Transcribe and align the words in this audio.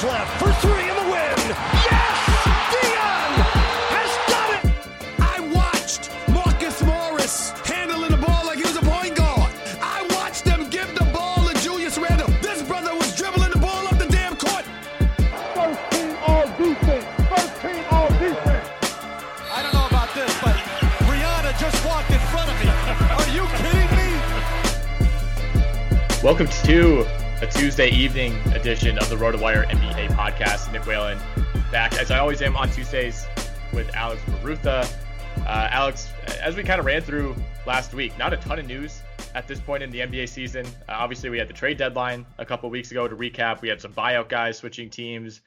Seconds 0.00 0.04
left 0.04 0.38
for 0.40 0.52
three 0.66 0.88
in 0.88 0.96
the 0.96 1.02
win. 1.02 1.36
Yes! 1.90 2.18
Dion 2.72 3.32
has 3.94 4.10
done 4.30 4.50
it! 4.56 4.64
I 5.20 5.40
watched 5.54 6.10
Marcus 6.28 6.82
Morris 6.82 7.50
handling 7.64 8.10
the 8.10 8.16
ball 8.16 8.46
like 8.46 8.58
he 8.58 8.62
was 8.62 8.76
a 8.76 8.82
point 8.82 9.14
guard. 9.16 9.52
I 9.80 10.06
watched 10.10 10.44
them 10.44 10.68
give 10.70 10.94
the 10.94 11.04
ball 11.12 11.48
to 11.48 11.54
Julius 11.60 11.98
Randle. 11.98 12.28
This 12.40 12.62
brother 12.62 12.94
was 12.94 13.14
dribbling 13.16 13.50
the 13.50 13.58
ball 13.58 13.86
up 13.88 13.98
the 13.98 14.06
damn 14.06 14.36
court. 14.36 14.64
First 15.54 15.80
team 15.90 16.16
all 16.26 16.46
defense. 16.56 17.04
First 17.28 17.60
team 17.60 17.84
all 17.90 18.08
defense. 18.18 18.68
I 19.52 19.62
don't 19.62 19.74
know 19.74 19.86
about 19.86 20.14
this, 20.14 20.32
but 20.40 20.56
Rihanna 21.08 21.58
just 21.58 21.84
walked 21.84 22.10
in 22.10 22.20
front 22.32 22.50
of 22.50 22.56
me. 22.60 22.70
Are 23.18 23.28
you 23.36 23.44
kidding 23.60 23.90
me? 23.96 24.08
Welcome 26.22 26.48
to 26.64 27.06
a 27.42 27.46
Tuesday 27.46 27.88
evening 27.88 28.34
edition 28.52 28.98
of 28.98 29.08
the 29.08 29.16
RotoWire 29.16 29.66
NBA 29.70 29.89
podcast. 30.30 30.70
Nick 30.72 30.86
Whalen 30.86 31.18
back, 31.72 31.98
as 31.98 32.10
I 32.10 32.18
always 32.18 32.40
am 32.40 32.56
on 32.56 32.70
Tuesdays, 32.70 33.26
with 33.72 33.92
Alex 33.96 34.22
Barutha. 34.22 34.88
Uh, 35.38 35.68
Alex, 35.70 36.08
as 36.40 36.54
we 36.54 36.62
kind 36.62 36.78
of 36.78 36.86
ran 36.86 37.02
through 37.02 37.34
last 37.66 37.94
week, 37.94 38.16
not 38.16 38.32
a 38.32 38.36
ton 38.36 38.58
of 38.60 38.66
news 38.66 39.00
at 39.34 39.48
this 39.48 39.58
point 39.58 39.82
in 39.82 39.90
the 39.90 40.00
NBA 40.00 40.28
season. 40.28 40.66
Uh, 40.88 40.92
obviously, 40.92 41.30
we 41.30 41.38
had 41.38 41.48
the 41.48 41.52
trade 41.52 41.78
deadline 41.78 42.26
a 42.38 42.44
couple 42.44 42.70
weeks 42.70 42.92
ago 42.92 43.08
to 43.08 43.16
recap. 43.16 43.60
We 43.60 43.68
had 43.68 43.80
some 43.80 43.92
buyout 43.92 44.28
guys 44.28 44.58
switching 44.58 44.88
teams, 44.88 45.40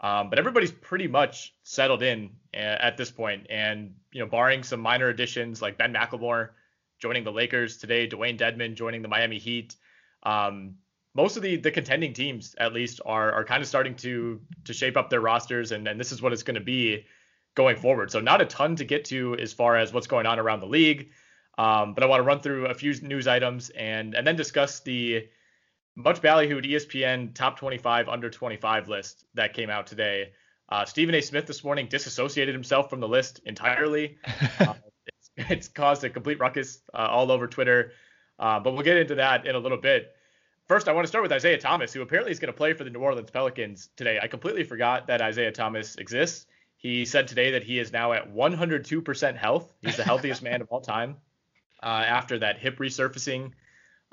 um, 0.00 0.30
but 0.30 0.38
everybody's 0.38 0.72
pretty 0.72 1.06
much 1.06 1.54
settled 1.62 2.02
in 2.02 2.30
uh, 2.54 2.56
at 2.56 2.96
this 2.96 3.10
point. 3.10 3.46
And 3.50 3.94
you 4.12 4.20
know, 4.20 4.26
barring 4.26 4.62
some 4.62 4.80
minor 4.80 5.08
additions 5.08 5.60
like 5.60 5.76
Ben 5.76 5.92
McLemore 5.92 6.50
joining 6.98 7.24
the 7.24 7.32
Lakers 7.32 7.76
today, 7.76 8.08
Dewayne 8.08 8.38
Dedmon 8.38 8.74
joining 8.74 9.02
the 9.02 9.08
Miami 9.08 9.38
Heat. 9.38 9.76
Um, 10.22 10.76
most 11.14 11.36
of 11.36 11.42
the 11.42 11.56
the 11.56 11.70
contending 11.70 12.12
teams 12.12 12.54
at 12.58 12.72
least 12.72 13.00
are 13.04 13.32
are 13.32 13.44
kind 13.44 13.62
of 13.62 13.68
starting 13.68 13.94
to 13.96 14.40
to 14.64 14.72
shape 14.72 14.96
up 14.96 15.10
their 15.10 15.20
rosters 15.20 15.72
and, 15.72 15.86
and 15.88 15.98
this 15.98 16.12
is 16.12 16.22
what 16.22 16.32
it's 16.32 16.42
going 16.42 16.54
to 16.54 16.60
be 16.60 17.04
going 17.54 17.76
forward. 17.76 18.10
So 18.10 18.20
not 18.20 18.40
a 18.40 18.46
ton 18.46 18.76
to 18.76 18.84
get 18.84 19.06
to 19.06 19.36
as 19.36 19.52
far 19.52 19.76
as 19.76 19.92
what's 19.92 20.06
going 20.06 20.26
on 20.26 20.38
around 20.38 20.60
the 20.60 20.66
league 20.66 21.10
um, 21.58 21.92
but 21.92 22.02
i 22.02 22.06
want 22.06 22.20
to 22.20 22.24
run 22.24 22.40
through 22.40 22.66
a 22.66 22.74
few 22.74 22.94
news 23.02 23.26
items 23.26 23.70
and 23.70 24.14
and 24.14 24.26
then 24.26 24.36
discuss 24.36 24.80
the 24.80 25.28
much 25.96 26.22
ballyhooed 26.22 26.64
espn 26.70 27.34
top 27.34 27.58
25 27.58 28.08
under 28.08 28.30
25 28.30 28.88
list 28.88 29.24
that 29.34 29.52
came 29.52 29.68
out 29.70 29.86
today. 29.86 30.32
Uh, 30.70 30.84
stephen 30.84 31.14
a. 31.14 31.20
Smith 31.20 31.46
this 31.46 31.64
morning 31.64 31.86
disassociated 31.88 32.54
himself 32.54 32.88
from 32.88 33.00
the 33.00 33.08
list 33.08 33.40
entirely. 33.44 34.18
Uh, 34.60 34.74
it's, 35.06 35.30
it's 35.50 35.68
caused 35.68 36.04
a 36.04 36.10
complete 36.10 36.38
ruckus 36.38 36.82
uh, 36.94 37.08
all 37.10 37.32
over 37.32 37.46
twitter. 37.46 37.92
Uh, 38.38 38.60
but 38.60 38.72
we'll 38.72 38.82
get 38.82 38.96
into 38.96 39.16
that 39.16 39.46
in 39.46 39.54
a 39.54 39.58
little 39.58 39.78
bit 39.78 40.14
First, 40.70 40.88
I 40.88 40.92
want 40.92 41.02
to 41.02 41.08
start 41.08 41.24
with 41.24 41.32
Isaiah 41.32 41.58
Thomas, 41.58 41.92
who 41.92 42.00
apparently 42.00 42.30
is 42.30 42.38
going 42.38 42.52
to 42.52 42.56
play 42.56 42.74
for 42.74 42.84
the 42.84 42.90
New 42.90 43.00
Orleans 43.00 43.32
Pelicans 43.32 43.90
today. 43.96 44.20
I 44.22 44.28
completely 44.28 44.62
forgot 44.62 45.08
that 45.08 45.20
Isaiah 45.20 45.50
Thomas 45.50 45.96
exists. 45.96 46.46
He 46.76 47.04
said 47.06 47.26
today 47.26 47.50
that 47.50 47.64
he 47.64 47.80
is 47.80 47.90
now 47.92 48.12
at 48.12 48.32
102% 48.32 49.36
health. 49.36 49.68
He's 49.82 49.96
the 49.96 50.04
healthiest 50.04 50.44
man 50.44 50.60
of 50.60 50.68
all 50.70 50.80
time 50.80 51.16
uh, 51.82 51.86
after 51.86 52.38
that 52.38 52.60
hip 52.60 52.78
resurfacing 52.78 53.50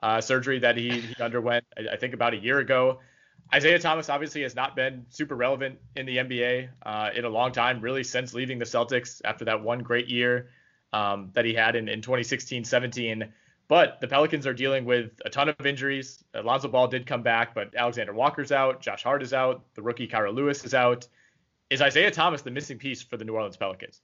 uh, 0.01 0.19
surgery 0.19 0.57
that 0.57 0.75
he, 0.78 1.00
he 1.00 1.22
underwent, 1.22 1.63
I, 1.78 1.94
I, 1.94 1.97
think, 1.97 2.16
about 2.16 2.34
a 2.34 2.38
year 2.38 2.57
ago. 2.57 3.01
Isaiah 3.53 3.78
Thomas 3.78 4.09
obviously 4.09 4.41
has 4.41 4.56
not 4.56 4.75
been 4.75 5.06
super 5.09 5.35
relevant 5.35 5.78
in 5.95 6.07
the 6.07 6.18
NBA 6.18 6.69
uh, 6.81 7.09
in 7.16 7.24
a 7.24 7.29
long 7.29 7.51
time, 7.51 7.81
really 7.81 8.03
since 8.03 8.34
leaving 8.34 8.57
the 8.57 8.66
Celtics 8.66 9.22
after 9.24 9.45
that 9.45 9.62
one 9.62 9.84
great 9.84 10.07
year 10.07 10.50
um, 10.91 11.29
that 11.34 11.45
he 11.45 11.53
had 11.53 11.75
in, 11.75 11.88
in 11.88 12.01
2016 12.01 12.63
17. 12.63 13.31
But 13.67 14.00
the 14.00 14.07
Pelicans 14.07 14.47
are 14.47 14.53
dealing 14.53 14.85
with 14.85 15.19
a 15.25 15.29
ton 15.29 15.50
of 15.50 15.66
injuries. 15.66 16.23
Alonzo 16.33 16.69
Ball 16.69 16.88
did 16.88 17.05
come 17.05 17.22
back, 17.22 17.53
but 17.53 17.75
Alexander 17.75 18.13
Walker's 18.13 18.51
out. 18.51 18.81
Josh 18.81 19.03
Hart 19.03 19.22
is 19.22 19.33
out. 19.33 19.61
The 19.75 19.81
rookie 19.81 20.07
Kira 20.07 20.33
Lewis 20.33 20.63
is 20.63 20.73
out. 20.73 21.07
Is 21.69 21.81
Isaiah 21.81 22.11
Thomas 22.11 22.41
the 22.41 22.51
missing 22.51 22.77
piece 22.77 23.01
for 23.01 23.17
the 23.17 23.25
New 23.25 23.33
Orleans 23.33 23.57
Pelicans? 23.57 24.01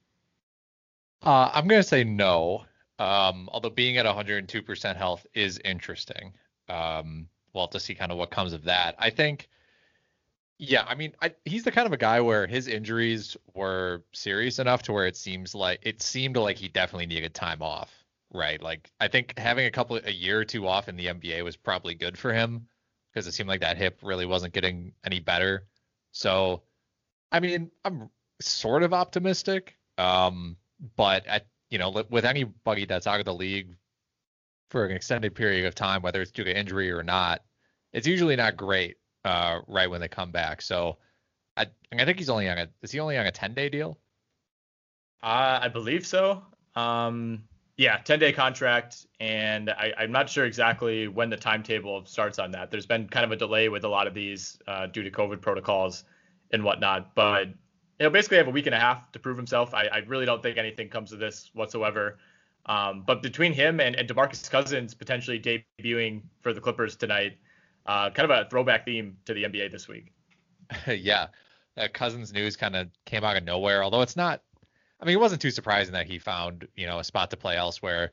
Uh, 1.22 1.50
I'm 1.54 1.68
going 1.68 1.82
to 1.82 1.88
say 1.88 2.04
no. 2.04 2.66
Um, 3.00 3.50
although 3.52 3.70
being 3.70 3.98
at 3.98 4.06
102% 4.06 4.98
health 4.98 5.26
is 5.34 5.60
interesting. 5.64 6.34
Um, 6.68 7.28
we'll 7.54 7.64
have 7.64 7.72
to 7.72 7.80
see 7.80 7.96
kind 7.96 8.12
of 8.12 8.18
what 8.18 8.32
comes 8.32 8.52
of 8.52 8.66
that. 8.66 8.96
I 9.00 9.10
think, 9.10 9.50
yeah, 10.60 10.84
I 10.86 10.96
mean, 10.96 11.14
I, 11.22 11.34
he's 11.46 11.64
the 11.64 11.72
kind 11.72 11.88
of 11.88 11.94
a 11.94 11.98
guy 11.98 12.20
where 12.20 12.48
his 12.48 12.68
injuries 12.68 13.38
were 13.54 14.04
serious 14.12 14.60
enough 14.60 14.84
to 14.84 14.94
where 14.94 15.08
it 15.08 15.16
seems 15.16 15.56
like 15.56 15.80
it 15.84 16.02
seemed 16.02 16.36
like 16.36 16.58
he 16.58 16.68
definitely 16.68 17.06
needed 17.06 17.34
time 17.34 17.62
off 17.62 18.03
right? 18.34 18.62
Like 18.62 18.92
I 19.00 19.08
think 19.08 19.38
having 19.38 19.66
a 19.66 19.72
couple 19.72 20.00
a 20.04 20.12
year 20.12 20.40
or 20.40 20.46
two 20.46 20.68
off 20.68 20.90
in 20.90 20.98
the 20.98 21.08
NBA 21.08 21.44
was 21.44 21.56
probably 21.56 21.96
good 21.96 22.18
for 22.18 22.34
him 22.34 22.68
because 23.12 23.28
it 23.28 23.34
seemed 23.34 23.50
like 23.50 23.62
that 23.62 23.78
hip 23.78 24.00
really 24.02 24.26
wasn't 24.26 24.54
getting 24.54 24.94
any 25.06 25.20
better. 25.20 25.68
So, 26.12 26.64
I 27.32 27.40
mean, 27.40 27.72
I'm 27.86 28.10
sort 28.42 28.84
of 28.84 28.94
optimistic, 28.94 29.76
um, 29.98 30.58
but 30.96 31.26
at 31.28 31.48
you 31.70 31.78
know 31.78 32.04
with 32.10 32.26
anybody 32.26 32.86
that's 32.86 33.08
out 33.08 33.20
of 33.20 33.26
the 33.26 33.34
league 33.34 33.76
for 34.70 34.86
an 34.86 34.92
extended 34.96 35.36
period 35.36 35.66
of 35.66 35.76
time, 35.76 36.02
whether 36.02 36.22
it's 36.22 36.32
due 36.32 36.44
to 36.44 36.58
injury 36.58 36.92
or 36.92 37.04
not, 37.04 37.42
it's 37.94 38.08
usually 38.08 38.36
not 38.36 38.58
great 38.58 38.98
uh, 39.26 39.60
right 39.68 39.90
when 39.90 40.02
they 40.02 40.08
come 40.08 40.32
back. 40.32 40.62
So, 40.62 40.98
I 41.58 41.68
I 41.92 42.06
think 42.06 42.18
he's 42.18 42.30
only 42.30 42.50
on 42.50 42.58
a 42.58 42.68
is 42.82 42.92
he 42.92 43.00
only 43.00 43.18
on 43.18 43.26
a 43.26 43.32
10 43.32 43.54
day 43.54 43.70
deal? 43.70 44.00
Uh, 45.22 45.60
I 45.62 45.70
believe 45.70 46.06
so. 46.06 46.44
Um, 46.76 47.46
Yeah, 47.76 47.98
10 47.98 48.20
day 48.20 48.32
contract, 48.32 49.08
and 49.20 49.72
I, 49.72 49.94
am 49.98 50.12
not 50.12 50.30
sure 50.30 50.46
exactly 50.46 51.08
when 51.08 51.32
the 51.32 51.38
timetable 51.38 52.06
starts 52.06 52.38
on 52.38 52.52
that. 52.52 52.70
There's 52.70 52.86
been 52.86 53.08
kind 53.08 53.26
of 53.26 53.32
a 53.32 53.36
delay 53.36 53.68
with 53.68 53.84
a 53.84 53.88
lot 53.88 54.06
of 54.06 54.14
these 54.14 54.60
uh, 54.68 54.86
due 54.86 55.02
to 55.02 55.10
COVID 55.10 55.42
protocols 55.42 56.04
and 56.52 56.64
whatnot, 56.64 57.16
but 57.16 57.48
he'll 57.98 58.12
basically 58.12 58.38
have 58.38 58.48
a 58.48 58.52
week 58.52 58.68
and 58.68 58.76
a 58.76 58.80
half 58.80 59.12
to 59.14 59.20
prove 59.20 59.38
himself. 59.38 59.74
I, 59.74 59.86
I 59.86 59.98
really 60.06 60.26
don't 60.26 60.44
think 60.44 60.58
anything 60.58 60.88
comes 60.88 61.12
of 61.14 61.20
this 61.20 61.50
whatsoever. 61.54 62.20
Um, 62.68 63.04
but 63.06 63.22
between 63.24 63.54
him 63.54 63.80
and, 63.80 63.96
and 63.96 64.08
DeMarcus 64.08 64.50
Cousins 64.50 64.94
potentially 64.94 65.40
debuting 65.40 66.22
for 66.42 66.54
the 66.54 66.62
Clippers 66.62 66.96
tonight, 66.96 67.38
uh, 67.88 68.10
kind 68.12 68.32
of 68.32 68.38
a 68.38 68.48
throwback 68.50 68.86
theme 68.86 69.18
to 69.26 69.34
the 69.34 69.44
NBA 69.44 69.72
this 69.72 69.88
week. 69.88 70.14
yeah, 70.88 71.28
that 71.76 71.94
Cousins 71.94 72.32
news 72.32 72.56
kind 72.56 72.76
of 72.76 72.88
came 73.06 73.24
out 73.24 73.36
of 73.36 73.44
nowhere. 73.44 73.84
Although 73.84 74.02
it's 74.02 74.16
not, 74.16 74.42
I 75.00 75.06
mean, 75.06 75.16
it 75.16 75.20
wasn't 75.20 75.42
too 75.42 75.52
surprising 75.52 75.94
that 75.94 76.08
he 76.08 76.20
found 76.20 76.68
you 76.76 76.88
know 76.88 77.00
a 77.00 77.04
spot 77.04 77.30
to 77.32 77.38
play 77.38 77.58
elsewhere. 77.58 78.12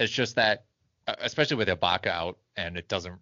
It's 0.00 0.12
just 0.12 0.36
that, 0.36 0.64
uh, 1.06 1.14
especially 1.20 1.56
with 1.56 1.68
Ibaka 1.68 2.08
out, 2.08 2.38
and 2.56 2.76
it 2.76 2.88
doesn't 2.88 3.18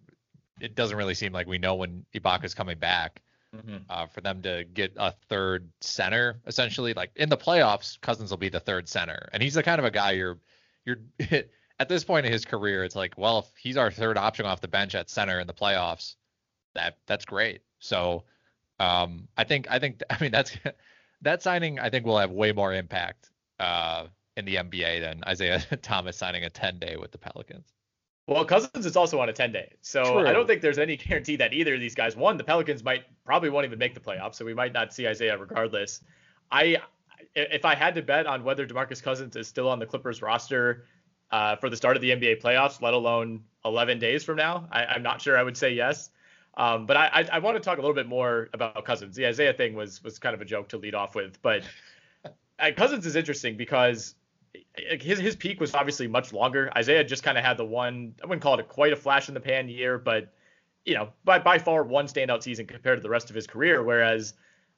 it 0.59 0.75
doesn't 0.75 0.97
really 0.97 1.15
seem 1.15 1.33
like 1.33 1.47
we 1.47 1.57
know 1.57 1.75
when 1.75 2.05
Ibaka's 2.13 2.53
coming 2.53 2.77
back. 2.77 3.21
Mm-hmm. 3.55 3.77
Uh, 3.89 4.05
for 4.05 4.21
them 4.21 4.41
to 4.43 4.63
get 4.73 4.93
a 4.95 5.11
third 5.27 5.69
center, 5.81 6.39
essentially, 6.47 6.93
like 6.93 7.11
in 7.17 7.27
the 7.27 7.35
playoffs, 7.35 7.99
Cousins 7.99 8.29
will 8.29 8.37
be 8.37 8.47
the 8.47 8.61
third 8.61 8.87
center, 8.87 9.27
and 9.33 9.43
he's 9.43 9.55
the 9.55 9.63
kind 9.63 9.77
of 9.77 9.83
a 9.83 9.91
guy 9.91 10.11
you're 10.11 10.39
you're 10.85 10.99
at 11.81 11.89
this 11.89 12.03
point 12.03 12.27
in 12.27 12.31
his 12.31 12.45
career, 12.45 12.83
it's 12.83 12.95
like, 12.95 13.15
well, 13.17 13.39
if 13.39 13.45
he's 13.57 13.75
our 13.75 13.89
third 13.89 14.15
option 14.15 14.45
off 14.45 14.61
the 14.61 14.67
bench 14.67 14.93
at 14.93 15.09
center 15.09 15.39
in 15.39 15.47
the 15.47 15.53
playoffs, 15.53 16.13
that 16.75 16.97
that's 17.07 17.25
great. 17.25 17.61
So 17.79 18.23
um, 18.79 19.27
I 19.35 19.45
think 19.45 19.65
I 19.67 19.79
think 19.79 20.01
I 20.09 20.17
mean 20.21 20.31
that's 20.31 20.55
that 21.21 21.41
signing 21.41 21.79
I 21.79 21.89
think 21.89 22.05
will 22.05 22.19
have 22.19 22.31
way 22.31 22.51
more 22.51 22.73
impact 22.73 23.29
uh, 23.59 24.07
in 24.37 24.45
the 24.45 24.55
NBA 24.55 25.01
than 25.01 25.23
Isaiah 25.27 25.59
Thomas 25.81 26.17
signing 26.17 26.43
a 26.43 26.49
10 26.49 26.79
day 26.79 26.97
with 26.97 27.11
the 27.11 27.17
Pelicans. 27.17 27.73
Well, 28.27 28.45
Cousins 28.45 28.85
is 28.85 28.95
also 28.95 29.19
on 29.19 29.29
a 29.29 29.33
10 29.33 29.51
day. 29.51 29.73
So 29.81 30.03
True. 30.03 30.27
I 30.27 30.33
don't 30.33 30.47
think 30.47 30.61
there's 30.61 30.77
any 30.77 30.95
guarantee 30.97 31.35
that 31.37 31.53
either 31.53 31.73
of 31.75 31.79
these 31.79 31.95
guys, 31.95 32.15
one, 32.15 32.37
the 32.37 32.43
Pelicans 32.43 32.83
might 32.83 33.03
probably 33.25 33.49
won't 33.49 33.65
even 33.65 33.79
make 33.79 33.93
the 33.93 33.99
playoffs. 33.99 34.35
So 34.35 34.45
we 34.45 34.53
might 34.53 34.73
not 34.73 34.93
see 34.93 35.07
Isaiah 35.07 35.37
regardless. 35.37 36.01
I, 36.51 36.77
if 37.35 37.65
I 37.65 37.75
had 37.75 37.95
to 37.95 38.01
bet 38.01 38.27
on 38.27 38.43
whether 38.43 38.65
DeMarcus 38.65 39.01
Cousins 39.01 39.35
is 39.35 39.47
still 39.47 39.69
on 39.69 39.79
the 39.79 39.85
Clippers 39.85 40.21
roster 40.21 40.85
uh, 41.31 41.55
for 41.55 41.69
the 41.69 41.77
start 41.77 41.95
of 41.95 42.01
the 42.01 42.11
NBA 42.11 42.41
playoffs, 42.41 42.81
let 42.81 42.93
alone 42.93 43.43
11 43.65 43.99
days 43.99 44.23
from 44.23 44.37
now, 44.37 44.67
I, 44.71 44.95
am 44.95 45.03
not 45.03 45.21
sure 45.21 45.37
I 45.37 45.43
would 45.43 45.57
say 45.57 45.73
yes. 45.73 46.09
Um, 46.57 46.85
but 46.85 46.97
I, 46.97 47.07
I, 47.13 47.29
I, 47.33 47.39
want 47.39 47.55
to 47.55 47.61
talk 47.61 47.77
a 47.77 47.81
little 47.81 47.95
bit 47.95 48.07
more 48.07 48.49
about 48.53 48.83
Cousins. 48.83 49.15
The 49.15 49.25
Isaiah 49.25 49.53
thing 49.53 49.73
was 49.73 50.03
was 50.03 50.19
kind 50.19 50.35
of 50.35 50.41
a 50.41 50.45
joke 50.45 50.67
to 50.69 50.77
lead 50.77 50.93
off 50.93 51.15
with, 51.15 51.41
but 51.41 51.63
uh, 52.59 52.71
Cousins 52.75 53.05
is 53.05 53.15
interesting 53.15 53.55
because 53.55 54.15
his 54.75 55.19
his 55.19 55.35
peak 55.35 55.61
was 55.61 55.73
obviously 55.73 56.07
much 56.07 56.33
longer. 56.33 56.69
Isaiah 56.75 57.05
just 57.05 57.23
kind 57.23 57.37
of 57.37 57.45
had 57.45 57.57
the 57.57 57.65
one 57.65 58.15
I 58.21 58.25
wouldn't 58.25 58.41
call 58.41 58.55
it 58.55 58.59
a, 58.59 58.63
quite 58.63 58.91
a 58.91 58.97
flash 58.97 59.29
in 59.29 59.33
the 59.33 59.39
pan 59.39 59.69
year, 59.69 59.97
but 59.97 60.33
you 60.83 60.93
know 60.93 61.09
by 61.23 61.39
by 61.39 61.57
far 61.57 61.83
one 61.83 62.05
standout 62.05 62.43
season 62.43 62.65
compared 62.67 62.97
to 62.97 63.01
the 63.01 63.09
rest 63.09 63.29
of 63.29 63.35
his 63.35 63.47
career. 63.47 63.81
Whereas 63.81 64.33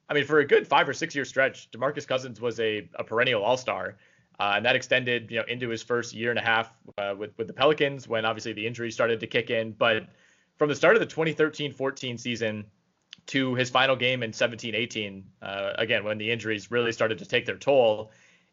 I 0.08 0.14
mean, 0.14 0.24
for 0.24 0.38
a 0.38 0.46
good 0.46 0.66
five 0.66 0.88
or 0.88 0.92
six 0.92 1.14
year 1.14 1.24
stretch, 1.24 1.70
DeMarcus 1.70 2.06
Cousins 2.06 2.40
was 2.40 2.60
a, 2.60 2.88
a 2.94 3.04
perennial 3.04 3.42
All 3.42 3.56
Star, 3.56 3.96
uh, 4.38 4.52
and 4.56 4.64
that 4.64 4.76
extended, 4.76 5.30
you 5.30 5.38
know, 5.38 5.44
into 5.48 5.68
his 5.68 5.82
first 5.82 6.14
year 6.14 6.30
and 6.30 6.38
a 6.38 6.42
half 6.42 6.76
uh, 6.98 7.14
with 7.16 7.36
with 7.38 7.46
the 7.46 7.52
Pelicans 7.52 8.06
when 8.06 8.24
obviously 8.24 8.52
the 8.52 8.66
injuries 8.66 8.94
started 8.94 9.20
to 9.20 9.26
kick 9.26 9.50
in. 9.50 9.72
But 9.72 10.08
from 10.56 10.68
the 10.68 10.74
start 10.74 10.96
of 10.96 11.00
the 11.00 11.06
2013-14 11.06 12.18
season 12.18 12.64
to 13.26 13.54
his 13.54 13.70
final 13.70 13.96
game 13.96 14.22
in 14.22 14.32
17-18, 14.32 15.22
uh, 15.42 15.72
again 15.76 16.04
when 16.04 16.18
the 16.18 16.30
injuries 16.30 16.70
really 16.70 16.92
started 16.92 17.18
to 17.18 17.24
take 17.24 17.46
their 17.46 17.56
toll, 17.56 18.12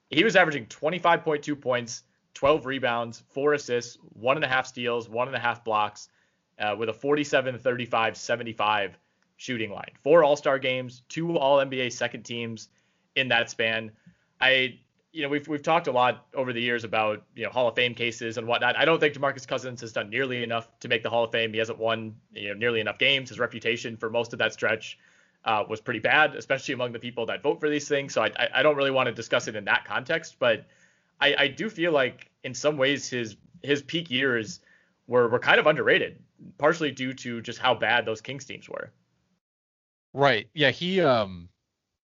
he 0.10 0.24
was 0.24 0.36
averaging 0.36 0.66
25.2 0.66 1.60
points, 1.60 2.04
12 2.34 2.66
rebounds, 2.66 3.24
four 3.30 3.54
assists, 3.54 3.98
one 4.14 4.38
and 4.38 4.46
a 4.46 4.48
half 4.48 4.66
steals, 4.68 5.10
one 5.10 5.28
and 5.28 5.36
a 5.36 5.40
half 5.40 5.64
blocks, 5.64 6.10
uh, 6.60 6.76
with 6.78 6.90
a 6.90 6.94
47, 6.94 7.58
35, 7.58 8.18
75 8.18 8.98
shooting 9.38 9.72
line. 9.72 9.92
Four 10.04 10.24
All 10.24 10.36
Star 10.36 10.60
games, 10.60 11.02
two 11.10 11.38
All 11.38 11.58
NBA 11.58 11.92
second 11.92 12.24
teams 12.24 12.70
in 13.16 13.30
that 13.30 13.50
span. 13.50 13.92
I, 14.40 14.80
you 15.12 15.22
know, 15.22 15.30
we've 15.30 15.48
we've 15.48 15.62
talked 15.62 15.88
a 15.88 15.92
lot 15.92 16.26
over 16.34 16.54
the 16.54 16.62
years 16.62 16.84
about 16.84 17.24
you 17.36 17.44
know 17.44 17.50
Hall 17.50 17.68
of 17.68 17.76
Fame 17.76 17.94
cases 17.94 18.38
and 18.38 18.48
whatnot. 18.48 18.78
I 18.78 18.86
don't 18.86 19.00
think 19.00 19.14
Demarcus 19.14 19.48
Cousins 19.48 19.82
has 19.82 19.92
done 19.92 20.10
nearly 20.10 20.44
enough 20.44 20.68
to 20.80 20.88
make 20.88 21.04
the 21.04 21.10
Hall 21.10 21.24
of 21.24 21.32
Fame. 21.32 21.52
He 21.52 21.60
hasn't 21.60 21.80
won 21.80 22.16
you 22.34 22.50
know 22.50 22.54
nearly 22.54 22.80
enough 22.80 22.98
games. 22.98 23.30
His 23.30 23.40
reputation 23.40 23.98
for 23.98 24.10
most 24.10 24.32
of 24.32 24.40
that 24.40 24.54
stretch 24.54 24.98
uh, 25.44 25.64
was 25.68 25.82
pretty 25.82 26.00
bad, 26.00 26.36
especially 26.36 26.74
among 26.74 26.94
the 26.94 27.00
people 27.00 27.26
that 27.26 27.44
vote 27.44 27.60
for 27.60 27.70
these 27.70 27.88
things. 27.88 28.14
So 28.14 28.24
I 28.24 28.32
I, 28.54 28.64
don't 28.64 28.78
really 28.78 28.92
want 28.92 29.08
to 29.08 29.14
discuss 29.14 29.48
it 29.48 29.56
in 29.56 29.66
that 29.66 29.86
context, 29.86 30.38
but 30.40 30.66
I, 31.20 31.36
I 31.38 31.48
do 31.48 31.70
feel 31.70 31.92
like 31.92 32.30
in 32.44 32.54
some 32.54 32.78
ways 32.78 33.10
his 33.10 33.36
his 33.64 33.82
peak 33.82 34.10
years 34.10 34.62
were 35.08 35.28
were 35.28 35.40
kind 35.40 35.60
of 35.60 35.68
underrated, 35.68 36.22
partially 36.58 36.92
due 36.92 37.14
to 37.16 37.42
just 37.42 37.60
how 37.60 37.76
bad 37.76 38.06
those 38.06 38.22
Kings 38.22 38.46
teams 38.46 38.70
were. 38.70 38.92
Right. 40.14 40.48
Yeah, 40.54 40.72
he 40.72 41.02
um 41.02 41.50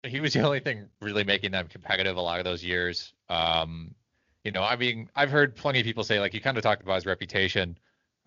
he 0.03 0.19
was 0.19 0.33
the 0.33 0.41
only 0.41 0.59
thing 0.59 0.87
really 1.01 1.23
making 1.23 1.51
them 1.51 1.67
competitive 1.67 2.17
a 2.17 2.21
lot 2.21 2.39
of 2.39 2.45
those 2.45 2.63
years. 2.63 3.13
Um, 3.29 3.95
you 4.43 4.51
know, 4.51 4.63
I 4.63 4.75
mean, 4.75 5.09
I've 5.15 5.31
heard 5.31 5.55
plenty 5.55 5.79
of 5.79 5.85
people 5.85 6.03
say 6.03 6.19
like 6.19 6.33
you 6.33 6.41
kind 6.41 6.57
of 6.57 6.63
talked 6.63 6.81
about 6.81 6.95
his 6.95 7.05
reputation. 7.05 7.77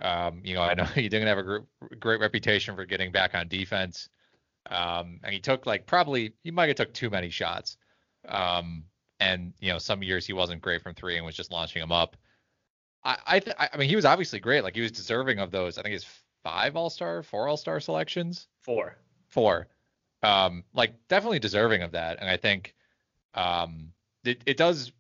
Um, 0.00 0.40
you 0.44 0.55
know, 0.55 0.62
I 0.62 0.75
know 0.75 0.84
he 0.94 1.08
didn't 1.08 1.28
have 1.28 1.38
a 1.38 1.43
great, 1.43 1.62
great 1.99 2.20
reputation 2.20 2.75
for 2.76 2.84
getting 2.84 3.12
back 3.12 3.34
on 3.34 3.49
defense. 3.49 4.08
Um, 4.69 5.20
and 5.25 5.32
he 5.32 5.40
took 5.40 5.67
like 5.67 5.87
probably 5.87 6.34
he 6.43 6.50
might 6.50 6.69
have 6.69 6.76
took 6.76 6.93
too 6.93 7.11
many 7.11 7.31
shots. 7.31 7.76
Um, 8.28 8.84
and 9.19 9.52
you 9.61 9.73
know, 9.73 9.78
some 9.78 10.02
years 10.02 10.26
he 10.26 10.32
wasn't 10.32 10.62
great 10.62 10.82
from 10.82 10.94
three 10.94 11.16
and 11.16 11.25
was 11.25 11.37
just 11.37 11.52
launching 11.52 11.81
them 11.81 11.93
up. 11.93 12.16
I 13.05 13.16
I, 13.26 13.38
th- 13.38 13.56
I 13.58 13.76
mean, 13.76 13.88
he 13.88 13.96
was 13.96 14.05
obviously 14.05 14.40
great. 14.40 14.64
Like 14.64 14.75
he 14.75 14.82
was 14.82 14.93
deserving 14.93 15.38
of 15.38 15.50
those. 15.50 15.78
I 15.78 15.82
think 15.82 15.94
his 15.94 16.06
five 16.43 16.76
All 16.76 16.90
Star, 16.90 17.23
four 17.23 17.49
All 17.49 17.56
Star 17.56 17.81
selections. 17.81 18.46
Four 18.61 18.96
for. 19.28 19.69
Um, 20.22 20.64
like 20.75 20.93
definitely 21.08 21.38
deserving 21.38 21.82
of 21.82 21.93
that. 21.93 22.19
And 22.20 22.28
I 22.28 22.37
think 22.37 22.75
um, 23.34 23.93
it, 24.25 24.43
it 24.46 24.56
does 24.56 24.93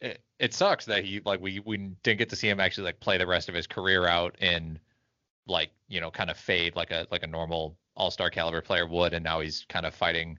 it, 0.00 0.22
it 0.38 0.54
sucks 0.54 0.84
that 0.86 1.04
he 1.04 1.20
like 1.24 1.40
we 1.40 1.60
we 1.60 1.76
didn't 1.76 2.18
get 2.18 2.28
to 2.30 2.36
see 2.36 2.48
him 2.48 2.60
actually 2.60 2.84
like 2.84 3.00
play 3.00 3.18
the 3.18 3.26
rest 3.26 3.48
of 3.48 3.54
his 3.54 3.66
career 3.66 4.06
out 4.06 4.36
in 4.40 4.78
like 5.46 5.70
you 5.88 6.00
know 6.00 6.10
kind 6.10 6.30
of 6.30 6.36
fade 6.36 6.76
like 6.76 6.90
a 6.90 7.06
like 7.10 7.22
a 7.22 7.26
normal 7.26 7.76
all-star 7.96 8.30
caliber 8.30 8.60
player 8.60 8.86
would 8.86 9.12
and 9.12 9.24
now 9.24 9.40
he's 9.40 9.66
kind 9.68 9.84
of 9.84 9.94
fighting 9.94 10.38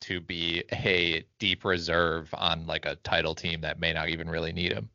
to 0.00 0.20
be 0.20 0.62
a 0.72 1.24
deep 1.38 1.64
reserve 1.64 2.28
on 2.34 2.66
like 2.66 2.84
a 2.84 2.96
title 2.96 3.34
team 3.34 3.60
that 3.62 3.80
may 3.80 3.92
not 3.92 4.08
even 4.08 4.28
really 4.28 4.52
need 4.52 4.72
him. 4.72 4.88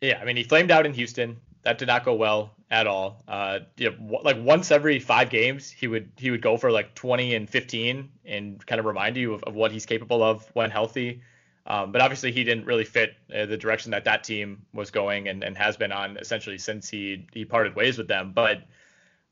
Yeah, 0.00 0.18
I 0.20 0.24
mean 0.24 0.36
he 0.36 0.42
flamed 0.42 0.70
out 0.70 0.84
in 0.84 0.92
Houston. 0.92 1.36
That 1.64 1.78
did 1.78 1.88
not 1.88 2.04
go 2.04 2.14
well 2.14 2.54
at 2.70 2.86
all. 2.86 3.22
Uh, 3.26 3.60
you 3.76 3.90
know, 3.90 4.20
like 4.22 4.36
once 4.38 4.70
every 4.70 4.98
five 4.98 5.30
games, 5.30 5.70
he 5.70 5.86
would 5.86 6.10
he 6.16 6.30
would 6.30 6.42
go 6.42 6.56
for 6.56 6.70
like 6.70 6.94
20 6.94 7.34
and 7.34 7.48
15 7.48 8.10
and 8.24 8.66
kind 8.66 8.78
of 8.78 8.84
remind 8.84 9.16
you 9.16 9.34
of, 9.34 9.42
of 9.44 9.54
what 9.54 9.72
he's 9.72 9.86
capable 9.86 10.22
of 10.22 10.48
when 10.54 10.70
healthy. 10.70 11.22
Um, 11.66 11.92
but 11.92 12.02
obviously, 12.02 12.30
he 12.30 12.44
didn't 12.44 12.66
really 12.66 12.84
fit 12.84 13.14
uh, 13.34 13.46
the 13.46 13.56
direction 13.56 13.90
that 13.92 14.04
that 14.04 14.24
team 14.24 14.66
was 14.74 14.90
going 14.90 15.28
and, 15.28 15.42
and 15.42 15.56
has 15.56 15.76
been 15.76 15.92
on 15.92 16.18
essentially 16.18 16.58
since 16.58 16.88
he 16.88 17.26
he 17.32 17.44
parted 17.44 17.74
ways 17.74 17.96
with 17.96 18.08
them. 18.08 18.32
But 18.34 18.64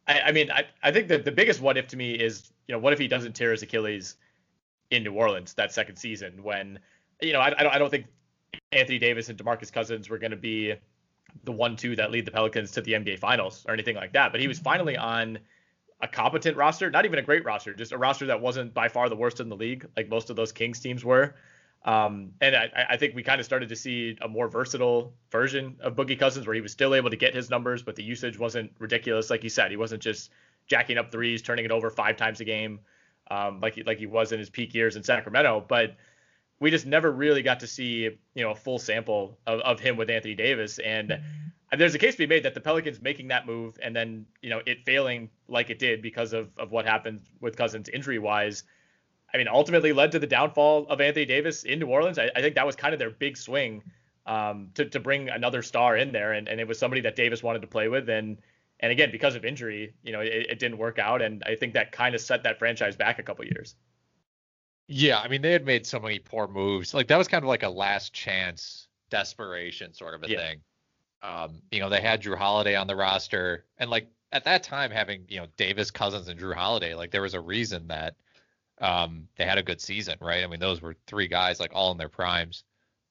I, 0.07 0.21
I 0.21 0.33
mean, 0.33 0.51
I, 0.51 0.65
I 0.83 0.93
think 0.93 1.09
that 1.09 1.25
the 1.25 1.33
biggest 1.33 1.61
what 1.61 1.77
if 1.77 1.89
to 1.89 1.97
me 1.97 2.15
is 2.15 2.51
you 2.67 2.75
know 2.75 2.79
what 2.79 2.93
if 2.93 2.99
he 2.99 3.09
doesn't 3.09 3.35
tear 3.35 3.51
his 3.51 3.63
Achilles 3.63 4.17
in 4.91 5.03
New 5.03 5.13
Orleans 5.13 5.55
that 5.55 5.73
second 5.73 5.97
season 5.97 6.43
when 6.43 6.79
you 7.21 7.33
know 7.33 7.41
I, 7.41 7.49
I 7.59 7.63
don't 7.63 7.75
I 7.75 7.79
don't 7.79 7.91
think 7.91 8.07
Anthony 8.73 8.99
Davis 8.99 9.29
and 9.29 9.39
DeMarcus 9.39 9.73
Cousins 9.73 10.09
were 10.09 10.19
going 10.19 10.31
to 10.31 10.37
be 10.37 10.75
the 11.45 11.53
one 11.53 11.77
two 11.77 11.97
that 11.97 12.11
lead 12.11 12.25
the 12.25 12.31
Pelicans 12.31 12.73
to 12.73 12.81
the 12.81 12.93
NBA 12.93 13.19
Finals 13.19 13.65
or 13.67 13.75
anything 13.75 13.97
like 13.97 14.13
that. 14.13 14.33
But 14.33 14.41
he 14.41 14.49
was 14.49 14.59
finally 14.59 14.97
on 14.97 15.39
a 16.01 16.09
competent 16.09 16.57
roster, 16.57 16.91
not 16.91 17.05
even 17.05 17.19
a 17.19 17.23
great 17.23 17.45
roster, 17.45 17.75
just 17.75 17.93
a 17.93 17.99
roster 17.99 18.27
that 18.27 18.41
wasn't 18.41 18.75
by 18.75 18.89
far 18.89 19.09
the 19.09 19.17
worst 19.17 19.41
in 19.41 19.49
the 19.49 19.57
league, 19.57 19.87
like 19.97 20.09
most 20.09 20.31
of 20.31 20.37
those 20.37 20.53
Kings 20.53 20.81
teams 20.81 21.05
were. 21.05 21.35
Um, 21.85 22.33
and 22.41 22.55
I, 22.55 22.87
I, 22.91 22.97
think 22.97 23.17
we 23.17 23.25
kind 23.25 23.41
of 23.41 23.45
started 23.45 23.69
to 23.71 23.77
see 23.77 24.17
a 24.23 24.29
more 24.29 24.47
versatile 24.47 25.15
version 25.33 25.77
of 25.81 25.97
Boogie 25.97 26.19
Cousins, 26.19 26.47
where 26.47 26.55
he 26.55 26.61
was 26.61 26.71
still 26.71 26.95
able 26.95 27.11
to 27.11 27.17
get 27.17 27.35
his 27.35 27.51
numbers, 27.51 27.83
but 27.83 27.97
the 27.97 28.05
usage 28.05 28.39
wasn't 28.39 28.71
ridiculous, 28.79 29.31
like 29.31 29.43
you 29.43 29.51
said. 29.51 29.73
He 29.73 29.77
wasn't 29.77 30.01
just 30.01 30.31
jacking 30.69 30.97
up 30.97 31.11
threes, 31.11 31.43
turning 31.43 31.65
it 31.65 31.73
over 31.73 31.91
five 31.91 32.17
times 32.17 32.41
a 32.41 32.45
game, 32.45 32.79
um, 33.33 33.61
like 33.61 33.83
like 33.85 33.99
he 33.99 34.07
was 34.07 34.31
in 34.31 34.39
his 34.39 34.49
peak 34.49 34.75
years 34.75 34.95
in 34.95 35.03
Sacramento. 35.03 35.65
But 35.67 35.97
we 36.63 36.71
just 36.71 36.87
never 36.87 37.11
really 37.11 37.43
got 37.43 37.59
to 37.59 37.67
see 37.67 38.09
you 38.35 38.43
know 38.43 38.53
a 38.53 38.55
full 38.55 38.79
sample 38.79 39.37
of, 39.49 39.59
of 39.61 39.81
him 39.81 39.97
with 39.97 40.09
Anthony 40.09 40.37
Davis. 40.37 40.79
And 40.79 41.09
mm-hmm. 41.11 41.79
there's 41.79 41.97
a 41.97 41.99
case 41.99 42.15
to 42.15 42.19
be 42.19 42.27
made 42.29 42.45
that 42.45 42.55
the 42.55 42.61
Pelicans 42.61 43.03
making 43.03 43.29
that 43.29 43.47
move 43.47 43.77
and 43.83 43.95
then 43.95 44.25
you 44.43 44.49
know 44.49 44.63
it 44.65 44.85
failing 44.87 45.29
like 45.49 45.71
it 45.71 45.81
did 45.81 46.01
because 46.01 46.33
of 46.33 46.57
of 46.57 46.71
what 46.71 46.87
happened 46.87 47.21
with 47.41 47.57
Cousins 47.57 47.89
injury 47.89 48.21
wise 48.21 48.63
I 49.35 49.39
mean 49.39 49.49
ultimately 49.49 49.93
led 49.93 50.13
to 50.13 50.21
the 50.21 50.27
downfall 50.27 50.87
of 50.89 51.01
Anthony 51.01 51.25
Davis 51.25 51.65
in 51.65 51.81
New 51.81 51.89
Orleans. 51.89 52.17
I, 52.17 52.31
I 52.37 52.41
think 52.41 52.55
that 52.55 52.65
was 52.65 52.77
kind 52.77 52.95
of 52.95 53.01
their 53.01 53.11
big 53.11 53.37
swing 53.37 53.83
um, 54.27 54.71
to, 54.75 54.85
to 54.85 55.01
bring 55.01 55.31
another 55.31 55.63
star 55.63 55.97
in 55.97 56.13
there. 56.13 56.33
And, 56.35 56.49
and 56.49 56.61
it 56.61 56.69
was 56.69 56.79
somebody 56.79 57.01
that 57.01 57.17
Davis 57.17 57.43
wanted 57.43 57.63
to 57.63 57.69
play 57.69 57.89
with. 57.89 58.09
And 58.09 58.39
and 58.79 58.93
again 58.93 59.11
because 59.11 59.35
of 59.35 59.45
injury 59.45 59.95
you 60.05 60.13
know 60.13 60.21
it, 60.21 60.47
it 60.51 60.59
didn't 60.61 60.79
work 60.79 61.01
out. 61.01 61.23
And 61.23 61.43
I 61.45 61.57
think 61.57 61.75
that 61.75 61.91
kind 61.91 62.15
of 62.15 62.21
set 62.21 62.45
that 62.45 62.61
franchise 62.61 62.95
back 62.95 63.19
a 63.19 63.25
couple 63.25 63.45
years. 63.47 63.75
Yeah, 64.89 65.21
I 65.21 65.29
mean 65.29 65.43
they 65.43 65.53
had 65.53 65.65
made 65.65 65.87
so 65.87 65.99
many 66.01 66.19
poor 66.19 66.47
moves. 66.49 66.93
Like 66.95 67.09
that 67.09 67.17
was 67.17 67.29
kind 67.29 67.45
of 67.45 67.49
like 67.49 67.63
a 67.63 67.69
last 67.69 68.13
chance 68.13 68.89
desperation 69.11 69.93
sort 69.95 70.15
of 70.15 70.23
a 70.23 70.29
Yeah. 70.29 70.39
thing. 70.41 70.63
Um, 71.23 71.63
you 71.73 71.81
know, 71.81 71.89
they 71.91 72.01
had 72.03 72.23
Jrue 72.23 72.37
Holiday 72.39 72.77
on 72.77 72.87
the 72.89 72.97
roster, 72.97 73.67
and 73.79 73.91
like 73.91 74.11
at 74.33 74.45
that 74.45 74.63
time, 74.65 74.91
having 74.93 75.27
you 75.29 75.41
know 75.41 75.47
Davis, 75.57 75.91
Cousins, 75.91 76.29
and 76.29 76.41
Jrue 76.41 76.55
Holiday, 76.55 76.95
like 76.95 77.11
there 77.13 77.23
was 77.23 77.35
a 77.35 77.41
reason 77.41 77.89
that 77.89 78.17
um, 78.81 79.29
they 79.37 79.45
had 79.47 79.59
a 79.59 79.63
good 79.65 79.81
season, 79.81 80.19
right? 80.21 80.45
I 80.45 80.47
mean, 80.49 80.61
those 80.61 80.83
were 80.83 80.97
three 81.07 81.29
guys 81.29 81.61
like 81.61 81.73
all 81.75 81.93
in 81.93 81.99
their 81.99 82.09
primes 82.11 82.65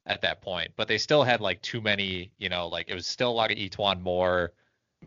at 0.05 0.21
that 0.21 0.41
point, 0.41 0.71
but 0.77 0.87
they 0.87 0.97
still 0.97 1.23
had 1.23 1.41
like 1.41 1.61
too 1.61 1.81
many, 1.81 2.33
you 2.39 2.49
know, 2.49 2.67
like 2.69 2.89
it 2.89 2.95
was 2.95 3.07
still 3.07 3.31
a 3.31 3.33
lot 3.33 3.51
of 3.51 3.57
E'Twaun 3.57 4.01
Moore, 4.01 4.53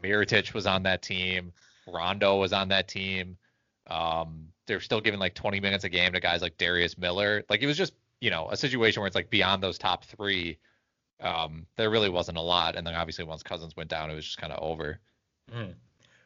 Mirotic 0.01 0.55
was 0.55 0.67
on 0.67 0.83
that 0.85 1.03
team, 1.03 1.53
Rondo 1.87 2.37
was 2.39 2.53
on 2.53 2.69
that 2.69 2.89
team. 2.89 3.39
Um, 3.89 4.49
they're 4.67 4.81
still 4.81 5.01
giving 5.01 5.21
like 5.21 5.35
20 5.35 5.61
minutes 5.61 5.85
a 5.85 5.89
game 5.89 6.13
to 6.13 6.21
guys 6.21 6.43
like 6.43 6.57
Darius 6.57 6.97
Miller. 6.97 7.45
Like 7.49 7.63
it 7.63 7.67
was 7.67 7.77
just, 7.77 7.95
you 8.21 8.31
know, 8.31 8.49
a 8.51 8.57
situation 8.57 9.01
where 9.01 9.07
it's 9.07 9.17
like 9.17 9.31
beyond 9.31 9.63
those 9.63 9.79
top 9.79 10.05
three. 10.05 10.59
Um, 11.21 11.67
there 11.77 11.91
really 11.91 12.09
wasn't 12.09 12.39
a 12.39 12.43
lot. 12.43 12.77
And 12.77 12.87
then 12.87 12.95
obviously 12.95 13.25
once 13.25 13.43
Cousins 13.43 13.77
went 13.77 13.91
down, 13.91 14.11
it 14.11 14.15
was 14.15 14.25
just 14.25 14.39
kind 14.39 14.53
of 14.53 14.63
over. 14.63 15.01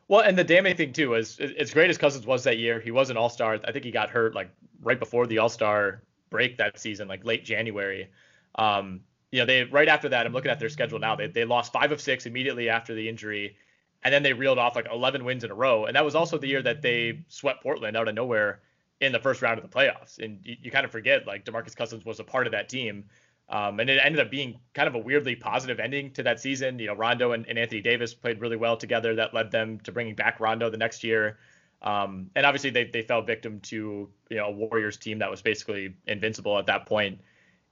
Well, 0.09 0.21
and 0.21 0.39
the 0.39 0.45
damning 0.45 0.77
thing 0.77 0.93
too 0.93 1.15
is 1.15 1.39
as 1.39 1.73
great 1.73 1.91
as 1.91 1.99
Cousins 1.99 2.27
was 2.27 2.45
that 2.45 2.59
year, 2.59 2.81
he 2.81 2.91
was 2.91 3.11
an 3.11 3.17
All 3.17 3.29
Star. 3.29 3.61
I 3.65 3.73
think 3.73 3.85
he 3.85 3.91
got 3.91 4.09
hurt 4.09 4.35
like 4.35 4.51
right 4.83 4.99
before 4.99 5.27
the 5.27 5.39
All 5.39 5.51
Star 5.51 6.03
break 6.31 6.57
that 6.59 6.79
season, 6.79 7.09
like 7.09 7.25
late 7.25 7.45
January. 7.45 8.09
Um, 8.55 9.01
you 9.31 9.41
know, 9.41 9.47
they 9.47 9.65
right 9.65 9.89
after 9.89 10.09
that, 10.09 10.25
I'm 10.25 10.33
looking 10.33 10.51
at 10.51 10.59
their 10.59 10.71
schedule 10.71 10.99
now. 10.99 11.15
They 11.15 11.27
they 11.27 11.45
lost 11.45 11.73
five 11.73 11.93
of 11.93 12.01
six 12.01 12.25
immediately 12.25 12.71
after 12.71 12.95
the 12.95 13.07
injury, 13.07 13.57
and 14.03 14.15
then 14.15 14.23
they 14.23 14.33
reeled 14.33 14.59
off 14.59 14.77
like 14.77 14.87
11 14.91 15.25
wins 15.25 15.45
in 15.45 15.51
a 15.51 15.55
row. 15.55 15.87
And 15.87 15.97
that 15.97 16.05
was 16.05 16.15
also 16.15 16.39
the 16.39 16.47
year 16.47 16.63
that 16.63 16.83
they 16.83 17.25
swept 17.29 17.63
Portland 17.63 17.97
out 17.97 18.09
of 18.09 18.15
nowhere 18.15 18.61
in 19.01 19.13
the 19.13 19.19
first 19.19 19.43
round 19.43 19.59
of 19.59 19.69
the 19.69 19.77
playoffs. 19.77 20.19
And 20.19 20.41
you, 20.43 20.57
you 20.63 20.71
kind 20.71 20.85
of 20.85 20.91
forget 20.91 21.27
like 21.27 21.45
Demarcus 21.45 21.75
Cousins 21.75 22.05
was 22.05 22.21
a 22.21 22.25
part 22.25 22.47
of 22.47 22.53
that 22.53 22.69
team. 22.69 23.05
Um, 23.49 23.81
and 23.81 23.89
it 23.89 24.01
ended 24.03 24.21
up 24.21 24.31
being 24.31 24.61
kind 24.75 24.89
of 24.89 24.95
a 24.95 24.99
weirdly 24.99 25.35
positive 25.35 25.81
ending 25.81 26.13
to 26.13 26.23
that 26.25 26.41
season. 26.41 26.79
You 26.79 26.89
know, 26.89 26.95
Rondo 26.95 27.33
and, 27.33 27.47
and 27.49 27.59
Anthony 27.59 27.81
Davis 27.81 28.15
played 28.15 28.41
really 28.41 28.57
well 28.57 28.77
together. 28.77 29.15
That 29.15 29.35
led 29.35 29.51
them 29.51 29.81
to 29.81 29.93
bringing 29.93 30.15
back 30.15 30.39
Rondo 30.39 30.69
the 30.71 30.77
next 30.77 31.03
year. 31.03 31.39
Um, 31.81 32.31
and 32.35 32.45
obviously 32.45 32.71
they, 32.71 32.85
they 32.85 33.03
fell 33.03 33.23
victim 33.23 33.61
to, 33.61 34.09
you 34.29 34.37
know, 34.37 34.47
a 34.47 34.51
Warriors 34.51 34.97
team 34.97 35.21
that 35.21 35.31
was 35.31 35.43
basically 35.43 35.95
invincible 36.07 36.59
at 36.59 36.67
that 36.67 36.87
point 36.87 37.21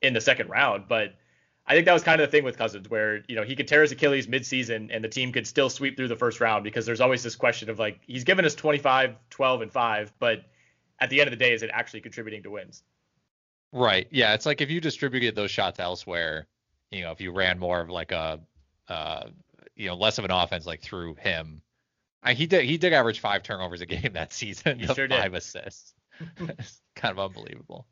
in 0.00 0.14
the 0.14 0.20
second 0.20 0.48
round. 0.48 0.84
But 0.88 1.14
I 1.66 1.74
think 1.74 1.86
that 1.86 1.92
was 1.92 2.04
kind 2.04 2.20
of 2.20 2.30
the 2.30 2.36
thing 2.36 2.44
with 2.44 2.56
Cousins 2.56 2.88
where, 2.88 3.22
you 3.26 3.34
know, 3.34 3.42
he 3.42 3.56
could 3.56 3.66
tear 3.66 3.82
his 3.82 3.90
Achilles 3.90 4.28
midseason 4.28 4.88
and 4.92 5.02
the 5.02 5.08
team 5.08 5.32
could 5.32 5.46
still 5.46 5.68
sweep 5.68 5.96
through 5.96 6.08
the 6.08 6.16
first 6.16 6.40
round 6.40 6.62
because 6.62 6.86
there's 6.86 7.00
always 7.00 7.22
this 7.24 7.34
question 7.34 7.68
of 7.70 7.78
like, 7.78 8.00
he's 8.06 8.22
given 8.22 8.44
us 8.44 8.54
25, 8.54 9.16
12, 9.30 9.62
and 9.62 9.72
5, 9.72 10.12
but 10.20 10.44
at 11.00 11.10
the 11.10 11.20
end 11.20 11.26
of 11.26 11.32
the 11.32 11.44
day, 11.44 11.52
is 11.52 11.62
it 11.64 11.70
actually 11.72 12.00
contributing 12.00 12.42
to 12.44 12.50
wins? 12.50 12.84
Right. 13.72 14.06
Yeah. 14.12 14.34
It's 14.34 14.46
like 14.46 14.60
if 14.60 14.70
you 14.70 14.80
distributed 14.80 15.34
those 15.34 15.50
shots 15.50 15.80
elsewhere, 15.80 16.46
you 16.92 17.02
know, 17.02 17.10
if 17.10 17.20
you 17.20 17.32
ran 17.32 17.58
more 17.58 17.80
of 17.80 17.90
like 17.90 18.12
a, 18.12 18.38
uh, 18.88 19.26
you 19.74 19.88
know, 19.88 19.94
less 19.94 20.18
of 20.18 20.24
an 20.24 20.30
offense 20.30 20.66
like 20.66 20.80
through 20.80 21.14
him. 21.16 21.62
I, 22.22 22.32
he 22.32 22.46
did 22.46 22.64
he 22.64 22.78
did 22.78 22.92
average 22.92 23.20
five 23.20 23.42
turnovers 23.42 23.82
a 23.82 23.86
game 23.86 24.14
that 24.14 24.32
season. 24.32 24.78
He 24.78 24.86
sure 24.94 25.06
did. 25.06 25.18
five 25.18 25.34
assists. 25.34 25.94
kind 26.96 27.12
of 27.12 27.18
unbelievable. 27.18 27.86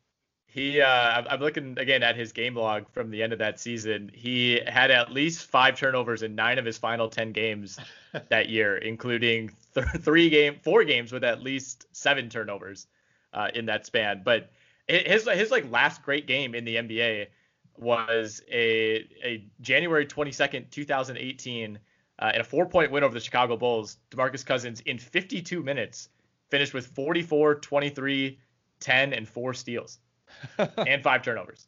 He, 0.55 0.79
uh, 0.79 0.87
I'm- 0.87 1.41
looking 1.41 1.77
again 1.77 2.01
at 2.01 2.15
his 2.15 2.31
game 2.31 2.55
log 2.55 2.89
from 2.93 3.11
the 3.11 3.21
end 3.21 3.33
of 3.33 3.39
that 3.39 3.59
season. 3.59 4.09
He 4.13 4.61
had 4.65 4.89
at 4.89 5.11
least 5.11 5.47
five 5.47 5.77
turnovers 5.77 6.23
in 6.23 6.33
nine 6.33 6.57
of 6.57 6.63
his 6.63 6.77
final 6.77 7.09
ten 7.09 7.33
games 7.33 7.77
that 8.29 8.47
year, 8.47 8.77
including 8.77 9.51
th- 9.73 9.85
three 9.99 10.29
game, 10.29 10.57
four 10.63 10.85
games 10.85 11.11
with 11.11 11.25
at 11.25 11.43
least 11.43 11.87
seven 11.91 12.29
turnovers 12.29 12.87
uh, 13.33 13.49
in 13.53 13.65
that 13.65 13.85
span. 13.85 14.21
But 14.23 14.49
his 14.87 15.27
his 15.27 15.51
like 15.51 15.69
last 15.69 16.01
great 16.03 16.25
game 16.25 16.55
in 16.55 16.63
the 16.63 16.77
NBA 16.77 17.27
was 17.75 18.41
a 18.49 19.05
a 19.25 19.43
January 19.59 20.05
22nd, 20.05 20.69
2018, 20.71 21.79
uh, 22.19 22.31
in 22.33 22.39
a 22.39 22.45
four 22.45 22.65
point 22.65 22.91
win 22.91 23.03
over 23.03 23.13
the 23.13 23.19
Chicago 23.19 23.57
Bulls. 23.57 23.97
DeMarcus 24.09 24.45
Cousins 24.45 24.79
in 24.79 24.99
52 24.99 25.61
minutes 25.61 26.07
finished 26.49 26.73
with 26.73 26.87
44, 26.87 27.55
23, 27.55 28.39
10, 28.79 29.11
and 29.11 29.27
four 29.27 29.53
steals 29.53 29.99
and 30.77 31.03
five 31.03 31.21
turnovers. 31.21 31.67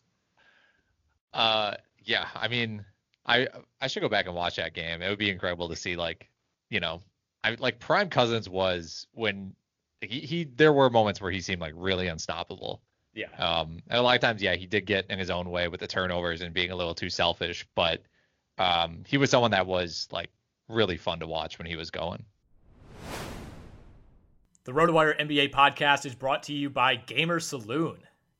Uh, 1.34 1.76
yeah. 2.04 2.28
I 2.36 2.48
mean, 2.48 2.84
I 3.26 3.48
I 3.82 3.88
should 3.88 4.02
go 4.02 4.10
back 4.10 4.26
and 4.26 4.36
watch 4.36 4.56
that 4.56 4.74
game. 4.74 5.02
It 5.02 5.10
would 5.10 5.20
be 5.20 5.30
incredible 5.30 5.70
to 5.70 5.76
see 5.76 5.96
like, 5.96 6.30
you 6.70 6.80
know, 6.80 7.02
I 7.44 7.56
like 7.60 7.80
Prime 7.80 8.10
Cousins 8.10 8.50
was 8.50 9.08
when 9.14 9.54
he, 10.02 10.20
he 10.22 10.44
there 10.44 10.74
were 10.74 10.90
moments 10.90 11.22
where 11.22 11.32
he 11.32 11.42
seemed 11.42 11.62
like 11.62 11.74
really 11.76 12.08
unstoppable. 12.08 12.82
Yeah. 13.14 13.30
Um, 13.40 13.80
and 13.90 14.00
a 14.00 14.02
lot 14.02 14.16
of 14.16 14.22
times, 14.22 14.42
yeah, 14.42 14.56
he 14.56 14.68
did 14.68 14.86
get 14.86 15.10
in 15.10 15.18
his 15.18 15.30
own 15.30 15.50
way 15.50 15.68
with 15.68 15.80
the 15.80 15.88
turnovers 15.88 16.42
and 16.42 16.54
being 16.54 16.72
a 16.72 16.76
little 16.76 16.94
too 16.94 17.10
selfish, 17.10 17.68
but 17.74 18.04
um, 18.60 19.04
he 19.08 19.18
was 19.18 19.30
someone 19.32 19.52
that 19.52 19.66
was 19.66 20.08
like 20.12 20.30
really 20.70 20.98
fun 20.98 21.20
to 21.20 21.28
watch 21.28 21.58
when 21.58 21.66
he 21.66 21.76
was 21.76 21.90
going. 21.90 22.24
The 24.66 24.74
RotoWire 24.74 25.18
NBA 25.20 25.52
podcast 25.52 26.06
is 26.06 26.14
brought 26.14 26.44
to 26.44 26.54
you 26.54 26.70
by 26.70 26.96
Gamer 26.96 27.40
Saloon. 27.40 28.00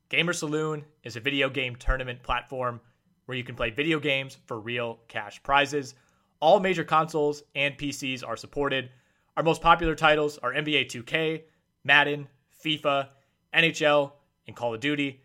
Gamer 0.10 0.32
Saloon 0.32 0.86
is 1.04 1.18
a 1.18 1.20
video 1.20 1.50
game 1.50 1.76
tournament 1.76 2.24
platform 2.24 2.80
where 3.26 3.38
you 3.38 3.44
can 3.44 3.56
play 3.56 3.72
video 3.72 4.00
games 4.00 4.38
for 4.46 4.58
real 4.58 5.00
cash 5.10 5.44
prizes. 5.44 5.96
All 6.40 6.62
major 6.62 6.86
consoles 6.86 7.44
and 7.56 7.78
PCs 7.78 8.26
are 8.26 8.38
supported. 8.38 8.90
Our 9.36 9.44
most 9.44 9.62
popular 9.62 9.96
titles 9.96 10.38
are 10.38 10.54
NBA 10.54 10.86
2K, 10.86 11.44
Madden, 11.84 12.30
FIFA, 12.64 13.10
NHL, 13.54 14.14
and 14.48 14.56
Call 14.56 14.74
of 14.74 14.80
Duty. 14.80 15.24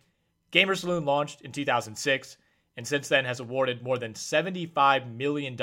Gamer 0.51 0.75
Saloon 0.75 1.05
launched 1.05 1.43
in 1.43 1.53
2006 1.53 2.37
and 2.77 2.85
since 2.85 3.07
then 3.07 3.25
has 3.25 3.39
awarded 3.39 3.85
more 3.85 3.99
than 3.99 4.15
$75 4.15 5.15
million 5.15 5.57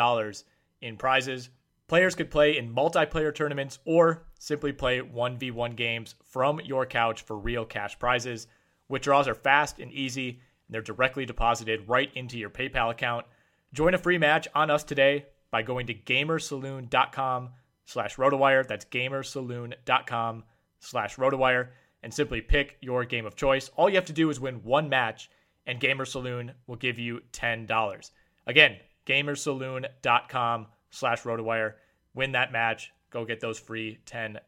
in 0.79 0.95
prizes. 0.95 1.49
Players 1.87 2.15
could 2.15 2.31
play 2.31 2.57
in 2.57 2.73
multiplayer 2.73 3.35
tournaments 3.35 3.79
or 3.83 4.27
simply 4.39 4.71
play 4.71 5.01
1v1 5.01 5.75
games 5.75 6.15
from 6.23 6.61
your 6.61 6.85
couch 6.85 7.23
for 7.23 7.37
real 7.37 7.65
cash 7.65 7.99
prizes. 7.99 8.47
Withdrawals 8.89 9.27
are 9.27 9.35
fast 9.35 9.79
and 9.79 9.91
easy, 9.93 10.29
and 10.29 10.39
they're 10.73 10.81
directly 10.81 11.25
deposited 11.25 11.87
right 11.87 12.11
into 12.15 12.37
your 12.37 12.49
PayPal 12.49 12.91
account. 12.91 13.25
Join 13.73 13.93
a 13.93 13.99
free 13.99 14.17
match 14.17 14.47
on 14.53 14.69
us 14.69 14.83
today 14.83 15.27
by 15.51 15.61
going 15.61 15.87
to 15.87 15.93
gamersaloon.com 15.93 17.49
slash 17.85 18.17
rotowire. 18.17 18.67
That's 18.67 18.85
gamersaloon.com 18.85 20.43
slash 20.79 21.15
rotowire 21.15 21.69
and 22.01 22.13
simply 22.13 22.41
pick 22.41 22.77
your 22.81 23.05
game 23.05 23.25
of 23.25 23.35
choice. 23.35 23.69
All 23.75 23.89
you 23.89 23.95
have 23.95 24.05
to 24.05 24.13
do 24.13 24.29
is 24.29 24.39
win 24.39 24.63
one 24.63 24.89
match, 24.89 25.29
and 25.65 25.79
Gamer 25.79 26.05
Saloon 26.05 26.53
will 26.65 26.77
give 26.77 26.97
you 26.97 27.21
$10. 27.33 28.11
Again, 28.47 28.77
gamersaloon.com 29.05 30.67
slash 30.89 31.23
rotowire. 31.23 31.73
Win 32.13 32.31
that 32.31 32.51
match. 32.51 32.91
Go 33.11 33.25
get 33.25 33.39
those 33.39 33.59
free 33.59 33.99
$10. 34.05 34.39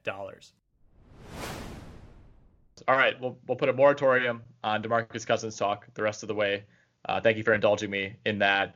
All 2.88 2.98
right, 2.98 3.20
we'll 3.20 3.38
we'll 3.48 3.58
put 3.58 3.70
a 3.70 3.74
moratorium 3.74 4.42
on 4.64 4.82
Demarcus 4.82 5.26
Cousins 5.26 5.56
talk 5.56 5.88
the 5.94 6.04
rest 6.04 6.24
of 6.24 6.28
the 6.28 6.36
way. 6.36 6.64
Uh, 7.06 7.20
thank 7.22 7.38
you 7.38 7.44
for 7.44 7.54
indulging 7.54 7.90
me 7.90 8.16
in 8.26 8.40
that. 8.40 8.76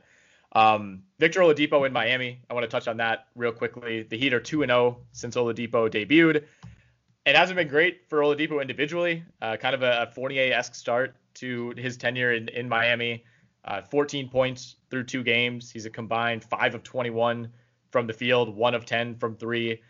Um, 0.52 1.02
Victor 1.18 1.40
Oladipo 1.40 1.86
in 1.86 1.92
Miami. 1.92 2.40
I 2.48 2.54
want 2.54 2.64
to 2.64 2.68
touch 2.68 2.88
on 2.88 2.96
that 2.98 3.26
real 3.34 3.52
quickly. 3.52 4.02
The 4.02 4.16
Heat 4.16 4.32
are 4.32 4.40
two 4.40 4.62
and 4.62 4.70
zero 4.70 4.98
since 5.12 5.36
Oladipo 5.36 5.90
debuted. 5.90 6.44
It 7.26 7.34
hasn't 7.34 7.56
been 7.56 7.68
great 7.68 8.08
for 8.08 8.20
Oladipo 8.20 8.60
individually. 8.60 9.24
Uh, 9.42 9.56
kind 9.56 9.74
of 9.74 9.82
a, 9.82 10.02
a 10.02 10.14
Fournier-esque 10.14 10.74
start 10.74 11.16
to 11.34 11.74
his 11.76 11.96
tenure 11.96 12.32
in, 12.32 12.48
in 12.48 12.68
Miami. 12.68 13.24
Uh, 13.64 13.82
14 13.82 14.28
points 14.28 14.76
through 14.90 15.04
two 15.04 15.24
games. 15.24 15.70
He's 15.70 15.86
a 15.86 15.90
combined 15.90 16.44
five 16.44 16.74
of 16.74 16.84
21 16.84 17.50
from 17.90 18.06
the 18.06 18.12
field, 18.12 18.54
one 18.54 18.74
of 18.74 18.84
10 18.84 19.16
from 19.16 19.36
three. 19.36 19.82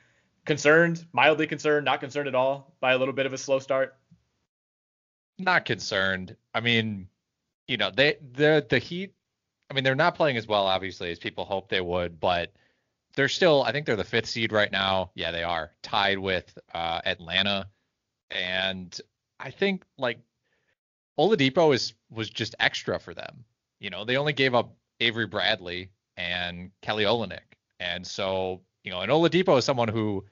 Concerned, 0.47 1.05
mildly 1.13 1.47
concerned, 1.47 1.85
not 1.85 2.01
concerned 2.01 2.29
at 2.29 2.35
all 2.35 2.75
by 2.81 2.93
a 2.93 2.99
little 2.99 3.13
bit 3.13 3.27
of 3.27 3.33
a 3.33 3.39
slow 3.39 3.59
start. 3.59 3.97
Not 5.39 5.65
concerned. 5.65 6.37
I 6.55 6.61
mean, 6.61 7.09
you 7.69 7.77
know, 7.77 7.91
they 7.91 8.17
the 8.33 8.65
the 8.69 8.79
Heat. 8.79 9.13
I 9.71 9.75
mean, 9.75 9.85
they're 9.85 9.95
not 9.95 10.15
playing 10.15 10.37
as 10.37 10.47
well, 10.47 10.67
obviously, 10.67 11.11
as 11.11 11.19
people 11.19 11.45
hope 11.45 11.69
they 11.69 11.81
would, 11.81 12.21
but 12.21 12.53
they're 13.15 13.29
still. 13.29 13.63
I 13.63 13.73
think 13.73 13.87
they're 13.87 13.97
the 13.97 14.05
fifth 14.05 14.27
seed 14.27 14.53
right 14.53 14.71
now. 14.71 15.11
Yeah, 15.15 15.33
they 15.33 15.43
are 15.43 15.73
tied 15.83 16.19
with 16.19 16.57
uh, 16.73 17.01
Atlanta, 17.05 17.69
and 18.31 18.99
I 19.41 19.51
think 19.51 19.85
like 19.99 20.19
Oladipo 21.19 21.75
is 21.75 21.95
was 22.11 22.31
just 22.31 22.55
extra 22.61 22.99
for 22.99 23.15
them. 23.15 23.45
You 23.81 23.91
know, 23.91 24.05
they 24.05 24.17
only 24.17 24.33
gave 24.33 24.55
up 24.55 24.75
Avery 25.01 25.27
Bradley 25.27 25.91
and 26.17 26.71
Kelly 26.83 27.05
Olynyk, 27.05 27.57
and 27.81 28.07
so 28.07 28.63
you 28.85 28.93
know, 28.93 29.01
and 29.01 29.11
Oladipo 29.11 29.59
is 29.59 29.65
someone 29.65 29.89
who, 29.89 30.25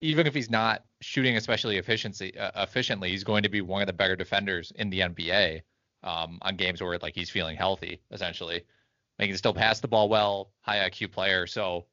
even 0.00 0.26
if 0.26 0.34
he's 0.34 0.50
not 0.50 0.84
shooting 1.00 1.36
especially 1.36 1.78
efficiency 1.78 2.36
uh, 2.38 2.62
efficiently, 2.62 3.10
he's 3.10 3.24
going 3.24 3.42
to 3.42 3.48
be 3.48 3.60
one 3.60 3.82
of 3.82 3.86
the 3.86 3.92
better 3.92 4.16
defenders 4.16 4.72
in 4.76 4.90
the 4.90 5.00
NBA 5.00 5.62
um, 6.02 6.38
on 6.42 6.56
games 6.56 6.82
where 6.82 6.98
like 6.98 7.14
he's 7.14 7.30
feeling 7.30 7.56
healthy. 7.56 8.00
Essentially, 8.10 8.62
he 9.18 9.26
can 9.26 9.36
still 9.36 9.54
pass 9.54 9.80
the 9.80 9.88
ball 9.88 10.08
well, 10.08 10.50
high 10.60 10.88
IQ 10.88 11.12
player. 11.12 11.46
So 11.46 11.86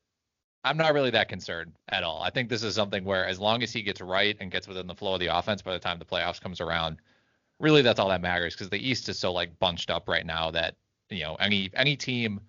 I'm 0.64 0.78
not 0.78 0.94
really 0.94 1.12
that 1.12 1.30
concerned 1.30 1.74
at 1.90 2.04
all. 2.04 2.22
I 2.22 2.30
think 2.30 2.50
this 2.50 2.64
is 2.64 2.76
something 2.76 3.04
where 3.04 3.26
as 3.26 3.40
long 3.40 3.64
as 3.64 3.72
he 3.72 3.82
gets 3.82 4.02
right 4.02 4.36
and 4.40 4.52
gets 4.52 4.68
within 4.68 4.88
the 4.88 4.96
flow 4.96 5.16
of 5.16 5.20
the 5.20 5.36
offense 5.36 5.62
by 5.62 5.74
the 5.74 5.80
time 5.80 6.00
the 6.00 6.06
playoffs 6.06 6.42
comes 6.42 6.62
around, 6.62 6.98
really 7.60 7.82
that's 7.82 8.00
all 8.00 8.10
that 8.10 8.22
matters 8.22 8.54
because 8.54 8.70
the 8.70 8.90
East 8.90 9.10
is 9.10 9.18
so 9.18 9.32
like 9.32 9.58
bunched 9.60 9.90
up 9.90 10.08
right 10.08 10.26
now 10.26 10.52
that 10.52 10.76
you 11.10 11.24
know, 11.24 11.36
any 11.36 11.70
any 11.74 11.96
team, 11.96 12.42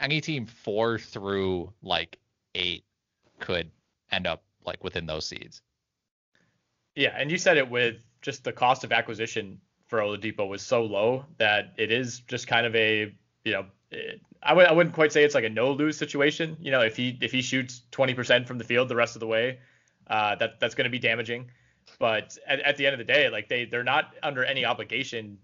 any 0.00 0.20
team 0.20 0.46
four 0.46 0.98
through 0.98 1.72
like 1.82 2.18
eight 2.54 2.84
could 3.38 3.70
end 4.10 4.26
up 4.26 4.42
like 4.68 4.84
within 4.84 5.06
those 5.06 5.26
seeds. 5.26 5.60
Yeah, 6.94 7.14
and 7.16 7.30
you 7.30 7.38
said 7.38 7.56
it 7.56 7.68
with 7.68 8.04
just 8.22 8.44
the 8.44 8.52
cost 8.52 8.84
of 8.84 8.92
acquisition 8.92 9.60
for 9.88 9.98
Oladipo 9.98 10.48
was 10.48 10.62
so 10.62 10.84
low 10.84 11.24
that 11.38 11.72
it 11.76 11.90
is 11.90 12.20
just 12.20 12.46
kind 12.46 12.66
of 12.66 12.74
a 12.76 13.12
you 13.44 13.52
know 13.52 13.66
it, 13.90 14.20
I 14.42 14.72
wouldn't 14.72 14.94
quite 14.94 15.12
say 15.12 15.24
it's 15.24 15.34
like 15.34 15.44
a 15.44 15.48
no 15.48 15.72
lose 15.72 15.96
situation. 15.96 16.56
You 16.60 16.70
know, 16.70 16.82
if 16.82 16.96
he 16.96 17.18
if 17.20 17.32
he 17.32 17.42
shoots 17.42 17.82
20% 17.92 18.46
from 18.46 18.58
the 18.58 18.64
field 18.64 18.88
the 18.88 18.96
rest 18.96 19.16
of 19.16 19.20
the 19.20 19.26
way, 19.26 19.58
uh, 20.08 20.36
that 20.36 20.60
that's 20.60 20.74
going 20.74 20.84
to 20.84 20.90
be 20.90 20.98
damaging. 20.98 21.50
But 21.98 22.36
at, 22.46 22.60
at 22.60 22.76
the 22.76 22.86
end 22.86 22.94
of 22.94 22.98
the 22.98 23.12
day, 23.12 23.30
like 23.30 23.48
they 23.48 23.64
they're 23.64 23.82
not 23.82 24.14
under 24.22 24.44
any 24.44 24.64
obligation 24.64 25.38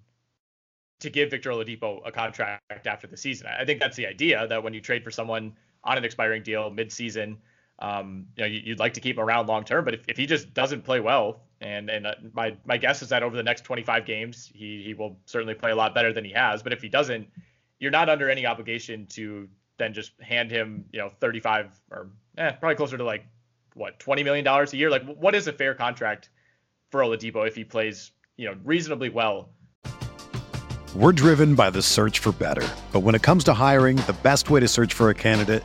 to 1.01 1.11
give 1.11 1.31
Victor 1.31 1.51
Oladipo 1.51 2.01
a 2.07 2.13
contract 2.13 2.87
after 2.87 3.07
the 3.07 3.17
season. 3.17 3.49
I 3.49 3.65
think 3.65 3.81
that's 3.81 3.97
the 3.97 4.07
idea 4.07 4.47
that 4.47 4.63
when 4.63 4.75
you 4.75 4.81
trade 4.81 5.03
for 5.03 5.11
someone 5.11 5.55
on 5.83 5.99
an 5.99 6.05
expiring 6.05 6.43
deal 6.43 6.71
mid-season, 6.71 7.39
um, 7.81 8.27
you 8.37 8.43
know, 8.43 8.49
you'd 8.49 8.79
like 8.79 8.95
to 8.95 9.01
keep 9.01 9.17
him 9.17 9.25
around 9.25 9.47
long 9.47 9.65
term. 9.65 9.85
But 9.85 9.95
if, 9.95 10.01
if 10.09 10.17
he 10.17 10.27
just 10.27 10.55
doesn't 10.55 10.85
play 10.85 11.01
well, 11.01 11.43
and 11.61 11.91
and 11.91 12.07
uh, 12.07 12.15
my 12.33 12.57
my 12.65 12.77
guess 12.77 13.03
is 13.03 13.09
that 13.09 13.23
over 13.23 13.37
the 13.37 13.43
next 13.43 13.63
25 13.63 14.05
games, 14.05 14.51
he 14.55 14.83
he 14.85 14.95
will 14.95 15.19
certainly 15.27 15.55
play 15.55 15.71
a 15.71 15.77
lot 15.77 15.95
better 15.95 16.13
than 16.13 16.25
he 16.25 16.33
has. 16.33 16.63
But 16.63 16.73
if 16.73 16.83
he 16.83 16.89
doesn't, 16.89 17.29
you're 17.79 17.91
not 17.91 18.09
under 18.09 18.31
any 18.31 18.47
obligation 18.47 19.07
to 19.09 19.49
then 19.77 19.93
just 19.93 20.13
hand 20.21 20.51
him, 20.51 20.85
you 20.93 21.01
know, 21.01 21.11
35 21.21 21.81
or 21.91 22.11
eh, 22.39 22.53
probably 22.53 22.77
closer 22.77 22.97
to 22.97 23.05
like 23.05 23.27
what 23.75 23.99
20 23.99 24.23
million 24.23 24.45
dollars 24.45 24.73
a 24.73 24.77
year. 24.77 24.91
Like, 24.91 25.05
what 25.17 25.35
is 25.35 25.49
a 25.49 25.53
fair 25.53 25.75
contract 25.75 26.31
for 26.91 27.01
Oladipo 27.01 27.47
if 27.47 27.57
he 27.57 27.65
plays, 27.65 28.13
you 28.37 28.47
know, 28.47 28.57
reasonably 28.65 29.09
well? 29.09 29.49
We're 30.95 31.11
driven 31.11 31.57
by 31.57 31.71
the 31.71 31.83
search 31.83 32.21
for 32.21 32.31
better, 32.31 32.69
but 32.93 33.01
when 33.01 33.17
it 33.17 33.23
comes 33.23 33.43
to 33.45 33.53
hiring, 33.53 33.97
the 33.97 34.17
best 34.23 34.49
way 34.49 34.61
to 34.61 34.69
search 34.69 34.95
for 34.95 35.11
a 35.11 35.15
candidate 35.15 35.65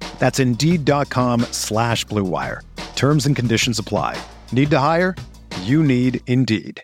That's 0.21 0.37
Indeed.com 0.37 1.41
slash 1.49 2.05
BlueWire. 2.05 2.61
Terms 2.95 3.25
and 3.25 3.35
conditions 3.35 3.79
apply. 3.79 4.21
Need 4.51 4.69
to 4.69 4.77
hire? 4.77 5.15
You 5.63 5.81
need 5.81 6.21
Indeed. 6.27 6.83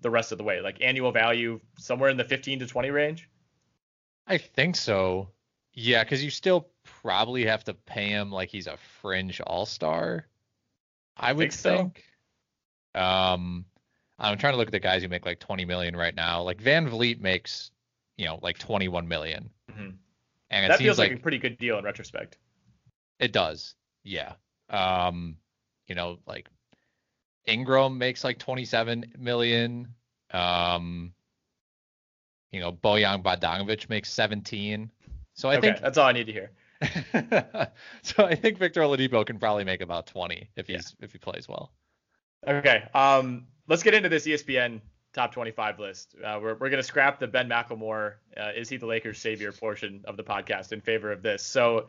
The 0.00 0.08
rest 0.08 0.32
of 0.32 0.38
the 0.38 0.44
way, 0.44 0.62
like 0.62 0.78
annual 0.80 1.12
value 1.12 1.60
somewhere 1.76 2.08
in 2.08 2.16
the 2.16 2.24
15 2.24 2.60
to 2.60 2.66
20 2.66 2.90
range. 2.90 3.28
I 4.26 4.38
think 4.38 4.76
so. 4.76 5.28
Yeah, 5.74 6.02
because 6.02 6.24
you 6.24 6.30
still 6.30 6.70
probably 7.02 7.44
have 7.44 7.64
to 7.64 7.74
pay 7.74 8.08
him 8.08 8.32
like 8.32 8.48
he's 8.48 8.68
a 8.68 8.78
fringe 9.02 9.42
all 9.42 9.66
star. 9.66 10.28
I 11.14 11.34
would 11.34 11.52
think. 11.52 12.04
So? 12.96 12.98
Um, 12.98 13.66
I'm 14.18 14.38
trying 14.38 14.54
to 14.54 14.56
look 14.56 14.68
at 14.68 14.72
the 14.72 14.80
guys 14.80 15.02
who 15.02 15.08
make 15.08 15.26
like 15.26 15.40
20 15.40 15.66
million 15.66 15.94
right 15.94 16.14
now. 16.14 16.40
Like 16.40 16.62
VanVleet 16.62 17.20
makes, 17.20 17.70
you 18.16 18.24
know, 18.24 18.38
like 18.40 18.56
21 18.56 19.08
million. 19.08 19.50
Mm-hmm. 19.70 19.90
And 20.50 20.70
that 20.70 20.78
feels 20.78 20.98
like, 20.98 21.10
like, 21.10 21.18
a 21.18 21.22
pretty 21.22 21.38
good 21.38 21.58
deal 21.58 21.78
in 21.78 21.84
retrospect. 21.84 22.38
It 23.18 23.32
does. 23.32 23.74
Yeah. 24.04 24.34
Um, 24.70 25.36
you 25.86 25.94
know, 25.94 26.18
like 26.26 26.48
Ingram 27.46 27.98
makes 27.98 28.24
like 28.24 28.38
27 28.38 29.12
million. 29.18 29.88
Um, 30.30 31.12
you 32.52 32.60
know, 32.60 32.72
Bojan 32.72 33.22
Bogdanovic 33.22 33.88
makes 33.88 34.12
17. 34.12 34.90
So 35.34 35.48
I 35.48 35.56
okay, 35.56 35.68
think 35.68 35.80
that's 35.80 35.98
all 35.98 36.06
I 36.06 36.12
need 36.12 36.26
to 36.26 36.32
hear. 36.32 36.50
so 38.02 38.24
I 38.24 38.34
think 38.34 38.58
Victor 38.58 38.82
Oladipo 38.82 39.26
can 39.26 39.38
probably 39.38 39.64
make 39.64 39.80
about 39.80 40.06
20 40.06 40.48
if 40.56 40.66
he's 40.66 40.94
yeah. 40.98 41.04
if 41.04 41.12
he 41.12 41.18
plays 41.18 41.48
well. 41.48 41.72
Okay. 42.46 42.84
Um, 42.94 43.46
let's 43.66 43.82
get 43.82 43.94
into 43.94 44.08
this 44.08 44.26
ESPN 44.26 44.80
top 45.18 45.32
25 45.32 45.80
list. 45.80 46.14
Uh, 46.24 46.38
we're 46.40 46.54
we're 46.54 46.70
gonna 46.70 46.82
scrap 46.82 47.18
the 47.18 47.26
Ben 47.26 47.48
McLemore 47.48 48.14
uh, 48.36 48.50
is 48.54 48.68
he 48.68 48.76
the 48.76 48.86
Lakers 48.86 49.18
savior 49.18 49.50
portion 49.50 50.02
of 50.04 50.16
the 50.16 50.22
podcast 50.22 50.70
in 50.70 50.80
favor 50.80 51.10
of 51.10 51.22
this. 51.22 51.42
So 51.42 51.88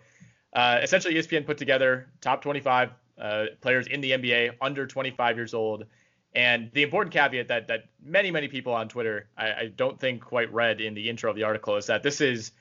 uh, 0.54 0.80
essentially, 0.82 1.14
ESPN 1.14 1.46
put 1.46 1.60
together 1.60 2.08
top 2.22 2.42
25 2.42 2.90
uh, 3.20 3.46
players 3.62 3.86
in 3.86 4.02
the 4.02 4.12
NBA 4.12 4.56
under 4.62 4.88
25 4.88 5.36
years 5.38 5.54
old. 5.54 5.86
And 6.34 6.72
the 6.74 6.82
important 6.82 7.14
caveat 7.14 7.50
that 7.50 7.68
that 7.68 7.86
many 8.04 8.32
many 8.32 8.48
people 8.48 8.74
on 8.74 8.90
Twitter 8.90 9.30
I, 9.38 9.48
I, 9.52 9.72
don't 9.76 10.00
think 10.00 10.24
quite 10.24 10.52
read 10.52 10.82
in 10.82 10.96
the 10.96 11.08
intro 11.10 11.30
of 11.30 11.36
the 11.36 11.44
article 11.44 11.76
is 11.76 11.86
that 11.88 12.02
this 12.02 12.22
is 12.22 12.52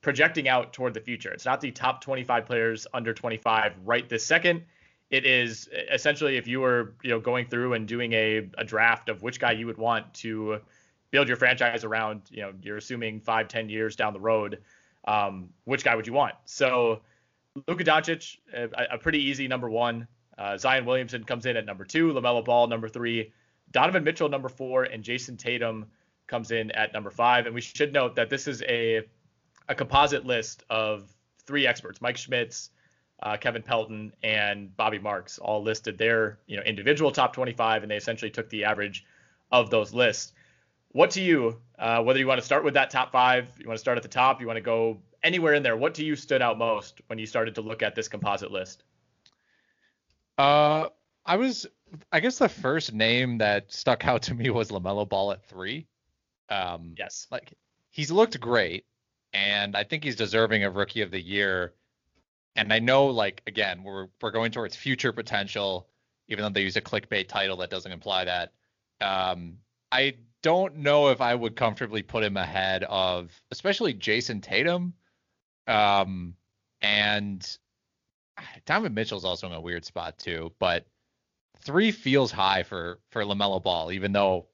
projecting 0.00 0.48
out 0.48 0.72
toward 0.72 0.94
the 0.94 1.00
future. 1.00 1.32
It's 1.32 1.44
not 1.44 1.60
the 1.60 1.70
top 1.70 2.00
25 2.00 2.46
players 2.46 2.86
under 2.94 3.12
25 3.12 3.74
right 3.84 4.08
this 4.08 4.24
second. 4.24 4.62
It 5.14 5.24
is 5.24 5.68
essentially 5.92 6.36
if 6.36 6.48
you 6.48 6.58
were 6.58 6.94
you 7.04 7.10
know 7.10 7.20
going 7.20 7.46
through 7.46 7.74
and 7.74 7.86
doing 7.86 8.12
a, 8.14 8.48
a 8.58 8.64
draft 8.64 9.08
of 9.08 9.22
which 9.22 9.38
guy 9.38 9.52
you 9.52 9.66
would 9.66 9.78
want 9.78 10.12
to 10.14 10.58
build 11.12 11.28
your 11.28 11.36
franchise 11.36 11.84
around. 11.84 12.22
You 12.30 12.42
know 12.42 12.52
you're 12.60 12.78
assuming 12.78 13.20
five 13.20 13.46
ten 13.46 13.68
years 13.68 13.94
down 13.94 14.12
the 14.12 14.18
road, 14.18 14.58
um, 15.06 15.50
which 15.66 15.84
guy 15.84 15.94
would 15.94 16.08
you 16.08 16.12
want? 16.12 16.34
So 16.46 17.02
Luka 17.68 17.84
Doncic, 17.84 18.38
a, 18.52 18.94
a 18.94 18.98
pretty 18.98 19.22
easy 19.22 19.46
number 19.46 19.70
one. 19.70 20.08
Uh, 20.36 20.56
Zion 20.56 20.84
Williamson 20.84 21.22
comes 21.22 21.46
in 21.46 21.56
at 21.56 21.64
number 21.64 21.84
two, 21.84 22.12
LaMelo 22.12 22.44
Ball 22.44 22.66
number 22.66 22.88
three, 22.88 23.32
Donovan 23.70 24.02
Mitchell 24.02 24.28
number 24.28 24.48
four, 24.48 24.82
and 24.82 25.04
Jayson 25.04 25.36
Tatum 25.36 25.86
comes 26.26 26.50
in 26.50 26.72
at 26.72 26.92
number 26.92 27.12
five. 27.12 27.46
And 27.46 27.54
we 27.54 27.60
should 27.60 27.92
note 27.92 28.16
that 28.16 28.30
this 28.30 28.48
is 28.48 28.62
a 28.62 29.02
a 29.68 29.76
composite 29.76 30.26
list 30.26 30.64
of 30.68 31.08
three 31.46 31.68
experts: 31.68 32.00
Mike 32.00 32.16
Schmitz, 32.16 32.70
uh, 33.22 33.36
Kevin 33.36 33.62
Pelton, 33.62 34.12
and 34.22 34.76
Bobby 34.76 34.98
Marks, 34.98 35.38
all 35.38 35.62
listed 35.62 35.98
their 35.98 36.38
you 36.46 36.56
know 36.56 36.62
individual 36.62 37.10
top 37.10 37.32
25, 37.32 37.82
and 37.82 37.90
they 37.90 37.96
essentially 37.96 38.30
took 38.30 38.48
the 38.50 38.64
average 38.64 39.04
of 39.52 39.70
those 39.70 39.94
lists. 39.94 40.32
What 40.92 41.10
to 41.12 41.20
you, 41.20 41.60
uh, 41.78 42.02
whether 42.02 42.18
you 42.18 42.26
want 42.26 42.40
to 42.40 42.44
start 42.44 42.64
with 42.64 42.74
that 42.74 42.90
top 42.90 43.10
five, 43.10 43.48
you 43.58 43.66
want 43.66 43.76
to 43.76 43.80
start 43.80 43.96
at 43.96 44.02
the 44.02 44.08
top, 44.08 44.40
you 44.40 44.46
want 44.46 44.58
to 44.58 44.62
go 44.62 45.00
anywhere 45.24 45.54
in 45.54 45.62
there, 45.62 45.76
what 45.76 45.94
to 45.94 46.04
you 46.04 46.14
stood 46.14 46.42
out 46.42 46.58
most 46.58 47.00
when 47.06 47.18
you 47.18 47.26
started 47.26 47.54
to 47.56 47.62
look 47.62 47.82
at 47.82 47.96
this 47.96 48.06
composite 48.06 48.52
list? 48.52 48.84
Uh, 50.38 50.88
I 51.24 51.36
was, 51.36 51.66
I 52.12 52.20
guess 52.20 52.38
the 52.38 52.48
first 52.48 52.92
name 52.92 53.38
that 53.38 53.72
stuck 53.72 54.06
out 54.06 54.22
to 54.22 54.34
me 54.34 54.50
was 54.50 54.70
Lamelo 54.70 55.08
Ball 55.08 55.32
at 55.32 55.44
three. 55.48 55.86
Um, 56.50 56.94
yes, 56.96 57.26
like 57.30 57.54
he's 57.90 58.10
looked 58.10 58.38
great, 58.38 58.84
and 59.32 59.74
I 59.74 59.82
think 59.84 60.04
he's 60.04 60.16
deserving 60.16 60.64
of 60.64 60.76
Rookie 60.76 61.00
of 61.00 61.10
the 61.10 61.20
Year. 61.20 61.72
And 62.56 62.72
I 62.72 62.78
know, 62.78 63.06
like 63.06 63.42
again, 63.46 63.82
we're 63.82 64.08
we're 64.20 64.30
going 64.30 64.52
towards 64.52 64.76
future 64.76 65.12
potential, 65.12 65.88
even 66.28 66.44
though 66.44 66.50
they 66.50 66.62
use 66.62 66.76
a 66.76 66.82
clickbait 66.82 67.28
title 67.28 67.56
that 67.58 67.70
doesn't 67.70 67.90
imply 67.92 68.24
that. 68.24 68.52
Um, 69.00 69.58
I 69.90 70.14
don't 70.42 70.76
know 70.76 71.08
if 71.08 71.20
I 71.20 71.34
would 71.34 71.56
comfortably 71.56 72.02
put 72.02 72.22
him 72.22 72.36
ahead 72.36 72.84
of, 72.84 73.32
especially 73.50 73.94
Jayson 73.94 74.40
Tatum. 74.40 74.94
Um, 75.66 76.34
and 76.82 77.58
Donovan 78.66 78.94
Mitchell's 78.94 79.24
also 79.24 79.46
in 79.46 79.52
a 79.52 79.60
weird 79.60 79.84
spot 79.84 80.18
too, 80.18 80.52
but 80.58 80.86
three 81.60 81.90
feels 81.90 82.30
high 82.30 82.62
for 82.62 83.00
for 83.10 83.22
Lamelo 83.24 83.62
Ball, 83.62 83.92
even 83.92 84.12
though 84.12 84.46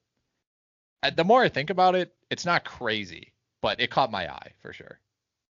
uh, 1.03 1.09
the 1.09 1.23
more 1.23 1.43
I 1.43 1.49
think 1.49 1.69
about 1.69 1.95
it, 1.95 2.13
it's 2.29 2.45
not 2.45 2.63
crazy, 2.63 3.33
but 3.61 3.79
it 3.79 3.89
caught 3.89 4.11
my 4.11 4.31
eye 4.31 4.53
for 4.61 4.73
sure. 4.73 4.99